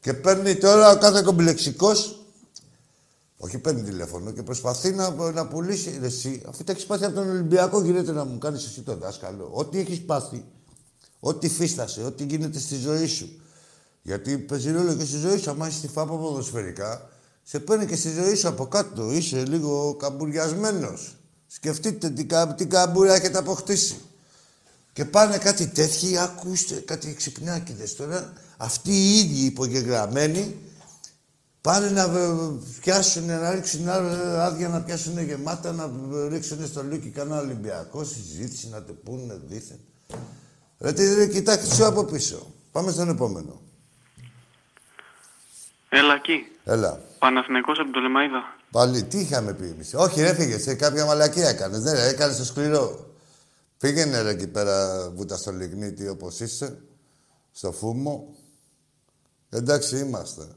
Και 0.00 0.12
παίρνει 0.12 0.54
τώρα 0.56 0.90
ο 0.90 0.98
κάθε 0.98 1.22
κομπλεξικός 1.22 2.21
όχι 3.44 3.58
παίρνει 3.58 3.82
τηλέφωνο 3.82 4.30
και 4.30 4.42
προσπαθεί 4.42 4.90
να, 4.90 5.30
να 5.32 5.46
πουλήσει 5.46 5.98
ρε, 6.00 6.06
εσύ. 6.06 6.42
Αφού 6.48 6.64
τα 6.64 6.72
έχεις 6.72 6.86
πάθει 6.86 7.04
από 7.04 7.14
τον 7.14 7.30
Ολυμπιακό, 7.30 7.82
γίνεται 7.82 8.12
να 8.12 8.24
μου 8.24 8.38
κάνεις 8.38 8.64
εσύ 8.64 8.80
τον 8.80 8.98
δάσκαλο. 8.98 9.50
Ό,τι 9.52 9.78
έχεις 9.78 10.00
πάθει, 10.00 10.44
ό,τι 11.20 11.48
φύστασε, 11.48 12.02
ό,τι 12.02 12.24
γίνεται 12.24 12.58
στη 12.58 12.76
ζωή 12.76 13.06
σου. 13.06 13.28
Γιατί 14.02 14.38
παίζει 14.38 14.70
ρόλο 14.70 14.94
και 14.94 15.04
στη 15.04 15.16
ζωή 15.16 15.38
σου. 15.38 15.50
Άμα 15.50 15.68
είσαι 15.68 15.78
στη 15.78 15.88
φάπα 15.88 16.14
ποδοσφαιρικά, 16.16 17.08
σε 17.42 17.58
παίρνει 17.58 17.86
και 17.86 17.96
στη 17.96 18.10
ζωή 18.10 18.34
σου 18.34 18.48
από 18.48 18.66
κάτω. 18.66 19.12
Είσαι 19.12 19.44
λίγο 19.44 19.94
καμπουριασμένος. 19.94 21.16
Σκεφτείτε 21.46 22.10
τι, 22.10 22.24
κα- 22.24 22.54
τι 22.54 22.66
καμπούρια 22.66 23.14
έχετε 23.14 23.38
αποκτήσει. 23.38 23.96
Και 24.92 25.04
πάνε 25.04 25.38
κάτι 25.38 25.66
τέτοιοι, 25.66 26.18
ακούστε, 26.18 26.74
κάτι 26.74 27.14
ξυπνιάκιδες 27.14 27.96
τώρα. 27.96 28.32
Αυτοί 28.56 28.90
οι 28.90 29.18
ίδιοι 29.18 29.44
υπογεγραμμένοι 29.44 30.56
Πάνε 31.62 31.90
να 31.90 32.08
βε- 32.08 32.62
πιάσουν, 32.80 33.24
να 33.26 33.50
ρίξουν 33.50 33.88
ά- 33.88 34.38
άδεια, 34.38 34.68
να 34.68 34.82
πιάσουν 34.82 35.18
γεμάτα, 35.18 35.72
να 35.72 35.90
ρίξουν 36.28 36.66
στο 36.66 36.82
λούκι 36.82 37.08
κανένα 37.08 37.40
Ολυμπιακό, 37.40 38.04
συζήτηση, 38.04 38.68
να 38.68 38.82
το 38.82 38.92
πούνε 38.92 39.40
δίθεν. 39.46 39.78
Ρε, 40.78 40.92
τι, 40.92 41.14
ρε, 41.14 41.26
κοιτάξτε 41.26 41.74
σου 41.74 41.86
από 41.86 42.04
πίσω. 42.04 42.52
Πάμε 42.72 42.90
στον 42.90 43.08
επόμενο. 43.08 43.60
Έλα 45.88 46.14
εκεί. 46.14 46.44
Έλα. 46.64 47.00
Παναθηναϊκός 47.18 47.74
από 47.74 47.82
την 47.82 47.92
Πτολεμαίδα. 47.92 48.42
Πάλι, 48.70 49.02
τι 49.04 49.18
είχαμε 49.18 49.54
πει 49.54 49.64
εμείς. 49.64 49.94
Όχι, 49.94 50.20
ρε, 50.20 50.34
φύγε, 50.34 50.58
σε 50.58 50.74
κάποια 50.74 51.04
μαλακία 51.06 51.48
έκανε. 51.48 51.78
Δεν 51.78 51.94
ρε, 51.94 52.08
έκανε 52.08 52.34
το 52.34 52.44
σκληρό. 52.44 53.14
Πήγαινε 53.78 54.20
ρε 54.22 54.30
εκεί 54.30 54.46
πέρα 54.46 55.08
βούτα 55.14 55.36
στο 55.36 55.52
λιγνίτι 55.52 56.08
όπως 56.08 56.40
είσαι, 56.40 56.78
στο 57.52 57.72
φούμο. 57.72 58.34
Εντάξει, 59.50 59.98
είμαστε. 59.98 60.48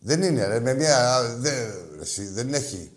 Δεν 0.00 0.22
είναι, 0.22 0.46
ρε, 0.46 0.60
με 0.60 0.74
μια... 0.74 1.22
Δεν, 1.38 1.54
εσύ, 2.00 2.26
δεν 2.26 2.54
έχει... 2.54 2.92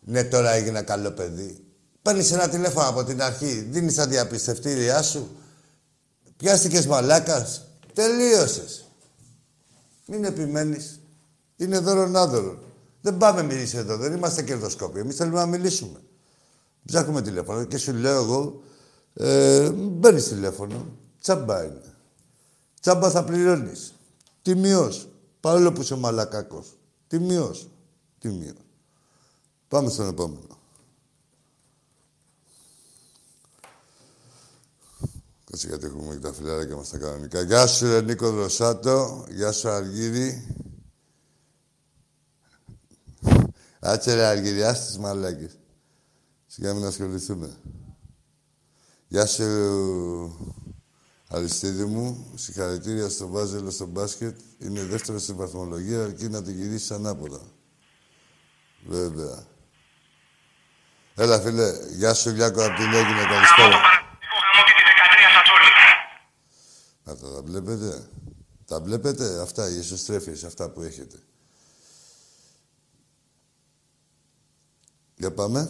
Ναι, 0.00 0.24
τώρα 0.24 0.50
έγινα 0.50 0.82
καλό 0.82 1.10
παιδί. 1.10 1.64
Παίρνεις 2.02 2.32
ένα 2.32 2.48
τηλέφωνο 2.48 2.88
από 2.88 3.04
την 3.04 3.22
αρχή, 3.22 3.66
δίνεις 3.70 3.94
τα 3.94 4.06
διαπιστευτήριά 4.06 5.02
σου. 5.02 5.36
Πιάστηκες 6.36 6.86
μαλάκας. 6.86 7.64
Τελείωσες. 7.92 8.84
Μην 10.06 10.24
επιμένεις. 10.24 11.00
Είναι 11.56 11.78
δώρο 11.78 12.10
άδωρο. 12.14 12.58
Δεν 13.00 13.16
πάμε 13.16 13.40
εμείς 13.40 13.74
εδώ, 13.74 13.96
δεν 13.96 14.12
είμαστε 14.12 14.42
κερδοσκόποι. 14.42 14.98
Εμείς 14.98 15.16
θέλουμε 15.16 15.38
να 15.38 15.46
μιλήσουμε. 15.46 16.00
Ψάχνουμε 16.84 17.22
τηλέφωνο 17.22 17.64
και 17.64 17.76
σου 17.76 17.92
λέω 17.92 18.22
εγώ, 18.22 18.62
ε, 19.14 19.70
παίρνει 20.00 20.22
τηλέφωνο. 20.22 20.86
Τσάμπα 21.20 21.64
είναι. 21.64 21.94
Τσάμπα 22.80 23.10
θα 23.10 23.24
πληρώνεις. 23.24 23.94
Τιμιός. 24.42 25.07
Παρόλο 25.40 25.72
που 25.72 25.80
είσαι 25.80 25.94
μαλακάκος. 25.94 26.78
Τιμιό. 27.06 27.56
Τιμιό. 28.18 28.54
Πάμε 29.68 29.90
στον 29.90 30.08
επόμενο. 30.08 30.58
Κάτσε 35.44 35.66
γιατί 35.66 35.86
έχουμε 35.86 36.14
και 36.14 36.20
τα 36.20 36.32
φιλαράκια 36.32 36.76
μας 36.76 36.88
τα 36.88 36.98
κανονικά. 36.98 37.40
Γεια 37.40 37.66
σου, 37.66 37.86
ρε 37.86 38.00
Νίκο 38.00 38.30
Δροσάτο. 38.30 39.26
Γεια 39.30 39.52
σου, 39.52 39.68
Αργύρι. 39.68 40.56
Άτσε 43.80 44.14
ρε 44.14 44.24
Αργύρι, 44.24 44.62
άσε 44.62 44.86
τις 44.86 44.98
μαλάκες. 44.98 45.58
Σιγά 46.46 46.74
μην 46.74 46.84
ασχοληθούμε. 46.84 47.56
Γεια 49.08 49.26
σου, 49.26 49.44
Αριστίδη 51.28 51.84
μου. 51.84 52.32
Συγχαρητήρια 52.34 53.08
στο 53.08 53.28
Βάζελο 53.28 53.70
στο 53.70 53.86
μπάσκετ. 53.86 54.40
Είναι 54.58 54.84
δεύτερο 54.84 55.18
στην 55.18 55.36
βαθμολογία, 55.36 56.02
αρκεί 56.02 56.28
να 56.28 56.42
την 56.42 56.54
γυρίσει 56.54 56.94
ανάποδα. 56.94 57.40
Βέβαια. 58.86 59.46
Έλα, 61.14 61.40
φίλε. 61.40 61.72
Γεια 61.90 62.14
σου, 62.14 62.30
Γιάκο, 62.30 62.64
από 62.64 62.76
την 62.76 62.92
Έγινε. 62.92 63.22
Καλησπέρα. 63.22 63.80
Αυτά 67.04 67.32
τα 67.34 67.42
βλέπετε. 67.42 68.08
Τα 68.64 68.80
βλέπετε; 68.80 69.40
Αυτά, 69.40 69.70
οι 69.70 69.78
εσωστρέφειες, 69.78 70.44
αυτά 70.44 70.70
που 70.70 70.82
έχετε. 70.82 71.18
Για 75.14 75.32
πάμε. 75.32 75.68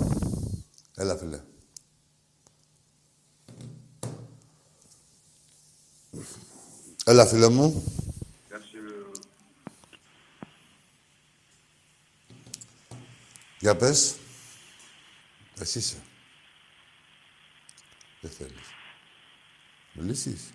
Έλα, 0.96 1.16
φίλε. 1.16 1.40
Έλα, 7.04 7.26
φίλε 7.26 7.48
μου. 7.48 7.84
Για 13.60 13.76
πες. 13.76 14.16
Εσύ 15.60 15.78
είσαι. 15.78 16.02
Δεν 18.20 18.30
θέλεις. 18.30 18.66
Μιλήσεις. 19.92 20.50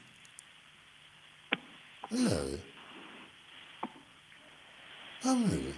Έλα, 2.10 2.44
ρε. 2.44 2.60
Πάμε, 5.24 5.56
ρε. 5.56 5.74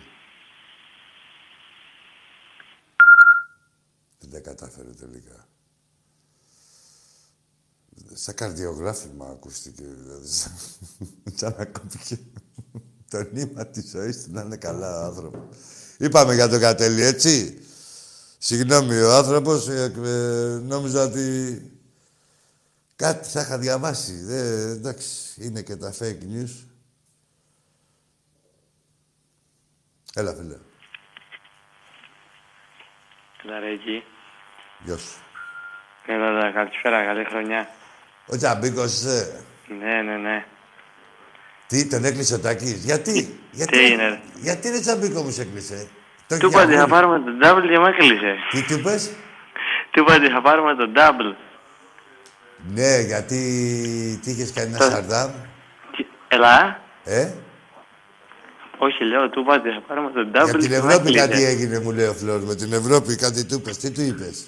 Δεν 4.20 4.32
τα 4.32 4.40
κατάφερε 4.40 4.90
τελικά. 4.90 5.45
Σαν 8.14 8.36
καρδιογράφημα 8.36 9.26
ακούστηκε, 9.26 9.84
δηλαδή. 9.84 10.28
Σαν 11.40 11.56
να 11.58 11.66
κόπηκε 11.66 12.20
το 13.10 13.28
νήμα 13.32 13.66
της 13.66 13.90
ζωής 13.90 14.24
του 14.24 14.32
να 14.32 14.42
είναι 14.42 14.58
καλά 14.58 15.06
άνθρωπος. 15.06 15.58
Είπαμε 15.98 16.34
για 16.34 16.50
το 16.50 16.60
κατέλη, 16.60 17.02
έτσι. 17.02 17.60
Συγγνώμη, 18.38 19.02
ο 19.02 19.16
άνθρωπος 19.16 19.68
ε, 19.68 19.94
ε, 20.04 20.60
νόμιζα 20.60 21.04
ότι 21.04 21.62
κάτι 22.96 23.28
θα 23.28 23.42
είχα 23.42 23.58
διαβάσει. 23.58 24.26
Ε, 24.30 24.72
εντάξει, 24.72 25.44
είναι 25.46 25.62
και 25.62 25.76
τα 25.76 25.94
fake 26.00 26.22
news. 26.34 26.66
Έλα, 30.14 30.34
φίλε. 30.34 30.58
Έλα, 33.44 33.60
ρε, 33.60 33.72
εκεί. 33.72 34.04
Γεια 34.84 34.98
σου. 34.98 35.20
Έλα, 36.06 36.26
έλα, 36.26 36.52
καλησπέρα, 36.52 37.06
καλή 37.06 37.26
χρονιά. 37.26 37.70
Ο 38.28 38.38
Τζαμπίκος 38.38 38.94
είσαι. 38.94 39.44
Ναι, 39.80 40.02
ναι, 40.02 40.18
ναι. 40.18 40.46
Τι, 41.68 41.88
τον 41.88 42.06
έκλεισε 42.06 42.34
ο 42.34 42.40
Τάκης; 42.40 42.84
Γιατί, 42.86 43.40
γιατί, 43.52 43.78
Τι 43.78 43.92
είναι, 43.92 44.08
ρε; 44.08 44.20
γιατί 44.36 44.70
ρε 44.70 44.80
Τζαμπίκο 44.80 45.22
μου 45.22 45.30
σε 45.32 45.42
έκλεισε; 45.42 45.88
Το 46.28 46.38
Του 46.38 46.48
είπα 46.48 46.64
ότι 46.64 46.74
θα 46.76 46.88
πάρουμε 46.88 47.20
τον 47.20 47.38
double 47.44 47.68
και 47.72 47.80
με 47.80 47.90
έκλεισε. 47.90 48.36
Τι 48.52 48.62
του 48.64 48.74
είπες; 48.80 49.12
Του 49.92 50.00
είπα 50.02 50.16
ότι 50.16 50.30
θα 50.30 50.42
πάρουμε 50.42 50.76
τον 50.76 50.94
double. 50.96 51.36
Ναι, 52.74 53.00
γιατί 53.00 53.40
τι 54.24 54.32
είχες 54.32 54.52
κάνει 54.54 54.68
ένα 54.70 54.78
Το- 54.78 54.84
σαρδάμ. 54.84 55.32
Ελά. 56.28 56.80
Ε, 57.04 57.32
Όχι, 58.78 59.04
λέω, 59.04 59.30
του 59.30 59.40
είπα 59.40 59.54
ότι 59.56 59.70
θα 59.70 59.82
πάρουμε 59.88 60.12
τον 60.12 60.32
double 60.34 60.44
για 60.50 60.58
την 60.60 60.62
και 60.62 60.70
με 60.70 60.76
Ευρώπη 60.76 60.94
έκλεισε. 61.08 61.28
κάτι 61.28 61.44
έγινε, 61.44 61.80
μου 61.80 61.92
λέει 61.92 62.06
ο 62.08 62.14
Φλόρ. 62.14 62.42
Με 62.42 62.56
την 62.56 62.74
Ευρώπη 62.74 63.16
κάτι 63.16 63.46
του 63.46 63.56
είπες. 63.56 63.78
Τι 63.78 63.92
του 63.92 64.02
είπες; 64.02 64.46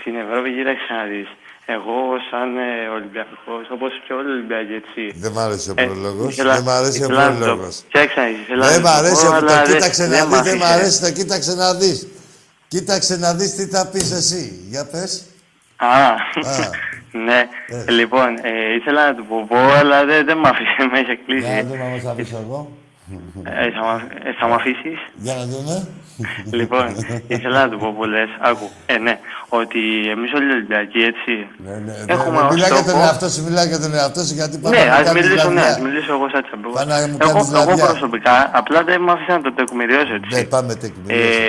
Στην 0.00 0.14
Ευρώπη, 0.16 0.54
κοίταξε 0.56 0.92
να 0.92 1.04
δεις. 1.04 1.28
Εγώ, 1.66 1.98
σαν 2.30 2.48
ε, 2.56 2.88
Ολυμπιακός, 2.96 3.64
όπως 3.76 3.90
και 4.06 4.12
όλοι 4.12 4.28
οι 4.28 4.32
Ολυμπιακοί, 4.32 4.72
έτσι. 4.82 5.02
Δεν 5.24 5.32
μ' 5.32 5.38
άρεσε 5.38 5.70
ο 5.70 5.74
Ε, 5.76 5.84
πρόλογος. 5.84 6.32
ήθελα- 6.32 6.54
Δεν 6.54 6.62
μ' 6.64 6.68
αρέσει 6.68 7.02
ο 7.02 7.04
ήθελα 7.04 7.24
να 7.30 7.38
το- 7.38 7.44
πρόλογος. 7.44 7.82
Κοίταξε 7.88 8.20
να 8.20 8.26
δεις, 8.26 8.38
ήθελα 8.40 8.66
Δεν 8.68 8.80
να 8.82 8.88
μ' 8.88 8.92
το 8.92 8.98
αρέσει, 8.98 9.24
πω, 9.24 9.30
το 9.30 9.36
αλλά 9.36 9.62
δεν- 9.62 9.72
κοίταξε 9.74 10.02
να 10.06 10.08
δεν 10.16 10.28
δεις, 10.28 10.38
μ' 10.40 10.42
δεν 10.42 10.56
μ' 10.56 10.62
άφησε. 10.62 10.74
αρέσει, 10.78 11.00
το 11.00 11.10
κοίταξε 11.12 11.54
να 11.54 11.74
δεις. 11.74 11.98
Κοίταξε 12.68 13.16
να 13.16 13.34
δεις 13.34 13.54
τι 13.54 13.64
θα 13.66 13.86
πεις 13.92 14.10
εσύ. 14.12 14.42
Για 14.70 14.84
πες. 14.92 15.24
Α, 15.76 15.86
Α. 15.86 16.16
ναι. 17.26 17.40
Ε. 17.86 17.90
Λοιπόν, 17.90 18.28
ε, 18.42 18.74
ήθελα 18.78 19.06
να 19.06 19.14
του 19.14 19.24
πω, 19.26 19.46
πω, 19.48 19.56
αλλά 19.56 20.04
δεν, 20.04 20.24
δεν 20.24 20.36
μ' 20.38 20.46
άφησε, 20.46 20.76
με 20.92 20.98
είχε 20.98 21.14
κλείσει. 21.26 21.46
Για 21.52 21.62
να 21.62 21.68
δούμε 21.68 21.84
αν 21.84 22.00
θα 22.00 22.12
πεις 22.12 22.32
εγώ. 22.32 22.60
Ε, 23.44 23.70
θα, 23.70 23.82
μ' 23.84 23.88
αφ- 23.88 24.12
ε, 24.24 24.32
θα 24.38 24.46
μ' 24.48 24.52
αφήσεις; 24.52 24.98
Για 25.14 25.34
να 25.34 25.44
δούμε. 25.52 25.88
Λοιπόν, 26.60 26.86
ήθελα 27.26 27.58
να 27.64 27.68
του 27.70 27.78
πω 27.78 27.88
που 27.96 28.04
λες, 28.04 28.28
άκου, 28.40 28.70
ε, 28.86 28.98
ναι, 28.98 29.18
ότι 29.48 29.80
εμείς 30.14 30.32
όλοι 30.32 30.46
οι 30.50 30.52
Ολυμπιακοί, 30.58 30.98
έτσι, 31.12 31.32
Ναι, 31.66 31.74
ναι. 31.86 31.94
έχουμε 32.14 32.38
Ε, 32.38 32.42
ως 32.42 32.54
Μιλά 32.54 32.66
για 32.66 32.76
τον 32.76 32.84
στόχο... 32.84 32.98
εαυτό 33.06 33.28
σου, 33.28 33.42
μιλά 33.44 33.64
για 33.64 33.80
τον 33.80 33.94
εαυτό 33.94 34.20
σου, 34.26 34.34
γιατί 34.34 34.58
πάμε 34.58 34.76
Ναι, 34.76 34.84
να 34.84 34.94
ας 34.94 35.02
κάνεις 35.02 35.12
μιλήσω, 35.22 35.48
ναι, 35.48 35.52
βλαβιά. 35.60 35.70
ας 35.74 35.80
μιλήσω 35.86 36.12
εγώ 36.16 36.26
σαν 36.32 36.42
τσαμπού. 36.46 36.70
Πάνε 36.72 36.92
να 36.94 37.06
μου 37.08 37.16
Εγώ, 37.20 37.32
κάνεις 37.32 37.52
εγώ 37.52 37.62
βλαβιά. 37.64 37.84
προσωπικά, 37.86 38.50
απλά 38.60 38.82
δεν 38.88 39.00
μ' 39.04 39.10
άφησα 39.10 39.32
να 39.38 39.40
το 39.46 39.52
τεκμηριώσω, 39.58 40.14
έτσι. 40.18 40.34
Ναι, 40.34 40.42
πάμε 40.54 40.72
τεκμηρίωση. 40.74 41.40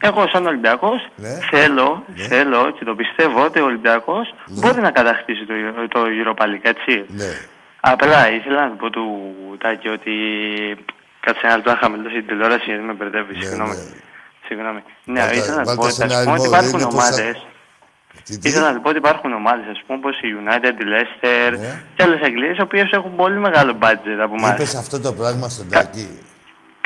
Ε, 0.00 0.08
εγώ 0.08 0.20
σαν 0.32 0.46
Ολυμπιακός 0.46 1.00
Ναι. 1.24 1.32
θέλω, 1.50 1.88
Ναι. 2.16 2.24
θέλω 2.32 2.60
και 2.76 2.84
το 2.84 2.94
πιστεύω 2.94 3.38
ότι 3.48 3.58
ο 3.60 3.64
Ολυμπιακός 3.64 4.34
μπορεί 4.60 4.80
να 4.80 4.90
κατακτήσει 4.98 5.42
το, 5.50 5.54
το 5.94 6.00
Europa 6.20 6.44
League, 6.50 6.66
έτσι. 6.74 6.94
Ναι. 7.86 7.92
Απλά 7.92 8.30
ήθελα 8.32 8.60
να 8.64 8.70
του 8.70 8.76
πω 8.76 8.90
του 8.90 9.06
Τάκη 9.62 9.88
ότι 9.88 10.12
κάτσε 11.20 11.40
ένας 11.42 11.56
λεπτό 11.56 11.70
να 11.70 11.76
χαμηλώσει 11.76 12.14
την 12.14 12.26
τηλεόραση 12.26 12.64
γιατί 12.64 12.82
με 12.82 12.92
μπερδεύεις, 12.92 13.38
συγγνώμη. 13.46 13.74
Συγγνώμη. 14.46 14.82
Ναι, 15.04 15.20
Βάλτε- 15.20 15.36
ήθελα 15.36 15.56
να 15.56 15.64
του 15.64 15.74
πω 15.76 15.82
βάλτε 15.82 15.86
ότι 15.86 15.94
σε 15.94 16.04
ας 16.04 16.12
ένα 16.12 16.22
πούμε 16.24 16.38
ότι 16.38 16.54
αριθμό, 16.56 16.78
υπάρχουν 16.78 16.80
είναι 16.80 16.88
πόσα- 16.90 17.14
ομάδες 17.14 17.46
Τι, 18.24 18.38
τι; 18.38 18.48
Ήθελα 18.48 18.66
να 18.70 18.74
του 18.74 18.80
πω 18.82 18.88
ότι 18.88 18.98
υπάρχουν 18.98 19.32
ομάδες, 19.32 19.66
ας 19.74 19.80
πούμε, 19.86 19.98
όπως 19.98 20.14
η 20.20 20.28
United, 20.40 20.74
η 20.84 20.86
Leicester 20.94 21.50
Ναι. 21.58 21.82
και 21.94 22.02
άλλες 22.02 22.20
Αγγλίες, 22.22 22.56
οι 22.56 22.60
οποίες 22.60 22.90
έχουν 22.90 23.16
πολύ 23.16 23.38
μεγάλο 23.38 23.72
budget 23.82 24.18
από 24.26 24.34
εμάς. 24.38 24.52
Είπες 24.52 24.74
αυτό 24.74 25.00
το 25.00 25.12
πράγμα 25.12 25.48
στον 25.48 25.68
Τάκη. 25.68 26.06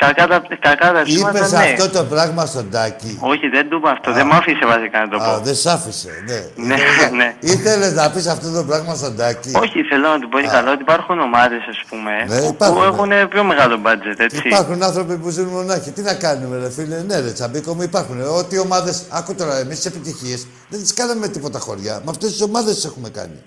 Κακά 0.03 0.27
τα, 0.27 0.43
κακά 0.61 0.93
τα 0.93 1.03
ψήματα, 1.03 1.39
Είπες 1.39 1.53
ναι. 1.53 1.59
αυτό 1.59 1.89
το 1.91 2.05
πράγμα 2.05 2.47
στον 2.47 2.71
Τάκη. 2.71 3.19
Όχι, 3.21 3.49
δεν 3.49 3.69
του 3.69 3.77
είπα 3.77 3.91
αυτό. 3.91 4.13
Δεν 4.13 4.27
μ' 4.27 4.33
άφησε 4.33 4.67
βασικά 4.67 4.99
να 5.01 5.09
το 5.09 5.17
πω. 5.19 5.25
Α, 5.25 5.41
δεν 5.41 5.55
σ' 5.55 5.67
άφησε, 5.67 6.11
ναι. 6.27 6.65
Ναι, 6.67 6.75
Ήθελες- 6.75 7.11
ναι. 7.11 7.35
Ήθελες 7.41 7.93
να 7.93 8.11
πεις 8.11 8.27
αυτό 8.27 8.51
το 8.51 8.65
πράγμα 8.65 8.95
στον 8.95 9.17
Τάκη; 9.17 9.51
Όχι, 9.55 9.83
θέλω 9.83 10.09
να 10.09 10.19
του 10.19 10.29
πω 10.29 10.39
ότι 10.39 10.47
καλό 10.47 10.71
ότι 10.71 10.81
υπάρχουν 10.81 11.21
ομάδες, 11.21 11.61
ας 11.71 11.81
πούμε, 11.89 12.11
Ναι, 12.29 12.39
που- 12.41 12.49
υπάρχουν, 12.53 12.97
που 12.97 13.07
ναι. 13.07 13.15
έχουν 13.17 13.29
πιο 13.29 13.45
μεγάλο 13.45 13.81
budget, 13.87 14.19
έτσι. 14.19 14.41
Υπάρχουν 14.45 14.83
άνθρωποι 14.83 15.17
που 15.17 15.29
ζουν 15.31 15.47
μονάχοι. 15.49 15.91
Τι 15.91 16.03
να 16.03 16.15
κάνουμε, 16.15 16.59
ρε 16.59 16.71
φίλε; 16.71 17.03
Ναι, 17.07 17.21
ρε 17.21 17.31
Τσαμπίκο 17.33 17.75
μου, 17.75 17.83
υπάρχουν. 17.83 18.21
Ό,τι 18.41 18.59
ομάδε. 18.59 18.93
Άκου 19.11 19.35
τώρα, 19.35 19.57
εμείς 19.59 19.77
τις 19.77 19.87
επιτυχίες 19.87 20.47
δεν 20.69 20.81
τις 20.81 20.95
κάναμε 20.95 21.21
με 21.21 21.29
τίποτα 21.29 21.59
χωριά. 21.59 21.95
Με 22.05 22.11
αυτές 22.11 22.31
τις 22.31 22.43
ομάδες 22.43 22.75
τις 22.75 22.85
έχουμε 22.85 23.09
κάνει. 23.09 23.39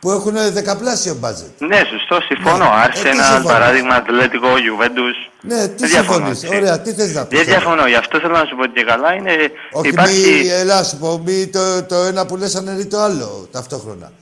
Που 0.00 0.10
έχουν 0.10 0.32
δεκαπλάσιο 0.52 1.14
μπάτζετ. 1.14 1.60
Ναι, 1.60 1.82
σωστό, 1.90 2.20
συμφωνώ. 2.20 2.64
Ναι. 2.64 2.70
Άρσεναλ, 2.84 3.18
Ε, 3.18 3.18
τι 3.18 3.24
συμφωνείς; 3.24 3.52
παράδειγμα, 3.52 3.94
Ατλέτικο, 3.94 4.48
Juventus. 4.48 5.30
Ναι, 5.40 5.68
τι 5.68 5.74
Δεν 5.76 5.88
διαφωνώ, 5.88 6.26
συμφωνείς; 6.26 6.42
έτσι. 6.42 6.56
Ωραία, 6.56 6.80
τι 6.80 6.92
θες 6.92 7.14
να 7.14 7.24
πεις. 7.24 7.38
Δεν 7.38 7.46
διαφωνώ, 7.46 7.86
γι' 7.86 7.94
αυτό 7.94 8.18
θέλω 8.20 8.32
να 8.32 8.44
σου 8.44 8.56
πω 8.56 8.62
ότι 8.62 8.72
και 8.72 8.84
καλά 8.84 9.14
είναι. 9.14 9.32
Όχι, 9.72 9.88
υπάρχει... 9.88 10.30
μη, 10.42 10.48
ελά, 10.48 10.84
σου 10.84 10.96
πω, 10.96 11.18
μη 11.24 11.46
το, 11.46 11.82
το 11.82 11.94
ένα 11.94 12.26
που 12.26 12.36
λες 12.36 12.54
αναιρεί 12.54 12.86
το 12.86 12.98
άλλο 13.00 13.48
ταυτόχρονα. 13.52 14.12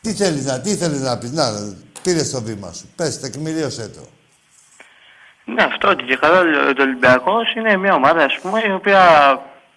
Τι 0.00 0.12
θέλεις 0.12 0.44
να, 0.44 0.60
τι 0.60 0.74
θέλεις 0.74 1.00
να 1.00 1.18
πεις, 1.18 1.32
να, 1.32 1.44
πήρες 2.02 2.30
το 2.30 2.42
βήμα 2.42 2.72
σου. 2.72 2.88
Πες, 2.96 3.20
τεκμηρίωσέ 3.20 3.88
το. 3.88 4.00
Ναι, 5.44 5.62
αυτό 5.62 5.88
ότι 5.88 6.04
και 6.04 6.16
καλά 6.16 6.38
ο 6.40 6.82
Ολυμπιακός 6.82 7.54
είναι 7.54 7.76
μια 7.76 7.94
ομάδα, 7.94 8.24
ας 8.24 8.38
πούμε, 8.42 8.62
η 8.68 8.72
οποία 8.72 9.00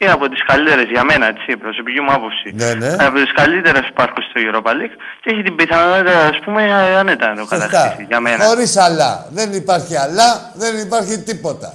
είναι 0.02 0.12
από 0.12 0.30
τις 0.30 0.44
καλύτερες 0.46 0.88
για 0.90 1.04
μένα, 1.04 1.26
έτσι, 1.28 1.46
η 1.48 1.58
προσωπική 1.58 2.00
μου 2.02 2.12
άποψη. 2.12 2.48
Ναι, 2.54 2.74
ναι. 2.74 2.92
Από 3.06 3.16
τις 3.24 3.34
καλύτερες 3.34 3.82
που 3.82 3.94
υπάρχουν 3.96 4.22
στο 4.30 4.38
Europa 4.48 4.70
League 4.80 4.96
και 5.22 5.30
έχει 5.34 5.42
την 5.44 5.56
πιθανότητα, 5.56 6.20
ας 6.26 6.40
πούμε, 6.44 6.62
ανέτα 7.02 7.28
να 7.28 7.36
το 7.36 7.40
Σωστά. 7.42 7.58
κατακτήσει 7.58 8.04
για 8.08 8.20
μένα. 8.20 8.44
Χωρίς 8.46 8.78
αλλά. 8.78 9.26
Δεν 9.32 9.54
υπάρχει 9.54 9.96
αλλά, 9.98 10.52
δεν 10.56 10.78
υπάρχει 10.78 11.20
τίποτα. 11.20 11.74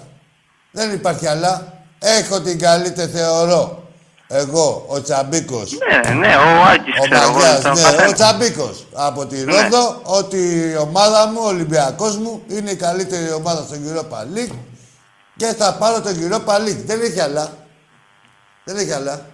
Δεν 0.70 0.92
υπάρχει 0.92 1.26
αλλά. 1.26 1.72
Έχω 1.98 2.40
την 2.40 2.58
καλύτερη, 2.58 3.10
θεωρώ. 3.10 3.82
Εγώ, 4.28 4.84
ο 4.88 5.02
Τσαμπίκος. 5.02 5.70
Ναι, 5.72 6.14
ναι, 6.14 6.34
ο 6.36 6.62
Άκης, 6.72 6.94
Ο 6.98 7.02
ξέρω 7.02 7.22
εγώ. 7.22 7.32
Μαριάς, 7.32 7.60
τον 7.60 7.72
ναι, 7.72 7.82
καθένα. 7.82 8.08
ο 8.08 8.12
Τσαμπίκος. 8.12 8.86
Από 8.94 9.26
τη 9.26 9.44
Ρόδο, 9.44 10.00
ότι 10.02 10.36
η 10.36 10.76
ομάδα 10.76 11.26
μου, 11.28 11.40
ο 11.42 11.46
Ολυμπιακός 11.46 12.16
μου, 12.16 12.42
είναι 12.48 12.70
η 12.70 12.76
καλύτερη 12.76 13.32
ομάδα 13.32 13.62
στον 13.62 13.78
Europa 13.88 14.36
League 14.38 14.56
και 15.36 15.46
θα 15.46 15.74
πάρω 15.74 16.00
τον 16.00 16.12
Europa 16.28 16.54
League. 16.54 16.82
Δεν 16.86 17.00
έχει 17.00 17.20
άλλα. 17.20 17.48
Δεν 18.64 18.76
έχει 18.76 18.92
άλλα. 18.92 19.26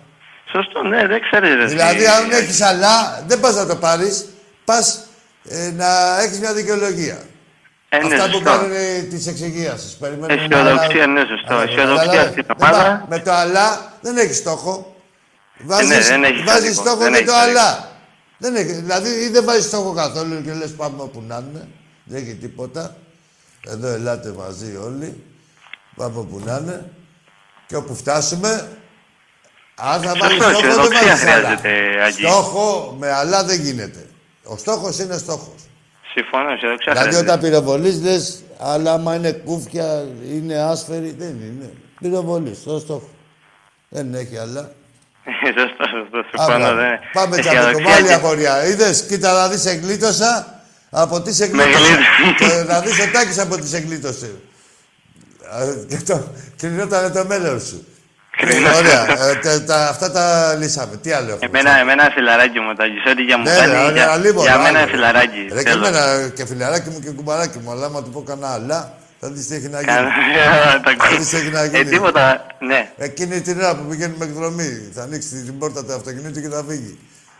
Σωστό, 0.53 0.83
ναι, 0.83 1.07
δεν 1.07 1.21
ξέρεις. 1.21 1.55
ρε, 1.55 1.65
Δηλαδή, 1.67 1.97
τι- 1.99 2.07
αν 2.07 2.31
έχεις 2.31 2.61
άλλα, 2.61 3.25
δεν 3.27 3.41
πας 3.41 3.55
να 3.55 3.67
το 3.67 3.77
πάρεις. 3.77 4.27
Πας 4.65 5.07
ε, 5.49 5.71
να 5.71 6.21
έχεις 6.21 6.39
μια 6.39 6.53
δικαιολογία. 6.55 7.23
Ε, 7.89 7.99
ναι, 7.99 8.15
Αυτά 8.15 8.25
που 8.27 8.31
σωστό. 8.33 8.45
κάνουν 8.51 8.73
ε, 8.73 9.03
τις 9.03 9.27
εξηγήσεις. 9.27 9.97
Περιμένουμε 10.01 10.33
Αισιοδοξία, 10.43 11.03
άλλα- 11.03 11.07
ναι, 11.13 11.21
σωστό. 11.27 11.55
άλλα- 11.55 11.63
Αισιοδοξία 11.63 12.11
αλλά- 12.21 12.23
στην 12.31 12.45
δεν 12.47 12.57
ομάδα. 12.69 12.99
πά- 12.99 13.09
Με 13.09 13.19
το 13.19 13.33
αλλά 13.33 13.93
δεν 14.01 14.17
έχει 14.17 14.33
στόχο. 14.35 14.95
Βάζεις, 15.65 15.89
ναι, 15.89 15.99
δεν 16.01 16.25
έχει 16.25 16.43
βάζεις 16.43 16.73
στόχο, 16.75 16.87
στόχο 16.89 16.97
δεν 17.03 17.11
με 17.11 17.17
έχει 17.17 17.27
το 17.27 17.33
στόχο. 17.33 17.49
αλλά. 17.49 17.89
Δεν 18.39 18.55
έχει, 18.57 18.73
δηλαδή 18.73 19.09
ή 19.25 19.29
δεν 19.29 19.45
βάζεις 19.45 19.65
στόχο 19.65 19.93
καθόλου 19.93 20.43
και 20.45 20.53
λες 20.53 20.71
πάμε 20.75 21.03
όπου 21.03 21.23
να 21.27 21.37
είναι. 21.51 21.69
Δεν 22.05 22.23
έχει 22.23 22.35
τίποτα. 22.35 22.97
Εδώ 23.67 23.89
ελάτε 23.89 24.33
μαζί 24.39 24.77
όλοι. 24.85 25.25
Πάμε 25.97 26.19
όπου 26.19 26.41
να 26.45 26.59
είναι. 26.63 26.91
Και 27.67 27.77
όπου 27.77 27.95
φτάσουμε, 27.95 28.69
αν 29.93 30.03
θα 30.03 30.13
βάλεις 30.19 30.43
Σωστό, 30.43 30.59
στόχο, 30.59 30.61
δεν 30.61 30.71
αισιοδοξία 30.71 31.09
βάζεις 31.09 31.25
αλλά. 31.27 31.33
χρειάζεται, 31.49 32.03
Άγγι. 32.05 32.23
Στόχο 32.27 32.97
με 32.99 33.13
αλλά 33.13 33.45
δεν 33.45 33.61
γίνεται. 33.61 34.07
Ο 34.45 34.57
στόχος 34.57 34.99
είναι 34.99 35.17
στόχος. 35.19 35.61
Συμφωνώ, 36.15 36.51
αισιοδοξία 36.51 36.93
Δηλαδή 36.93 37.09
χρειάζεται. 37.11 37.33
όταν 37.33 37.41
πυροβολείς 37.45 38.03
λες, 38.03 38.43
αλλά 38.59 38.93
άμα 38.93 39.15
είναι 39.15 39.33
κούφια, 39.33 40.05
είναι 40.33 40.55
άσφαιρη, 40.63 41.15
δεν 41.19 41.29
είναι. 41.29 41.71
Πυροβολείς, 42.01 42.63
το 42.63 42.79
στόχο. 42.79 43.09
Δεν 43.89 44.15
έχει 44.15 44.37
άλλα. 44.39 44.73
Σωστό, 45.57 45.85
σωστό, 45.99 46.25
συμφωνώ. 46.31 46.65
Άρα, 46.65 46.75
δεν- 46.75 46.99
Πάμε 47.13 47.37
αισιοδοξία 47.37 47.71
τσαπικο, 47.71 47.91
άλλη 47.91 48.07
και- 48.07 48.15
απορία. 48.15 48.67
Είδες, 48.67 49.03
κοίτα 49.03 49.33
να 49.33 49.49
δεις 49.49 49.65
εγκλήτωσα, 49.67 50.63
από 50.91 51.21
τι 51.21 51.35
σε 51.35 51.49
Με 51.49 51.63
εγκλήτωσα. 51.63 51.85
γλίτωσε. 51.87 52.55
Και 52.57 52.65
να 52.73 52.81
δεις 52.81 52.99
ο 52.99 53.11
Τάκης 53.13 53.39
από 53.39 53.57
τις 53.57 53.69
σε 53.71 53.77
εγκλήτωσε. 53.77 54.31
Α, 55.51 55.59
Και 55.89 55.97
το, 56.07 56.29
κρινόταν 56.57 57.13
το 57.13 57.25
μέλλον 57.25 57.61
σου. 57.61 57.85
Ωραία, 58.77 59.03
ε, 59.31 59.35
τα- 59.35 59.63
τα- 59.65 59.89
αυτά 59.89 60.11
τα 60.11 60.55
λύσαμε. 60.59 60.97
Τι 60.97 61.13
άλλο 61.13 61.31
έχουμε. 61.33 61.47
Εμένα, 61.59 61.79
εμένα 61.79 62.11
φιλαράκι 62.15 62.61
μου, 62.61 62.75
τα 62.75 62.85
ό,τι 63.11 63.23
για 63.23 63.37
μου 63.39 63.45
Ναι, 63.45 63.55
κάνει, 63.57 63.73
ρε, 63.73 63.93
για, 63.93 64.11
αλίμονο, 64.11 64.43
για 64.49 64.57
μένα 64.59 64.69
άλλο. 64.69 64.79
είναι 64.79 64.91
φιλαράκι. 64.91 65.49
Ρε 65.53 65.63
και 65.63 65.69
θέλω. 65.71 65.87
εμένα 65.87 66.29
και 66.37 66.47
φιλαράκι 66.47 66.89
μου 66.91 66.99
και 67.01 67.11
κουμπαράκι 67.11 67.59
μου, 67.63 67.71
αλλά 67.71 67.87
άμα 67.87 68.03
του 68.03 68.11
πω 68.11 68.23
κανένα 68.23 68.53
αλλά, 68.53 68.95
θα 69.21 69.29
δεις 69.31 69.47
τι 69.47 69.55
έχει 69.55 69.69
να 69.69 69.79
γίνει. 69.81 69.93
Κάνα- 69.93 70.11
τα 70.85 70.95
Θα 71.09 71.17
δεις 71.17 71.29
τι 71.29 71.37
έχει 71.37 71.51
να 71.51 71.61
Ε, 71.63 71.67
γίνει. 71.67 71.85
τίποτα, 71.85 72.47
ναι. 72.59 72.91
Εκείνη 72.97 73.41
την 73.41 73.61
ώρα 73.61 73.75
που 73.77 73.85
πηγαίνουμε 73.91 74.25
εκδρομή, 74.25 74.91
θα 74.95 75.03
ανοίξει 75.03 75.29
την 75.29 75.59
πόρτα 75.59 75.85
του 75.85 75.93
αυτοκινήτου 75.93 76.41
και 76.41 76.49
θα 76.49 76.65
φύγει. 76.69 76.99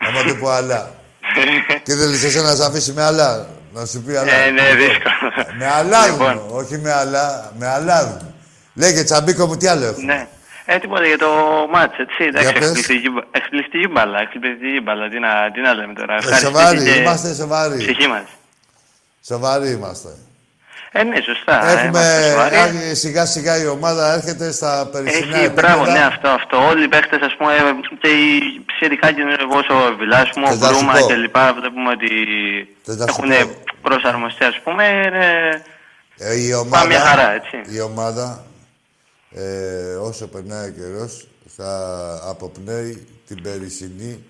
Άμα 0.09 0.23
του 0.23 0.37
πω 0.41 0.51
αλλά. 0.51 0.95
και 1.87 1.95
δεν 1.95 2.09
λες 2.09 2.25
εσένα 2.25 2.49
να 2.49 2.55
σε 2.55 2.65
αφήσει 2.65 2.93
με 2.93 3.03
αλλά. 3.05 3.47
Να 3.75 3.85
σου 3.87 4.03
πει 4.03 4.17
αλλά. 4.17 4.33
Ε, 4.33 4.51
ναι, 4.51 4.63
δύσκολο. 4.63 5.33
Με 5.59 5.67
αλάδι 5.79 6.11
Λοιπόν. 6.11 6.33
μου, 6.35 6.47
όχι 6.51 6.79
με 6.79 6.93
αλά, 6.93 7.53
με 7.59 7.67
αλάδι 7.67 8.13
μου. 8.21 8.35
Λέγε 8.75 9.03
τσαμπίκο 9.03 9.47
μου, 9.47 9.57
τι 9.57 9.67
άλλο 9.67 9.87
έχουμε; 9.87 10.29
Ναι. 10.71 10.75
Ε, 10.75 10.79
τίποτα 10.79 11.07
για 11.07 11.19
το 11.19 11.29
μάτς, 11.73 11.99
έτσι. 11.99 12.25
Εντάξει, 12.25 12.53
πες. 12.53 12.67
εκπληκτική, 12.67 13.11
μπα- 13.11 13.25
εκπληκτική 13.31 13.89
μπάλα, 13.89 14.19
εκπληκτική 14.21 14.81
μπάλα. 14.81 15.09
Τι 15.09 15.19
να, 15.19 15.51
τι 15.55 15.61
να 15.61 15.75
λέμε 15.75 15.95
τώρα. 15.95 16.15
Ε, 16.15 16.17
Ευχαριστήσει 16.17 16.47
σοβαροί, 16.47 16.85
και 16.85 16.91
είμαστε 17.01 17.35
σοβαροί. 17.35 17.77
Ψυχή 17.79 18.09
μας. 18.09 18.25
Σοβαροί 19.27 19.71
είμαστε. 19.71 20.09
Ε, 20.93 21.03
ναι, 21.03 21.21
σωστά. 21.21 21.67
ε, 21.69 21.73
Έχουμε, 21.73 21.87
είμαστε 21.89 22.31
σοβαροί. 22.31 22.55
ε, 22.91 22.95
σιγά 22.95 23.27
σιγά 23.27 23.63
η 23.63 23.67
ομάδα 23.67 24.13
έρχεται 24.13 24.53
στα 24.53 24.89
περισσότερα 24.93 25.37
Έχει, 25.39 25.49
μπράβο, 25.49 25.85
ναι, 25.85 25.99
αυτό, 26.05 26.29
αυτό. 26.29 26.67
Όλοι 26.69 26.85
οι 26.85 26.89
παίχτες, 26.89 27.21
ας 27.23 27.35
πούμε, 27.39 27.53
και 28.01 28.09
οι 28.09 28.65
σχετικά 28.75 29.13
και 29.13 29.23
όσο 29.51 29.75
ο 29.87 29.97
Βιλάς, 29.99 30.21
ας 30.21 30.31
πούμε, 30.31 30.47
ο 30.47 30.51
Θες 30.51 30.59
να 30.61 30.67
σου 30.67 30.75
Μπρούμα 30.75 30.93
πω. 30.93 31.07
και 31.07 31.15
λοιπά, 31.15 31.55
βλέπουμε 31.61 31.91
ότι 31.91 32.09
Θες 32.85 32.97
να 32.97 33.07
σου 33.07 33.15
έχουν 33.19 33.29
πω. 33.49 33.55
προσαρμοστεί, 33.83 34.45
ας 34.45 34.61
πούμε, 34.65 34.85
είναι... 34.89 35.27
Ε, 36.19 36.41
η 36.41 36.53
ομάδα, 36.55 36.77
Πάμε 36.77 36.87
μια 36.95 37.01
χαρά, 37.01 37.33
έτσι. 37.33 37.57
Η 37.77 37.81
ομάδα, 37.81 38.45
ε, 39.31 39.95
όσο 39.95 40.27
περνάει 40.29 40.69
ο 40.69 40.73
καιρός, 40.73 41.29
θα 41.47 42.21
αποπνέει 42.25 43.07
την 43.27 43.43
περισσινή 43.43 44.25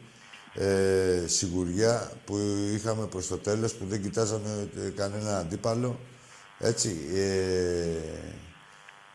ε, 0.55 1.23
σιγουριά 1.27 2.11
που 2.25 2.37
είχαμε 2.75 3.07
προς 3.07 3.27
το 3.27 3.37
τέλος, 3.39 3.75
που 3.75 3.85
δεν 3.89 4.03
κοιτάζαμε 4.03 4.69
ε, 4.87 4.91
κανένα 4.91 5.39
αντίπαλο. 5.39 5.99
Έτσι. 6.59 6.97
Ε, 7.15 8.01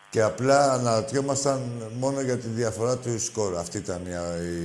και 0.10 0.22
απλά 0.22 0.72
αναρωτιόμασταν 0.74 1.62
μόνο 2.00 2.22
για 2.22 2.38
τη 2.38 2.48
διαφορά 2.48 2.98
του 2.98 3.20
σκορ. 3.20 3.58
Αυτή 3.58 3.78
ήταν 3.78 4.02
η, 4.06 4.10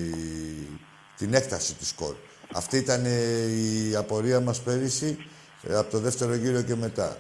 η- 0.08 0.78
την 1.16 1.34
έκταση 1.34 1.74
του 1.74 1.86
σκορ. 1.86 2.14
Αυτή 2.54 2.76
ήταν 2.76 3.04
η 3.04 3.94
απορία 3.96 4.40
μας 4.40 4.60
πέρυσι 4.60 5.16
ε, 5.62 5.76
από 5.76 5.90
το 5.90 5.98
δεύτερο 5.98 6.34
γύρο 6.34 6.62
και 6.62 6.74
μετά. 6.74 7.16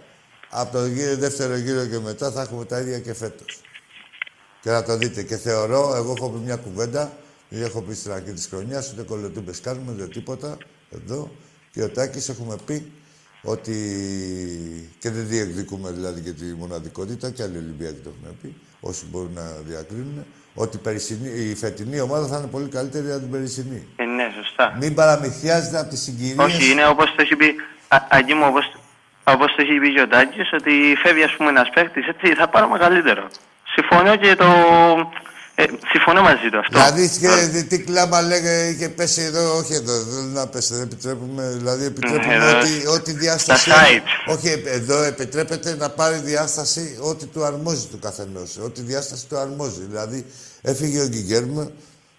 Από 0.50 0.72
το 0.72 0.86
γύρο, 0.86 1.16
δεύτερο 1.16 1.56
γύρο 1.56 1.86
και 1.86 1.98
μετά 1.98 2.30
θα 2.30 2.42
έχουμε 2.42 2.64
τα 2.64 2.80
ίδια 2.80 2.98
και 3.00 3.14
φέτος. 3.14 3.60
Και 4.60 4.70
να 4.70 4.82
το 4.84 4.96
δείτε. 4.96 5.22
Και 5.22 5.36
θεωρώ, 5.36 5.92
εγώ 5.96 6.14
έχω 6.18 6.28
πει 6.30 6.38
μια 6.44 6.56
κουβέντα, 6.56 7.12
δεν 7.48 7.62
έχω 7.62 7.80
πει 7.82 7.94
στην 7.94 8.12
αρχή 8.12 8.32
της 8.32 8.46
χρονιάς, 8.46 8.92
ούτε 8.92 9.02
κολοτούμπες 9.02 9.60
κάνουμε, 9.60 9.92
ούτε 9.92 10.06
τίποτα, 10.06 10.56
εδώ. 10.90 11.30
Και 11.72 11.82
ο 11.82 11.88
Τάκης 11.88 12.28
έχουμε 12.28 12.56
πει 12.66 12.92
ότι 13.42 13.74
και 14.98 15.10
δεν 15.10 15.26
διεκδικούμε 15.28 15.90
δηλαδή 15.90 16.20
και 16.20 16.30
τη 16.32 16.44
μοναδικότητα 16.44 17.30
και 17.30 17.42
άλλοι 17.42 17.56
Ολυμπιακοί 17.56 18.00
το 18.04 18.10
έχουν 18.22 18.36
πει, 18.42 18.54
όσοι 18.80 19.04
μπορούν 19.10 19.32
να 19.34 19.42
διακρίνουν, 19.66 20.24
ότι 20.54 20.76
η, 20.76 20.80
περσινή- 20.80 21.36
η 21.36 21.54
φετινή 21.54 22.00
ομάδα 22.00 22.26
θα 22.26 22.38
είναι 22.38 22.46
πολύ 22.46 22.68
καλύτερη 22.68 23.10
από 23.10 23.18
την 23.20 23.30
περσινή. 23.30 23.86
Ε, 23.96 24.04
ναι, 24.04 24.32
σωστά. 24.42 24.76
Μην 24.80 24.94
παραμυθιάζετε 24.94 25.78
από 25.78 25.90
τις 25.90 26.00
συγκυρίες. 26.02 26.38
Όχι, 26.38 26.70
είναι 26.70 26.86
όπως 26.86 27.06
το 27.14 27.22
έχει 27.22 27.36
πει, 27.36 27.54
Α, 27.88 27.98
Αγγί 28.08 28.34
μου, 28.34 28.44
όπως, 28.46 28.64
όπως 29.24 29.46
το 29.56 29.62
έχει 29.62 29.78
πει 29.78 29.92
και 29.94 30.00
ο 30.00 30.08
Τάκης, 30.08 30.52
ότι 30.52 30.72
φεύγει, 31.02 31.22
ας 31.22 31.34
πούμε, 31.36 31.48
ένας 31.48 31.70
παίκτης, 31.74 32.06
έτσι, 32.06 32.34
θα 32.34 32.48
πάρουμε 32.48 32.78
καλύτερο. 32.78 33.28
Συμφωνώ 33.74 34.16
και 34.16 34.34
το... 34.36 34.44
Ε, 35.54 35.64
συμφωνώ 35.90 36.22
μαζί 36.22 36.48
του 36.50 36.58
αυτό. 36.58 36.78
Δηλαδή, 36.78 37.10
και, 37.20 37.62
τι 37.62 37.78
κλάμα 37.80 38.22
λέγε, 38.22 38.68
είχε 38.68 38.88
πέσει 38.88 39.22
εδώ, 39.22 39.56
όχι 39.56 39.74
εδώ, 39.74 40.02
δεν 40.02 40.24
να 40.24 40.46
πέσει, 40.46 40.74
δεν 40.74 40.82
επιτρέπουμε, 40.82 41.48
δηλαδή 41.56 41.84
επιτρέπουμε 41.84 42.26
Ναι, 42.26 42.44
εδώ, 42.44 42.58
ότι, 42.58 42.86
ό,τι 42.86 43.12
διάσταση... 43.12 43.70
στα 43.70 43.74
site. 43.74 44.32
Όχι, 44.34 44.48
ε, 44.48 44.70
εδώ 44.70 45.02
επιτρέπεται 45.02 45.76
να 45.76 45.88
πάρει 45.90 46.16
διάσταση 46.16 46.98
ό,τι 47.00 47.26
του 47.26 47.44
αρμόζει 47.44 47.86
του 47.86 47.98
καθενός, 47.98 48.58
ό,τι 48.64 48.80
διάσταση 48.80 49.26
του 49.26 49.38
αρμόζει. 49.38 49.82
Δηλαδή, 49.88 50.26
έφυγε 50.62 51.00
ο 51.00 51.06
Γκυγέρμα, 51.06 51.70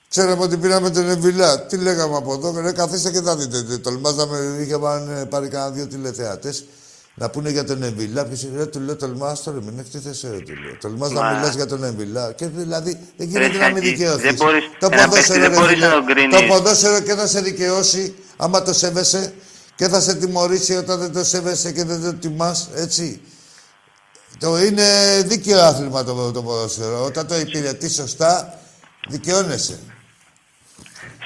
ξέραμε 0.10 0.44
ότι 0.44 0.58
πήραμε 0.58 0.90
τον 0.90 1.10
Εμβιλά. 1.10 1.66
Τι 1.66 1.78
λέγαμε 1.78 2.16
από 2.18 2.34
εδώ, 2.34 2.62
ρε, 2.62 2.72
καθίστε 2.72 3.12
και 3.12 3.22
θα 3.22 3.36
δείτε. 3.36 3.64
τι 3.64 3.80
Τολμάζαμε, 3.80 4.38
είχε 4.62 4.78
πάρει, 4.78 5.26
πάρει 5.30 5.48
κανένα 5.48 5.72
δύο 5.72 5.88
τηλεθεατές 5.88 6.66
να 7.16 7.30
πούνε 7.30 7.50
για 7.50 7.64
τον 7.64 7.84
Εμβιλά. 7.84 8.26
Ποιος 8.26 8.42
είναι, 8.44 8.58
ρε, 8.58 8.66
του 8.66 8.80
λέω, 8.80 8.96
τολμάς 8.96 9.44
τώρα, 9.44 9.58
μην 9.62 9.80
έχετε 9.80 10.10
ρε, 10.30 10.38
του 10.38 10.54
λέω. 10.64 10.78
Τολμάς 10.82 11.12
να 11.12 11.22
Μα- 11.22 11.32
μιλάς 11.32 11.56
για 11.56 11.66
τον 11.66 11.84
Εμβιλά. 11.84 12.32
Και 12.32 12.46
δηλαδή, 12.48 12.92
δεν 13.18 13.32
Ρε, 13.34 13.46
γίνεται 13.46 13.58
να 13.58 13.66
μην 13.68 13.76
Σάκη, 13.76 13.90
δικαιωθείς. 13.90 14.22
δεν 14.24 14.36
μπορείς- 14.36 14.64
Το 14.80 14.88
ένα 14.92 14.96
παίκτη 14.96 15.10
ποδόσφαιρο, 15.10 15.40
δεν 15.42 15.50
ρε, 15.50 15.56
μπορείς 15.56 15.74
φίλε, 15.74 15.88
να 15.88 15.94
τον 15.94 16.06
κρίνεις. 16.06 16.40
το 16.40 16.46
ποδόσφαιρο 16.48 17.00
και 17.00 17.14
θα 17.14 17.28
σε 17.28 17.42
δικαιώσει 17.42 18.16
άμα 18.38 18.62
το 18.62 18.74
σέβεσαι 18.74 19.34
και 19.76 19.88
θα 19.88 20.00
σε 20.02 20.16
τιμωρήσει 20.16 20.74
όταν 20.76 21.00
δεν 21.00 21.12
το 21.14 21.24
σέβεσαι 21.24 21.72
και 21.72 21.84
δεν 21.84 22.02
το 22.04 22.14
τιμάς, 22.14 22.70
έτσι. 22.76 23.22
Το 24.40 24.58
είναι 24.58 24.86
δίκαιο 25.26 25.62
άθλημα 25.62 26.04
το, 26.04 26.32
το 26.32 26.44
ποδόσφαιρο. 26.44 27.04
Όταν 27.04 27.28
το 27.28 27.36
υπηρετείς 27.40 27.94
σωστά, 27.94 28.60
δικαιώνεσαι. 29.10 29.80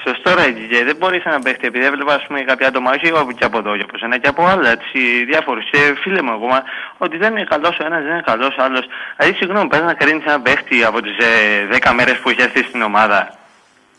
Σωστό 0.06 0.34
ρε 0.34 0.50
και 0.70 0.84
δεν 0.84 0.96
μπορείς 0.96 1.24
να 1.24 1.38
παίχτη 1.40 1.66
επειδή 1.66 1.84
έβλεπα 1.84 2.14
ας 2.14 2.24
πούμε 2.26 2.40
κάποια 2.42 2.66
άτομα 2.68 2.90
όχι 2.90 3.06
εγώ 3.06 3.32
και 3.38 3.44
από 3.44 3.58
εδώ 3.58 3.76
και 3.76 3.82
από 3.88 3.98
σένα 3.98 4.18
και 4.18 4.28
από 4.28 4.46
άλλα 4.46 4.68
έτσι 4.70 5.24
διάφορους 5.30 5.64
και 5.70 5.78
φίλε 6.02 6.22
μου 6.22 6.32
ακόμα 6.32 6.62
ότι 6.98 7.16
δεν 7.16 7.30
είναι 7.32 7.44
καλός 7.44 7.78
ο 7.80 7.84
ένας 7.88 8.02
δεν 8.02 8.12
είναι 8.12 8.22
καλός 8.32 8.52
ο 8.58 8.62
άλλος 8.62 8.84
δηλαδή 9.16 9.36
συγγνώμη 9.36 9.68
πες 9.68 9.80
να 9.80 9.94
κρίνεις 9.94 10.24
ένα 10.24 10.40
παίχτη 10.40 10.84
από 10.84 10.98
τις 11.02 11.16
ε, 11.18 11.78
10 11.90 11.92
μέρες 11.96 12.16
που 12.18 12.28
έχει 12.30 12.42
έρθει 12.42 12.62
στην 12.62 12.82
ομάδα 12.82 13.34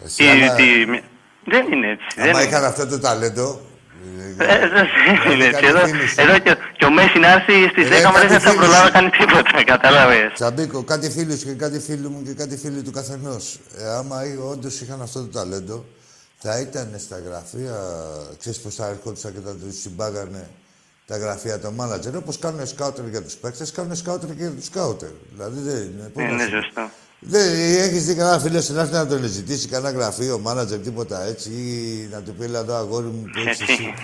Εσύ, 0.06 0.24
Ή 0.24 0.28
άμα, 0.30 0.54
τι- 0.56 1.02
δεν 1.54 1.64
είναι 1.72 1.88
έτσι 1.96 2.08
δεν 2.16 2.30
άμα 2.30 2.42
είναι. 2.42 2.50
είχαν 2.50 2.64
αυτό 2.64 2.88
το 2.88 3.00
ταλέντο. 3.00 3.60
Ε, 4.40 4.46
δεν 4.68 5.32
είναι 5.34 5.46
έτσι. 5.46 5.52
κάτι 5.52 5.66
Εδώ, 5.68 5.80
φίλους. 5.88 6.16
εδώ 6.16 6.38
και, 6.40 6.56
και 6.78 6.86
ο 6.86 6.92
Μέση 6.92 7.20
να 7.20 7.32
έρθει 7.32 7.54
στις 7.70 7.90
Ε, 7.90 7.90
10 7.90 8.12
μέρες 8.14 8.14
κάτι 8.14 8.28
δεν 8.28 8.40
θα 8.40 8.50
φίλους. 8.50 8.56
προλάβει 8.66 8.84
να 8.84 8.90
κάνει 8.90 9.10
τίποτα, 9.10 9.64
κατάλαβες. 9.74 10.32
Τσαμπίκο, 10.34 10.84
κάτι 10.84 11.10
φίλους 11.12 11.44
και 11.44 11.54
κάτι 11.54 11.80
φίλου 11.80 12.10
μου 12.10 12.24
και 12.26 12.34
κάτι 12.34 12.58
φίλοι 12.58 12.82
του 12.82 12.92
καθενός. 12.92 13.60
Ε, 13.80 13.84
άμα 14.00 14.18
όντως 14.52 14.82
είχαν 14.82 15.02
αυτό 15.02 15.20
το 15.20 15.28
ταλέντο, 15.40 15.86
θα 16.38 16.60
ήταν 16.60 16.94
στα 16.98 17.20
γραφεία, 17.26 17.76
ξέρεις 18.40 18.60
πώς 18.60 18.76
θα 18.76 18.88
ερχόντουσαν 18.88 19.34
και 19.34 19.40
θα 19.46 19.52
τους 19.52 19.80
συμπάγανε 19.82 20.48
τα 21.08 21.18
γραφεία 21.18 21.60
των 21.60 21.74
μάνατζερ. 21.74 22.16
Όπως 22.16 22.40
κάνουν 22.40 22.68
σκάουτερ 22.68 23.08
για 23.08 23.22
τους 23.24 23.34
παίκτες, 23.34 23.72
κάνουν 23.72 23.96
σκάουτερ 23.96 24.30
και 24.30 24.36
για 24.38 24.50
τους 24.52 24.66
σκάουτερ. 24.66 25.10
Δηλαδή 25.34 25.60
δεν 25.62 25.76
είναι. 25.82 26.12
πώς 26.14 26.24
να 26.24 26.30
Είναι 26.30 26.44
σου 26.44 26.50
πω. 26.52 26.62
σωστό. 26.62 26.90
Δεν, 27.20 27.54
έχεις 27.80 28.06
δει 28.06 28.14
κανένα 28.16 28.40
φίλο 28.40 28.62
σου 28.62 28.74
να 28.74 28.82
έρθει 28.82 28.94
να 28.94 29.08
τον 29.08 29.24
ζητήσει 29.28 29.68
κανένα 29.68 29.98
γραφείο, 29.98 30.40
μάνατζερ, 30.40 30.80
τίποτα 30.80 31.24
έτσι, 31.24 31.50
ή 31.50 32.08
να 32.12 32.22
του 32.22 32.34
πει, 32.34 32.44
«Έλα 32.44 32.60
εδώ 32.60 32.76
αγόρι 32.76 33.06
μου 33.08 33.22
που 33.34 33.40
έχεις 33.48 33.62
εσύ. 33.62 33.94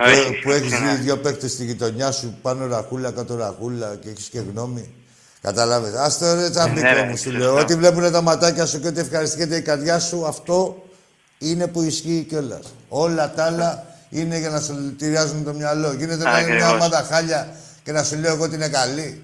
Όχι. 0.00 0.26
που, 0.28 0.34
που 0.42 0.50
έχεις 0.50 0.70
δει 0.70 0.94
δύο 1.02 1.16
παίκτες 1.18 1.52
στη 1.52 1.64
γειτονιά 1.64 2.10
σου, 2.12 2.38
πάνω 2.42 2.66
ραχούλα, 2.66 3.10
κάτω 3.10 3.36
ραχούλα 3.36 3.96
και 4.00 4.08
έχεις 4.08 4.28
και 4.28 4.38
γνώμη. 4.38 4.94
Κατάλαβες. 5.40 5.94
Α 5.94 6.16
το 6.18 6.34
ρε 6.34 6.50
τσαμπικό 6.50 6.80
Ναι, 6.80 6.92
ρε, 6.92 7.02
μου, 7.02 7.16
σου 7.16 7.22
σωστά. 7.22 7.38
λέω. 7.38 7.58
Ό,τι 7.58 7.74
βλέπουν 7.74 8.12
τα 8.12 8.20
ματάκια 8.20 8.66
σου 8.66 8.80
και 8.80 8.86
ό,τι 8.88 9.00
ευχαριστιέται 9.00 9.56
η 9.56 9.62
καρδιά 9.62 9.98
σου, 9.98 10.26
αυτό 10.26 10.82
είναι 11.38 11.66
που 11.66 11.82
ισχύει 11.82 12.26
κιόλας. 12.28 12.62
Όλα 12.88 13.32
τα 13.36 13.44
άλλα 13.44 13.84
είναι 14.10 14.38
για 14.38 14.48
να 14.50 14.60
σου 14.60 14.94
τυριάζουν 14.98 15.44
το 15.44 15.52
μυαλό. 15.52 15.92
Γίνεται 15.92 16.24
να 16.24 16.40
είναι 16.40 16.54
μια 16.54 16.66
Ακριβώς. 16.66 16.72
ομάδα 16.86 17.06
χάλια 17.10 17.48
και 17.82 17.92
να 17.92 18.02
σου 18.04 18.16
λέω 18.18 18.32
εγώ 18.34 18.44
ότι 18.44 18.54
είναι 18.54 18.68
καλή. 18.68 19.20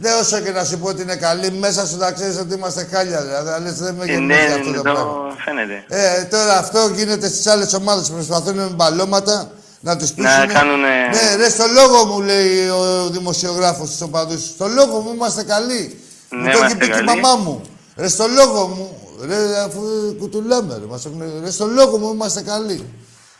Δεν 0.00 0.18
όσο 0.20 0.40
και 0.40 0.50
να 0.50 0.64
σου 0.64 0.78
πω 0.78 0.88
ότι 0.88 1.02
είναι 1.02 1.16
καλή, 1.16 1.50
μέσα 1.50 1.86
σου 1.86 1.98
θα 1.98 2.12
ξέρεις 2.12 2.38
ότι 2.38 2.54
είμαστε 2.54 2.88
χάλια. 2.92 3.22
Δηλαδή, 3.22 3.48
αλλά 3.50 3.72
δεν 3.72 3.94
με 3.94 4.04
Ε, 4.04 4.06
γεμίζει 4.12 4.24
Ναι, 4.26 4.54
αυτό 4.54 4.70
το 4.70 4.76
το 4.76 4.82
πράγμα. 4.82 5.02
φαίνεται. 5.44 5.84
Ε, 5.88 6.22
τώρα 6.24 6.58
αυτό 6.58 6.90
γίνεται 6.94 7.28
στις 7.28 7.46
άλλες 7.46 7.74
ομάδες 7.74 8.08
που 8.08 8.14
προσπαθούν 8.14 8.54
με 8.54 8.64
μπαλώματα 8.74 9.50
να 9.80 9.96
τους 9.96 10.10
πείσουν. 10.12 10.30
Να 10.38 10.46
κάνουνε- 10.46 10.86
Ναι, 11.12 11.36
ρε, 11.36 11.48
στο 11.48 11.64
λόγο 11.74 12.04
μου 12.04 12.20
λέει 12.20 12.68
ο 12.68 13.08
δημοσιογράφος 13.10 13.88
στου 13.88 14.06
οπαδούς. 14.08 14.44
Στο 14.44 14.66
λόγο 14.68 14.98
μου 15.00 15.12
είμαστε 15.14 15.42
καλοί. 15.42 16.00
Ναι, 16.30 16.38
μου 16.38 16.44
το 16.44 16.48
έχει 16.50 16.58
είμαστε 16.58 16.76
πει 16.78 16.84
και 16.84 16.90
η 16.98 17.04
καλοί. 17.04 17.20
μαμά 17.20 17.36
μου. 17.42 17.62
Ρε, 17.98 18.08
στο 18.08 18.26
λόγο 18.28 18.66
μου. 18.66 18.98
Ρε, 19.26 19.58
αφού 19.66 19.80
κουτουλάμε, 20.18 20.74
ρε, 20.80 20.86
μας 20.88 21.04
έχουν... 21.06 21.22
ρε, 21.44 21.50
στο 21.50 21.66
λόγο 21.66 21.96
μου 21.98 22.12
είμαστε 22.12 22.42
καλοί. 22.42 22.84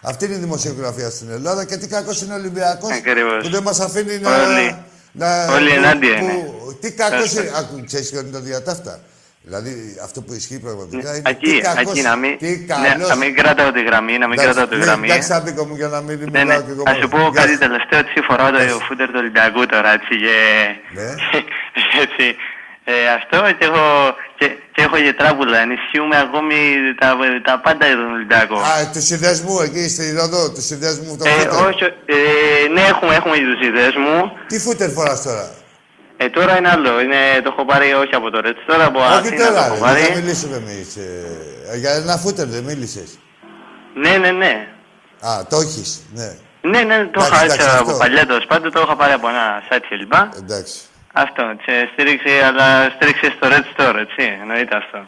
Αυτή 0.03 0.25
είναι 0.25 0.35
η 0.35 0.39
δημοσιογραφία 0.39 1.11
στην 1.11 1.31
Ελλάδα 1.31 1.65
και 1.65 1.77
τι 1.77 1.87
κακός 1.89 2.21
είναι 2.23 2.33
ο 2.33 2.37
Ολυμπιακός 2.37 2.93
Ακριβώς. 2.93 3.43
που 3.43 3.49
δεν 3.51 3.63
μας 3.63 3.81
αφήνει 3.81 4.19
να. 4.19 4.31
Όλοι- 4.43 4.77
να 5.13 5.45
όλοι 5.53 5.69
που- 5.69 5.75
ενάντια 5.77 6.19
που- 6.19 6.25
είναι. 6.25 6.53
Τι 6.81 6.93
κακός 6.93 7.15
Ευχαριστώ. 7.15 7.41
είναι. 7.41 7.51
Άκου, 7.59 7.85
ξέρεις 7.87 8.11
ποιο 8.11 8.21
είναι 8.21 8.31
το 8.31 8.41
διατάφτα. 8.41 9.01
Δηλαδή 9.43 9.97
αυτό 10.03 10.21
που 10.23 10.33
ισχύει 10.33 10.59
πραγματικά 10.59 11.17
είναι. 11.17 11.31
Εκεί, 11.31 11.51
τι 11.51 11.61
κακός, 11.61 11.93
εκεί 11.93 12.01
να 12.03 12.17
μην, 12.17 12.39
τι 12.39 12.49
ναι, 12.49 12.55
καλός. 12.91 13.09
να 13.09 13.15
μην 13.17 13.35
κρατάω 13.35 13.71
τη 13.73 13.83
γραμμή, 13.83 14.19
να 14.19 14.29
μην 14.29 14.39
κρατάω 14.39 14.67
τη 14.67 14.77
ναι, 14.77 14.85
γραμμή. 14.85 15.07
Εντάξει, 15.09 15.29
Σάμπικο 15.29 15.65
μου, 15.67 15.75
για 15.77 15.89
να 15.89 16.01
μην 16.01 16.19
Ναι, 16.19 16.25
μιλάω 16.45 16.59
ναι. 16.59 16.65
κι 16.65 16.71
εγώ 16.71 16.83
Θα 16.87 16.95
σου 16.95 17.09
μόνος. 17.13 17.25
πω 17.27 17.31
Γεια 17.33 17.41
κάτι 17.41 17.53
σου. 17.53 17.59
τελευταίο. 17.59 17.99
Έτσι 17.99 18.17
φοράω 18.29 18.51
το 18.51 18.79
φούτερ 18.89 19.07
του 19.13 19.19
Ολυμπιακού 19.23 19.67
τώρα, 19.67 19.91
έτσι. 19.99 20.15
Και... 20.25 20.37
Ναι. 20.97 21.09
έτσι. 22.05 22.27
Ε, 22.93 23.09
αυτό 23.18 23.36
και 23.59 23.64
έχω, 23.70 23.86
και, 24.39 24.47
και 24.74 24.82
έχω 24.86 24.97
και 24.97 25.12
τράπουλα. 25.20 25.59
Ενισχύουμε 25.59 26.16
ακόμη 26.26 26.57
τα, 27.01 27.09
τα 27.45 27.55
πάντα 27.64 27.86
για 27.86 27.97
τον 27.97 28.11
Ολυμπιακό. 28.12 28.57
Α, 28.59 28.72
τους 28.93 29.05
συνδέσμου 29.05 29.61
εκεί 29.61 29.89
στη 29.89 30.12
Ρόδο, 30.18 30.53
τους 30.53 30.64
συνδέσμου 30.64 31.16
το 31.16 31.24
Ε, 31.28 31.30
φούτερ. 31.30 31.66
όχι, 31.66 31.84
ε, 31.84 32.68
ναι, 32.74 32.80
έχουμε, 32.93 33.14
έχουμε 33.14 33.34
και 33.36 33.45
τους 33.53 33.66
ιδέες 33.68 33.95
μου. 34.03 34.32
Τι 34.47 34.59
φούτερ 34.61 34.91
φοράς 34.91 35.22
τώρα; 35.22 35.47
Ε, 36.16 36.28
τώρα 36.28 36.59
είναι 36.59 36.68
άλλο. 36.70 37.01
Είναι, 37.01 37.16
το 37.45 37.49
έχω 37.53 37.64
πάρει 37.64 37.93
όχι 37.93 38.14
από 38.14 38.30
το 38.30 38.41
Ρέτς. 38.41 38.61
Τώρα 38.66 38.84
από 38.84 38.99
Όχι 39.01 39.12
Αθήνα 39.12 39.36
το 39.47 39.53
τώρα, 39.53 39.64
έχω 39.66 39.74
ρε, 39.74 39.80
πάρει. 39.80 40.01
δεν 40.01 40.12
θα 40.12 40.18
μιλήσουμε 40.18 40.57
εμείς. 40.57 40.97
Ε, 40.97 41.76
για 41.82 41.91
ένα 41.93 42.16
φούτερ 42.16 42.47
δεν 42.47 42.62
μίλησες. 42.64 43.18
Ναι, 43.95 44.16
ναι, 44.16 44.30
ναι. 44.30 44.66
Α, 45.28 45.47
το 45.51 45.57
έχεις, 45.64 46.03
ναι. 46.14 46.28
Ναι, 46.61 46.80
ναι, 46.82 46.97
το 47.12 47.20
Εντάξει, 47.24 47.32
είχα 47.32 47.45
εντάξει, 47.45 47.57
έτσι 47.61 47.68
αυτό. 47.76 47.82
από 47.91 47.99
παλιά 47.99 48.26
τέλος 48.26 48.47
πάντων. 48.47 48.72
Το 48.72 48.80
είχα 48.84 48.97
πάρει 48.97 49.12
από 49.12 49.28
ένα 49.28 49.45
site 49.70 49.84
κλπ. 49.89 50.12
Εντάξει. 50.43 50.78
Αυτό, 51.25 51.43
τσε, 51.61 51.77
στήριξε, 51.93 52.33
αλλά 52.49 52.66
στήριξε 52.95 53.27
στο 53.37 53.47
Red 53.53 53.66
Store, 53.73 53.95
έτσι. 54.05 54.23
Εννοείται 54.41 54.77
αυτό. 54.77 55.01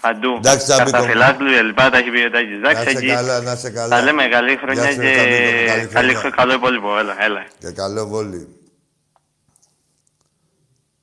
Παντού. 0.00 0.32
Εντάξει, 0.36 0.64
Τζάμπικο. 0.66 0.90
Καρταφυλάθλου 0.90 1.50
κλπ. 1.58 1.76
Τα 1.76 1.96
έχει 1.98 2.10
πει 2.10 2.20
ο 2.24 2.30
Τάκης. 2.30 2.60
Να 2.60 2.70
Εντάξει, 2.70 2.88
είσαι 2.88 2.98
εκεί. 2.98 3.06
καλά, 3.06 3.40
να 3.40 3.52
είσαι 3.52 3.70
καλά. 3.70 3.88
Τα 3.96 4.02
λέμε 4.02 4.28
καλή 4.28 4.56
χρονιά 4.56 4.82
Γεια 4.82 4.92
σου, 4.92 5.00
και 5.00 5.02
ρε, 5.02 5.14
Τζάμπικο, 5.14 5.72
καλή 5.72 5.86
καλή, 5.88 6.14
χρονιά. 6.14 6.36
καλό 6.36 6.52
υπόλοιπο. 6.52 6.98
Έλα, 6.98 7.22
έλα. 7.22 7.46
Και 7.58 7.70
καλό 7.70 8.06
βόλι. 8.06 8.48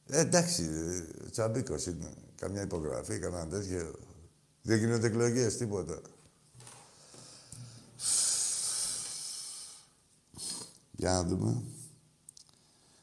Ε, 0.10 0.20
εντάξει, 0.20 0.62
ε, 0.64 1.30
τσαμπίκος 1.32 1.86
είναι. 1.86 2.10
Καμιά 2.40 2.62
υπογραφή, 2.62 3.20
κανένα 3.20 3.48
τέτοιο. 3.48 3.96
Δεν 4.62 4.78
γίνονται 4.78 5.08
εκλογές, 5.08 5.58
τίποτα. 5.58 6.02
Για 10.92 11.12
να 11.12 11.24
δούμε. 11.24 11.64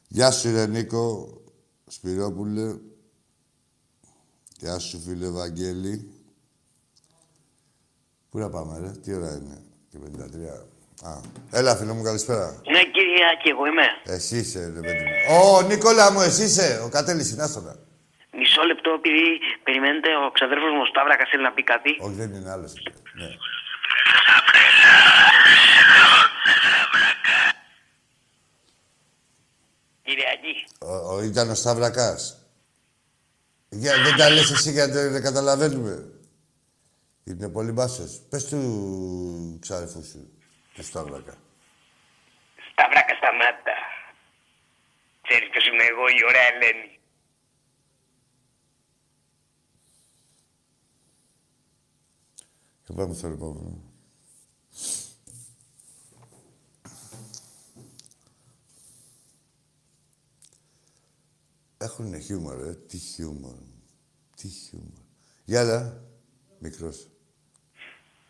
Γεια 0.08 0.30
σου, 0.30 0.52
ρε 0.52 0.66
Νίκο 0.66 1.28
Σπυρόπουλε. 1.86 2.74
Γεια 4.58 4.78
σου, 4.78 5.00
φίλε 5.00 5.28
Βαγγέλη. 5.28 6.12
Πού 8.30 8.38
να 8.38 8.50
πάμε, 8.50 8.78
ρε, 8.78 8.90
τι 9.02 9.14
ώρα 9.14 9.30
είναι, 9.30 9.62
και 9.90 9.98
53. 11.02 11.08
Α, 11.08 11.20
έλα, 11.50 11.76
φίλε 11.76 11.92
μου, 11.92 12.02
καλησπέρα. 12.02 12.60
Ναι, 12.72 12.82
κύριε 12.82 13.24
Άκη, 13.32 13.48
εγώ 13.48 13.66
είμαι. 13.66 13.86
Εσύ 14.14 14.36
είσαι, 14.36 14.72
ρε 14.74 14.80
παιδί 14.80 15.04
μου. 15.04 15.34
Ω, 15.36 15.62
Νίκολα 15.62 16.12
μου, 16.12 16.20
εσύ 16.20 16.42
είσαι. 16.42 16.80
Ο 16.84 16.88
Κατέλης 16.88 17.30
είναι, 17.30 17.42
άστονα. 17.42 17.76
Μισό 18.32 18.62
λεπτό, 18.62 18.90
επειδή 18.90 19.24
περιμένετε 19.62 20.08
ο 20.26 20.30
ξαδέρφος 20.30 20.72
μου 20.74 20.80
ο 20.80 20.86
Σταύρακας 20.86 21.28
θέλει 21.30 21.42
να 21.42 21.52
πει 21.52 21.62
κάτι. 21.62 21.90
Όχι, 22.00 22.14
δεν 22.14 22.34
είναι 22.34 22.50
άλλος. 22.50 22.72
Ναι. 23.18 23.28
Κύριε 30.08 30.24
Άκη, 30.32 30.64
Ο, 30.80 31.14
ο, 31.14 31.22
ήταν 31.22 31.50
ο 31.50 31.54
Σταυρακάς. 31.54 32.46
Για, 33.68 34.02
δεν 34.02 34.16
τα 34.16 34.30
λες 34.30 34.50
εσύ 34.50 34.70
γιατί 34.70 34.92
δεν 34.92 35.12
δεν 35.12 35.22
καταλαβαίνουμε. 35.22 36.12
Είναι 37.24 37.48
πολύ 37.48 37.72
μπάσος. 37.72 38.20
Πες 38.28 38.44
του 38.44 39.58
ξάδερφου 39.60 40.04
σου, 40.04 40.32
του 40.74 40.84
Σταύρακα. 40.84 41.34
Σταύρακα 42.72 43.14
σταμάτα. 43.14 43.76
Ξέρεις 45.22 45.48
ποιος 45.50 45.66
είμαι 45.66 45.84
εγώ, 45.84 46.08
η 46.08 46.24
ωραία 46.28 46.46
Ελένη. 46.54 47.00
Και 52.84 52.92
πάμε 52.92 53.14
στο 53.14 53.26
επόμενο. 53.26 53.77
Έχουν 61.78 62.20
χιούμορ, 62.20 62.60
ε. 62.66 62.74
Τι 62.74 62.96
χιούμορ. 62.98 63.58
Τι 64.36 64.48
χιούμορ. 64.48 65.02
Γεια, 65.44 65.60
έλα. 65.60 66.00
Μικρός. 66.58 67.08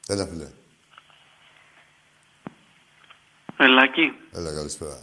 Έλα, 0.07 0.26
φίλε. 0.26 0.49
Ελάκη, 3.61 4.12
Έλα, 4.32 4.53
καλησπέρα. 4.55 5.03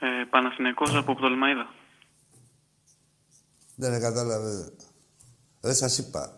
ε, 0.00 0.24
Παναθηναϊκός 0.30 0.94
από 0.94 1.14
Πτολμαίδα. 1.14 1.74
Δεν 3.76 4.00
κατάλαβε. 4.00 4.72
Δεν 5.60 5.74
σας 5.74 5.98
είπα. 5.98 6.36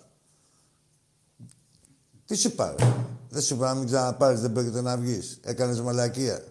Τι 2.26 2.36
σου 2.36 2.48
είπα, 2.48 2.74
ρε. 2.78 2.94
Δεν 3.28 3.42
σου 3.42 3.54
είπα 3.54 3.66
να 3.66 3.74
μην 3.74 3.86
ξαναπάρεις, 3.86 4.40
δεν 4.40 4.52
πρόκειται 4.52 4.80
να 4.80 4.96
βγεις. 4.96 5.40
Έκανες 5.44 5.80
μαλακία. 5.80 6.44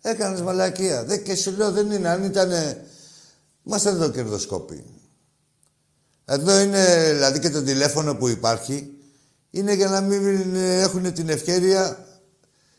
Έκανες 0.00 0.42
μαλακία. 0.42 1.04
Δεν, 1.04 1.24
και 1.24 1.34
σου 1.36 1.50
λέω 1.56 1.72
δεν 1.72 1.90
είναι. 1.90 2.08
Αν 2.08 2.24
ήτανε... 2.24 2.86
Είμαστε 3.68 3.88
εδώ 3.88 4.08
κερδοσκόποι. 4.10 4.84
Εδώ 6.24 6.58
είναι, 6.60 7.12
δηλαδή 7.12 7.38
και 7.38 7.50
το 7.50 7.62
τηλέφωνο 7.62 8.14
που 8.14 8.28
υπάρχει, 8.28 8.92
είναι 9.50 9.74
για 9.74 9.88
να 9.88 10.00
μην 10.00 10.54
έχουν 10.56 11.12
την 11.12 11.28
ευκαιρία, 11.28 12.06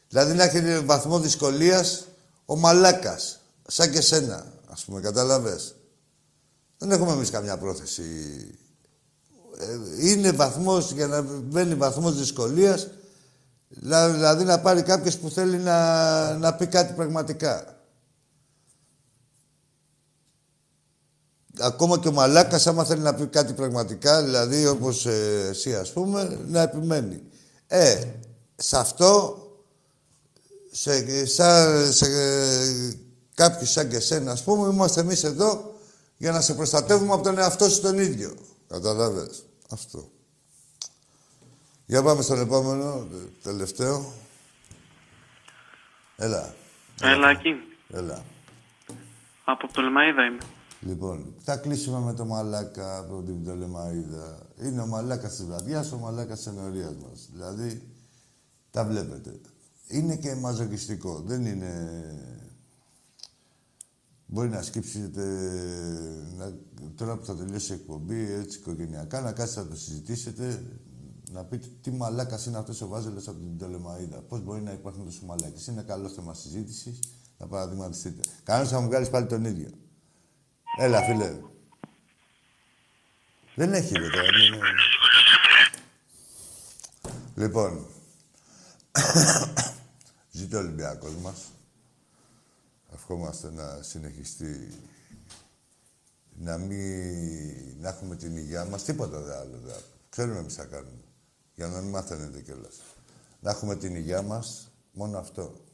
δηλαδή 0.09 0.33
να 0.33 0.43
έχει 0.43 0.79
βαθμό 0.79 1.19
δυσκολίας 1.19 2.07
ο 2.45 2.55
μαλάκας, 2.55 3.39
σαν 3.67 3.91
και 3.91 4.01
σένα, 4.01 4.53
ας 4.67 4.85
πούμε, 4.85 5.01
κατάλαβες. 5.01 5.75
Δεν 6.77 6.91
έχουμε 6.91 7.11
εμείς 7.11 7.29
καμιά 7.29 7.57
πρόθεση. 7.57 8.03
Ε, 9.59 10.07
είναι 10.09 10.31
βαθμός, 10.31 10.91
για 10.91 11.07
να 11.07 11.21
μπαίνει 11.21 11.75
βαθμός 11.75 12.17
δυσκολίας, 12.17 12.89
δηλα- 13.67 14.09
δηλαδή 14.11 14.43
να 14.43 14.59
πάρει 14.59 14.81
κάποιος 14.81 15.17
που 15.17 15.29
θέλει 15.29 15.57
να, 15.57 16.37
να 16.37 16.53
πει 16.53 16.67
κάτι 16.67 16.93
πραγματικά. 16.93 17.78
Ακόμα 21.61 21.99
και 21.99 22.07
ο 22.07 22.11
Μαλάκας, 22.11 22.67
άμα 22.67 22.83
θέλει 22.83 23.01
να 23.01 23.13
πει 23.13 23.27
κάτι 23.27 23.53
πραγματικά, 23.53 24.23
δηλαδή 24.23 24.67
όπως 24.67 25.05
ε, 25.05 25.47
εσύ 25.49 25.75
ας 25.75 25.93
πούμε, 25.93 26.39
να 26.47 26.61
επιμένει. 26.61 27.23
Ε, 27.67 28.03
σε 28.55 28.77
αυτό, 28.77 29.37
σε, 30.71 31.25
σαν, 31.25 31.91
σε 31.93 32.05
ε, 32.05 32.93
κάποιους 33.33 33.71
σαν 33.71 33.89
και 33.89 33.95
εσένα, 33.95 34.31
ας 34.31 34.43
πούμε, 34.43 34.73
είμαστε 34.73 35.01
εμείς 35.01 35.23
εδώ 35.23 35.73
για 36.17 36.31
να 36.31 36.41
σε 36.41 36.53
προστατεύουμε 36.53 37.13
από 37.13 37.23
τον 37.23 37.37
εαυτό 37.37 37.69
σου 37.69 37.81
τον 37.81 37.99
ίδιο. 37.99 38.35
Καταλάβες. 38.67 39.43
Αυτό. 39.69 40.09
Για 41.85 42.03
πάμε 42.03 42.21
στον 42.21 42.39
επόμενο, 42.39 43.07
ε, 43.13 43.17
τελευταίο. 43.43 44.13
Έλα. 46.15 46.53
Ελάκη, 47.01 47.55
Έλα. 47.93 48.23
από 49.43 49.67
Πτολμαίδα 49.67 50.25
είμαι. 50.25 50.39
Λοιπόν, 50.81 51.33
θα 51.39 51.57
κλείσουμε 51.57 51.99
με 51.99 52.13
το 52.13 52.25
μαλάκα 52.25 52.97
από 52.97 53.23
την 53.23 53.41
Πτολεμαίδα. 53.41 54.47
Είναι 54.63 54.81
ο 54.81 54.85
μαλάκας 54.85 55.35
της 55.35 55.45
βραδιάς, 55.45 55.91
ο 55.91 55.97
μαλάκας 55.97 56.37
της 56.37 56.47
ενορίας 56.47 56.95
μας. 56.95 57.29
Δηλαδή, 57.31 57.81
τα 58.71 58.85
βλέπετε. 58.85 59.39
Είναι 59.87 60.15
και 60.15 60.35
μαζοκιστικό. 60.35 61.21
Δεν 61.25 61.45
είναι... 61.45 61.71
Μπορεί 64.25 64.49
να 64.49 64.61
σκύψετε 64.61 65.23
να... 66.37 66.53
τώρα 66.95 67.17
που 67.17 67.25
θα 67.25 67.35
τελειώσει 67.35 67.71
η 67.71 67.75
εκπομπή, 67.75 68.31
έτσι 68.31 68.57
οικογενειακά, 68.57 69.21
να 69.21 69.31
κάτσετε 69.31 69.61
να 69.61 69.67
το 69.67 69.75
συζητήσετε, 69.75 70.63
να 71.31 71.43
πείτε 71.43 71.67
τι 71.81 71.91
μαλάκας 71.91 72.45
είναι 72.45 72.57
αυτός 72.57 72.81
ο 72.81 72.87
Βάζελος 72.87 73.27
από 73.27 73.39
την 73.39 73.55
Πτολεμαίδα. 73.57 74.21
Πώς 74.21 74.43
μπορεί 74.43 74.61
να 74.61 74.71
υπάρχουν 74.71 75.05
τόσο 75.05 75.25
μαλάκες. 75.25 75.67
Είναι 75.67 75.81
καλό 75.81 76.09
θέμα 76.09 76.33
συζήτησης, 76.33 76.99
να 77.37 77.47
παραδειγματιστείτε. 77.47 78.21
Κανένας 78.43 78.69
θα 78.69 78.79
μου 78.79 78.87
βγάλει 78.87 79.09
πάλι 79.09 79.25
τον 79.25 79.45
ίδιο. 79.45 79.69
Έλα, 80.81 81.03
φίλε. 81.03 81.39
Δεν 83.55 83.73
έχει, 83.73 83.93
ρε, 83.93 84.09
τώρα. 84.09 84.29
Λοιπόν, 87.35 87.87
ζήτω 90.31 90.57
ο 90.57 90.59
Ολυμπιακός 90.59 91.13
μας. 91.13 91.51
Ευχόμαστε 92.93 93.51
να 93.51 93.81
συνεχιστεί 93.81 94.73
να 96.29 96.57
μην... 96.57 97.81
να 97.81 97.89
έχουμε 97.89 98.15
την 98.15 98.37
υγεία 98.37 98.65
μας. 98.65 98.83
Τίποτα 98.83 99.19
δε 99.19 99.37
άλλο. 99.37 99.59
Δε. 99.63 99.73
Ξέρουμε 100.09 100.39
εμείς 100.39 100.55
θα 100.55 100.65
κάνουμε. 100.65 101.03
Για 101.55 101.67
να 101.67 101.81
μην 101.81 101.89
μαθαίνετε 101.89 102.41
κιόλας. 102.41 102.75
Να 103.39 103.51
έχουμε 103.51 103.75
την 103.75 103.95
υγεία 103.95 104.21
μας. 104.21 104.71
Μόνο 104.91 105.17
αυτό. 105.17 105.65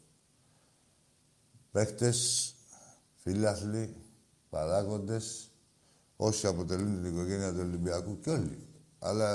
Παίχτες, 1.71 2.53
φίλαθλοι, 3.15 4.04
παράγοντες 4.55 5.49
όσοι 6.15 6.47
αποτελούν 6.47 7.01
την 7.01 7.11
οικογένεια 7.11 7.51
του 7.51 7.59
Ολυμπιακού 7.61 8.19
και 8.19 8.29
όλοι. 8.29 8.67
Αλλά 8.99 9.29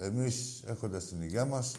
εμείς 0.00 0.62
έχοντας 0.66 1.04
την 1.04 1.22
υγειά 1.22 1.44
μας 1.44 1.74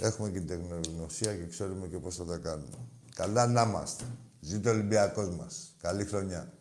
έχουμε 0.00 0.30
και 0.30 0.38
την 0.40 0.46
τεχνογνωσία 0.46 1.34
και 1.34 1.46
ξέρουμε 1.46 1.86
και 1.86 1.98
πώς 1.98 2.16
θα 2.16 2.24
τα 2.24 2.38
κάνουμε. 2.38 2.78
Καλά 3.14 3.46
να 3.46 3.62
είμαστε. 3.62 4.04
Ζήτω 4.40 4.70
ο 4.70 4.72
Ολυμπιακός 4.72 5.36
μας. 5.36 5.74
Καλή 5.80 6.04
χρονιά. 6.04 6.52